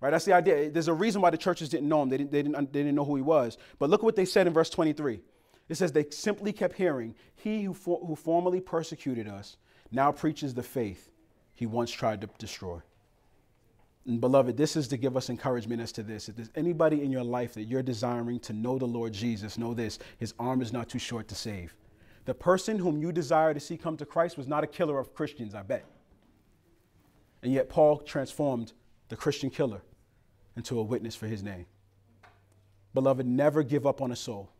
Right? 0.00 0.10
That's 0.10 0.24
the 0.24 0.32
idea. 0.32 0.70
There's 0.70 0.88
a 0.88 0.92
reason 0.92 1.22
why 1.22 1.30
the 1.30 1.38
churches 1.38 1.68
didn't 1.68 1.88
know 1.88 2.02
him. 2.02 2.08
They 2.08 2.18
didn't, 2.18 2.32
they 2.32 2.42
didn't, 2.42 2.72
they 2.72 2.80
didn't 2.80 2.96
know 2.96 3.04
who 3.04 3.16
he 3.16 3.22
was. 3.22 3.58
But 3.78 3.88
look 3.88 4.00
at 4.00 4.04
what 4.04 4.16
they 4.16 4.24
said 4.24 4.48
in 4.48 4.52
verse 4.52 4.70
23. 4.70 5.20
It 5.68 5.74
says, 5.76 5.92
They 5.92 6.04
simply 6.10 6.52
kept 6.52 6.74
hearing, 6.74 7.14
He 7.36 7.62
who, 7.62 7.74
for, 7.74 8.04
who 8.04 8.16
formerly 8.16 8.60
persecuted 8.60 9.28
us 9.28 9.56
now 9.92 10.10
preaches 10.10 10.52
the 10.52 10.62
faith 10.62 11.10
he 11.54 11.64
once 11.66 11.90
tried 11.90 12.20
to 12.22 12.28
destroy. 12.38 12.80
And 14.04 14.20
beloved, 14.20 14.56
this 14.56 14.76
is 14.76 14.88
to 14.88 14.96
give 14.96 15.16
us 15.16 15.30
encouragement 15.30 15.80
as 15.80 15.92
to 15.92 16.02
this. 16.02 16.28
If 16.28 16.36
there's 16.36 16.50
anybody 16.54 17.02
in 17.02 17.10
your 17.10 17.24
life 17.24 17.54
that 17.54 17.64
you're 17.64 17.82
desiring 17.82 18.38
to 18.40 18.52
know 18.52 18.78
the 18.78 18.86
Lord 18.86 19.12
Jesus, 19.12 19.58
know 19.58 19.74
this 19.74 19.98
his 20.18 20.34
arm 20.38 20.60
is 20.60 20.72
not 20.72 20.88
too 20.88 20.98
short 20.98 21.28
to 21.28 21.34
save. 21.34 21.74
The 22.26 22.34
person 22.34 22.78
whom 22.78 22.98
you 22.98 23.12
desire 23.12 23.54
to 23.54 23.60
see 23.60 23.76
come 23.76 23.96
to 23.96 24.04
Christ 24.04 24.36
was 24.36 24.46
not 24.46 24.62
a 24.62 24.66
killer 24.66 24.98
of 24.98 25.14
Christians, 25.14 25.54
I 25.54 25.62
bet. 25.62 25.84
And 27.42 27.52
yet, 27.52 27.68
Paul 27.68 27.98
transformed 27.98 28.72
the 29.08 29.16
Christian 29.16 29.50
killer, 29.50 29.80
into 30.56 30.78
a 30.78 30.82
witness 30.82 31.14
for 31.14 31.26
his 31.26 31.42
name. 31.42 31.66
Beloved, 32.94 33.26
never 33.26 33.62
give 33.62 33.86
up 33.86 34.00
on 34.00 34.10
a 34.10 34.16
soul. 34.16 34.50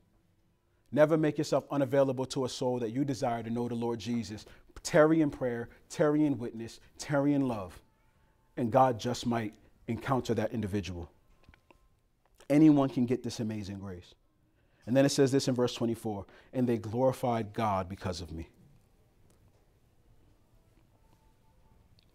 Never 0.92 1.16
make 1.16 1.38
yourself 1.38 1.64
unavailable 1.70 2.26
to 2.26 2.44
a 2.44 2.48
soul 2.48 2.78
that 2.78 2.90
you 2.90 3.04
desire 3.04 3.42
to 3.42 3.50
know 3.50 3.68
the 3.68 3.74
Lord 3.74 3.98
Jesus. 3.98 4.46
Tarry 4.82 5.20
in 5.20 5.30
prayer, 5.30 5.68
tarry 5.88 6.24
in 6.24 6.38
witness, 6.38 6.78
tarry 6.98 7.32
in 7.32 7.48
love, 7.48 7.80
and 8.56 8.70
God 8.70 9.00
just 9.00 9.26
might 9.26 9.54
encounter 9.88 10.34
that 10.34 10.52
individual. 10.52 11.10
Anyone 12.48 12.88
can 12.88 13.06
get 13.06 13.24
this 13.24 13.40
amazing 13.40 13.80
grace. 13.80 14.14
And 14.86 14.96
then 14.96 15.04
it 15.04 15.10
says 15.10 15.32
this 15.32 15.48
in 15.48 15.54
verse 15.54 15.74
24 15.74 16.26
and 16.52 16.68
they 16.68 16.78
glorified 16.78 17.52
God 17.52 17.88
because 17.88 18.20
of 18.20 18.32
me. 18.32 18.48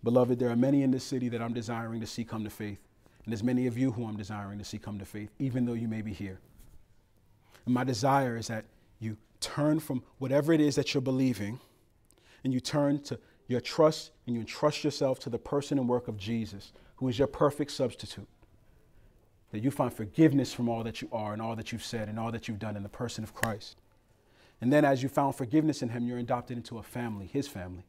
Beloved, 0.03 0.39
there 0.39 0.49
are 0.49 0.55
many 0.55 0.81
in 0.81 0.91
this 0.91 1.03
city 1.03 1.29
that 1.29 1.41
I'm 1.41 1.53
desiring 1.53 2.01
to 2.01 2.07
see 2.07 2.23
come 2.23 2.43
to 2.43 2.49
faith. 2.49 2.79
And 3.23 3.31
there's 3.31 3.43
many 3.43 3.67
of 3.67 3.77
you 3.77 3.91
who 3.91 4.07
I'm 4.07 4.17
desiring 4.17 4.57
to 4.57 4.65
see 4.65 4.79
come 4.79 4.97
to 4.97 5.05
faith, 5.05 5.29
even 5.37 5.65
though 5.65 5.73
you 5.73 5.87
may 5.87 6.01
be 6.01 6.13
here. 6.13 6.39
And 7.65 7.73
my 7.75 7.83
desire 7.83 8.35
is 8.35 8.47
that 8.47 8.65
you 8.99 9.17
turn 9.39 9.79
from 9.79 10.03
whatever 10.17 10.53
it 10.53 10.61
is 10.61 10.75
that 10.75 10.93
you're 10.93 11.01
believing 11.01 11.59
and 12.43 12.51
you 12.51 12.59
turn 12.59 13.01
to 13.03 13.19
your 13.47 13.61
trust 13.61 14.11
and 14.25 14.35
you 14.35 14.41
entrust 14.41 14.83
yourself 14.83 15.19
to 15.19 15.29
the 15.29 15.37
person 15.37 15.77
and 15.77 15.87
work 15.87 16.07
of 16.07 16.17
Jesus, 16.17 16.73
who 16.95 17.07
is 17.07 17.19
your 17.19 17.27
perfect 17.27 17.71
substitute. 17.71 18.27
That 19.51 19.63
you 19.63 19.71
find 19.71 19.93
forgiveness 19.93 20.53
from 20.53 20.69
all 20.69 20.83
that 20.83 21.01
you 21.01 21.09
are 21.11 21.33
and 21.33 21.41
all 21.41 21.55
that 21.55 21.71
you've 21.71 21.83
said 21.83 22.07
and 22.07 22.17
all 22.19 22.31
that 22.31 22.47
you've 22.47 22.59
done 22.59 22.75
in 22.77 22.83
the 22.83 22.89
person 22.89 23.23
of 23.23 23.33
Christ. 23.33 23.81
And 24.61 24.71
then, 24.71 24.85
as 24.85 25.01
you 25.03 25.09
found 25.09 25.35
forgiveness 25.35 25.81
in 25.81 25.89
Him, 25.89 26.07
you're 26.07 26.19
adopted 26.19 26.57
into 26.57 26.77
a 26.77 26.83
family, 26.83 27.27
His 27.27 27.47
family. 27.47 27.83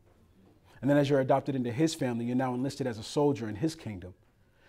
And 0.83 0.91
then 0.91 0.99
as 0.99 1.09
you're 1.09 1.21
adopted 1.21 1.55
into 1.55 1.71
his 1.71 1.95
family, 1.95 2.25
you're 2.25 2.37
now 2.37 2.55
enlisted 2.55 2.89
as 2.89 2.99
a 2.99 3.05
soldier 3.05 3.49
in 3.49 3.55
his 3.55 3.77
kingdom. 3.77 4.15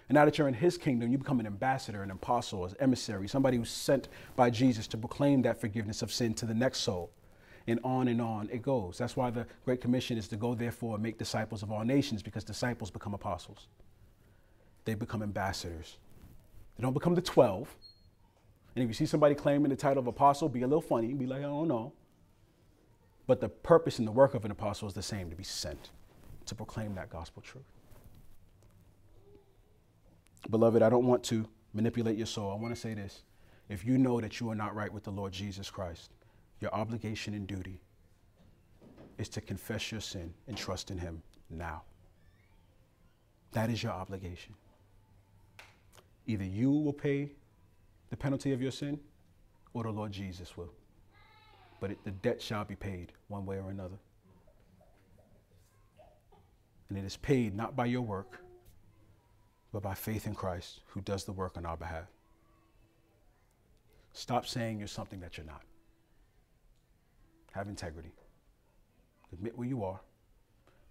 And 0.08 0.16
now 0.16 0.26
that 0.26 0.38
you're 0.38 0.48
in 0.48 0.54
his 0.54 0.78
kingdom, 0.78 1.12
you 1.12 1.18
become 1.18 1.40
an 1.40 1.48
ambassador, 1.48 2.04
an 2.04 2.12
apostle, 2.12 2.66
an 2.66 2.76
emissary, 2.80 3.28
somebody 3.28 3.58
who's 3.58 3.72
sent 3.72 4.10
by 4.36 4.52
Jesus 4.52 4.86
to 4.88 4.98
proclaim 4.98 5.42
that 5.42 5.60
forgiveness 5.60 6.04
of 6.04 6.14
sin 6.14 6.36
to 6.36 6.46
the 6.46 6.54
next 6.54 6.80
soul. 6.80 7.10
And 7.66 7.80
on 7.84 8.10
and 8.10 8.22
on 8.22 8.50
it 8.52 8.62
goes. 8.62 8.98
That's 8.98 9.18
why 9.18 9.32
the 9.32 9.48
Great 9.66 9.82
Commission 9.82 10.18
is 10.18 10.28
to 10.28 10.36
go, 10.36 10.54
therefore, 10.54 10.96
and 10.96 11.04
make 11.04 11.18
disciples 11.18 11.64
of 11.64 11.72
all 11.72 11.84
nations, 11.84 12.22
because 12.22 12.44
disciples 12.44 12.92
become 12.92 13.14
apostles. 13.14 13.68
They 14.86 14.94
become 14.94 15.24
ambassadors. 15.24 15.98
They 16.78 16.82
don't 16.82 16.94
become 16.94 17.16
the 17.16 17.22
12. 17.22 17.76
And 18.76 18.84
if 18.84 18.90
you 18.90 18.94
see 18.94 19.06
somebody 19.06 19.36
claiming 19.36 19.70
the 19.70 19.76
title 19.76 20.00
of 20.00 20.08
apostle, 20.08 20.50
be 20.50 20.64
a 20.64 20.68
little 20.68 20.82
funny, 20.82 21.14
be 21.14 21.28
like, 21.28 21.40
I 21.40 21.44
don't 21.44 21.68
know. 21.68 21.94
But 23.28 23.40
the 23.40 23.50
purpose 23.50 24.00
and 24.00 24.08
the 24.08 24.12
work 24.12 24.34
of 24.34 24.46
an 24.46 24.52
apostle 24.52 24.88
is 24.88 24.94
the 24.94 25.04
same 25.04 25.30
to 25.30 25.36
be 25.36 25.44
sent 25.44 25.92
to 26.46 26.56
proclaim 26.56 26.96
that 26.96 27.10
gospel 27.10 27.42
truth. 27.42 27.64
Beloved, 30.50 30.82
I 30.82 30.90
don't 30.90 31.08
want 31.08 31.24
to 31.26 31.48
manipulate 31.74 32.18
your 32.18 32.26
soul. 32.26 32.52
I 32.52 32.56
want 32.56 32.74
to 32.76 32.80
say 32.80 32.94
this. 32.94 33.22
If 33.70 33.86
you 33.86 33.98
know 33.98 34.20
that 34.20 34.40
you 34.40 34.50
are 34.50 34.56
not 34.56 34.76
right 34.76 34.92
with 34.92 35.04
the 35.04 35.12
Lord 35.12 35.32
Jesus 35.32 35.70
Christ, 35.70 36.12
your 36.60 36.74
obligation 36.74 37.34
and 37.34 37.48
duty 37.48 37.82
is 39.18 39.30
to 39.30 39.42
confess 39.42 39.92
your 39.92 40.02
sin 40.02 40.34
and 40.48 40.58
trust 40.58 40.92
in 40.92 40.98
Him 40.98 41.22
now. 41.50 41.84
That 43.54 43.70
is 43.70 43.82
your 43.82 43.94
obligation. 43.94 44.56
Either 46.26 46.46
you 46.46 46.72
will 46.72 46.94
pay 46.94 47.32
the 48.10 48.18
penalty 48.18 48.54
of 48.54 48.62
your 48.62 48.72
sin 48.72 49.00
or 49.74 49.84
the 49.84 49.90
Lord 49.90 50.12
Jesus 50.12 50.56
will. 50.56 50.72
But 51.80 51.92
it, 51.92 52.04
the 52.04 52.12
debt 52.12 52.42
shall 52.42 52.64
be 52.64 52.76
paid 52.76 53.12
one 53.28 53.46
way 53.46 53.58
or 53.58 53.70
another. 53.70 53.98
And 56.90 56.98
it 56.98 57.04
is 57.04 57.18
paid 57.18 57.56
not 57.56 57.76
by 57.76 57.86
your 57.86 58.04
work, 58.04 58.40
but 59.74 59.82
by 59.82 59.96
faith 59.96 60.28
in 60.28 60.36
Christ 60.36 60.82
who 60.88 61.02
does 61.02 61.26
the 61.26 61.32
work 61.32 61.58
on 61.58 61.66
our 61.66 61.76
behalf. 61.76 62.06
Stop 64.14 64.46
saying 64.46 64.78
you're 64.78 64.88
something 64.88 65.20
that 65.22 65.38
you're 65.38 65.46
not. 65.46 65.64
Have 67.52 67.68
integrity. 67.68 68.12
Admit 69.34 69.58
where 69.58 69.68
you 69.68 69.84
are 69.84 70.00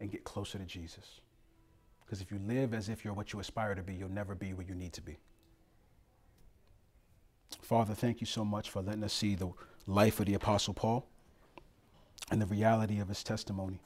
and 0.01 0.11
get 0.11 0.25
closer 0.25 0.59
to 0.59 0.65
Jesus. 0.65 1.21
Because 2.13 2.21
if 2.21 2.31
you 2.31 2.39
live 2.47 2.75
as 2.75 2.91
if 2.91 3.07
you're 3.07 3.15
what 3.15 3.33
you 3.33 3.41
aspire 3.41 3.75
to 3.75 3.83
be, 3.83 3.95
you'll 3.95 4.11
never 4.11 4.35
be 4.35 4.53
where 4.53 4.67
you 4.67 4.75
need 4.75 4.93
to 4.93 5.01
be. 5.01 5.17
Father, 7.63 7.95
thank 7.95 8.21
you 8.21 8.27
so 8.27 8.45
much 8.45 8.69
for 8.69 8.83
letting 8.83 9.03
us 9.03 9.15
see 9.15 9.35
the 9.35 9.51
life 9.87 10.21
of 10.21 10.27
the 10.27 10.35
Apostle 10.35 10.75
Paul 10.75 11.07
and 12.31 12.39
the 12.39 12.45
reality 12.45 13.01
of 13.01 13.09
his 13.09 13.25
testimony. 13.25 13.81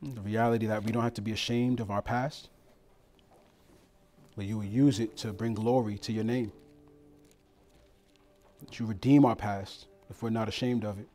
The 0.00 0.20
reality 0.20 0.66
that 0.66 0.84
we 0.84 0.92
don't 0.92 1.02
have 1.02 1.14
to 1.14 1.22
be 1.22 1.32
ashamed 1.32 1.80
of 1.80 1.90
our 1.90 2.02
past, 2.02 2.50
but 4.36 4.44
you 4.44 4.58
will 4.58 4.64
use 4.64 5.00
it 5.00 5.16
to 5.16 5.32
bring 5.32 5.54
glory 5.54 5.98
to 5.98 6.12
your 6.12 6.22
name. 6.22 6.52
That 8.60 8.78
you 8.78 8.86
redeem 8.86 9.24
our 9.24 9.34
past 9.34 9.86
if 10.08 10.22
we're 10.22 10.30
not 10.30 10.46
ashamed 10.46 10.84
of 10.84 11.00
it. 11.00 11.08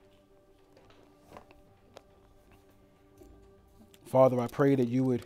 Father, 4.10 4.40
I 4.40 4.48
pray 4.48 4.74
that 4.74 4.88
you 4.88 5.04
would 5.04 5.24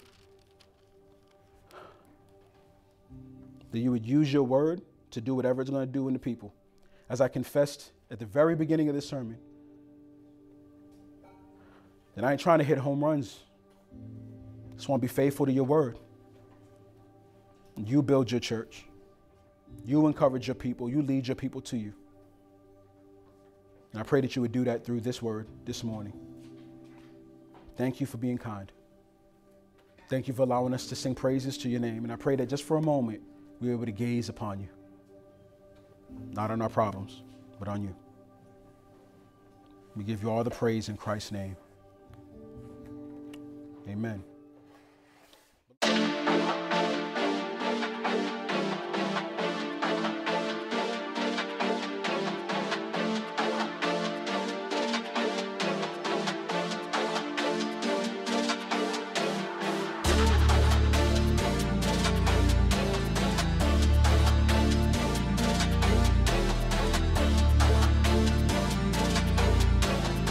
that 3.72 3.80
you 3.80 3.92
would 3.92 4.06
use 4.06 4.32
your 4.32 4.44
word 4.44 4.82
to 5.12 5.22
do 5.22 5.34
whatever 5.34 5.62
it's 5.62 5.72
going 5.72 5.86
to 5.86 5.92
do 5.92 6.08
in 6.10 6.14
the 6.14 6.20
people. 6.20 6.54
As 7.10 7.22
I 7.22 7.30
confessed 7.30 7.94
at 8.12 8.20
the 8.20 8.26
very 8.26 8.56
beginning 8.56 8.90
of 8.90 8.96
this 8.96 9.08
sermon, 9.08 9.38
that 12.16 12.26
I 12.26 12.34
ain't 12.34 12.42
trying 12.42 12.60
to 12.60 12.66
hit 12.66 12.78
home 12.78 13.02
runs. 13.02 13.40
Just 14.76 14.90
want 14.90 15.02
to 15.02 15.08
be 15.08 15.12
faithful 15.12 15.46
to 15.46 15.52
your 15.52 15.64
word. 15.64 15.98
You 17.78 18.04
build 18.04 18.30
your 18.30 18.42
church. 18.42 18.86
You 19.86 20.08
encourage 20.08 20.46
your 20.48 20.56
people. 20.56 20.90
You 20.90 21.02
lead 21.02 21.26
your 21.26 21.36
people 21.36 21.62
to 21.62 21.78
you. 21.78 21.94
And 23.94 24.02
I 24.02 24.04
pray 24.04 24.20
that 24.20 24.36
you 24.36 24.42
would 24.42 24.52
do 24.52 24.66
that 24.66 24.86
through 24.86 25.00
this 25.00 25.22
word 25.22 25.48
this 25.64 25.86
morning. 25.86 26.14
Thank 27.76 28.00
you 28.00 28.06
for 28.06 28.18
being 28.18 28.38
kind. 28.38 28.72
Thank 30.10 30.28
you 30.28 30.34
for 30.34 30.44
allowing 30.44 30.74
us 30.74 30.88
to 30.88 30.96
sing 30.96 31.16
praises 31.16 31.58
to 31.60 31.70
your 31.70 31.80
name. 31.80 32.04
And 32.04 32.12
I 32.12 32.16
pray 32.16 32.36
that 32.36 32.48
just 32.48 32.64
for 32.64 32.78
a 32.78 32.82
moment, 32.82 33.22
we're 33.60 33.74
able 33.74 33.86
to 33.86 33.92
gaze 33.92 34.30
upon 34.30 34.60
you. 34.60 34.70
Not 36.34 36.52
on 36.52 36.62
our 36.62 36.70
problems, 36.70 37.24
but 37.60 37.68
on 37.68 37.84
you. 37.84 37.96
We 39.96 40.04
give 40.04 40.22
you 40.22 40.30
all 40.30 40.44
the 40.44 40.52
praise 40.52 40.90
in 40.90 40.98
Christ's 40.98 41.32
name. 41.32 41.56
Amen. 43.88 44.24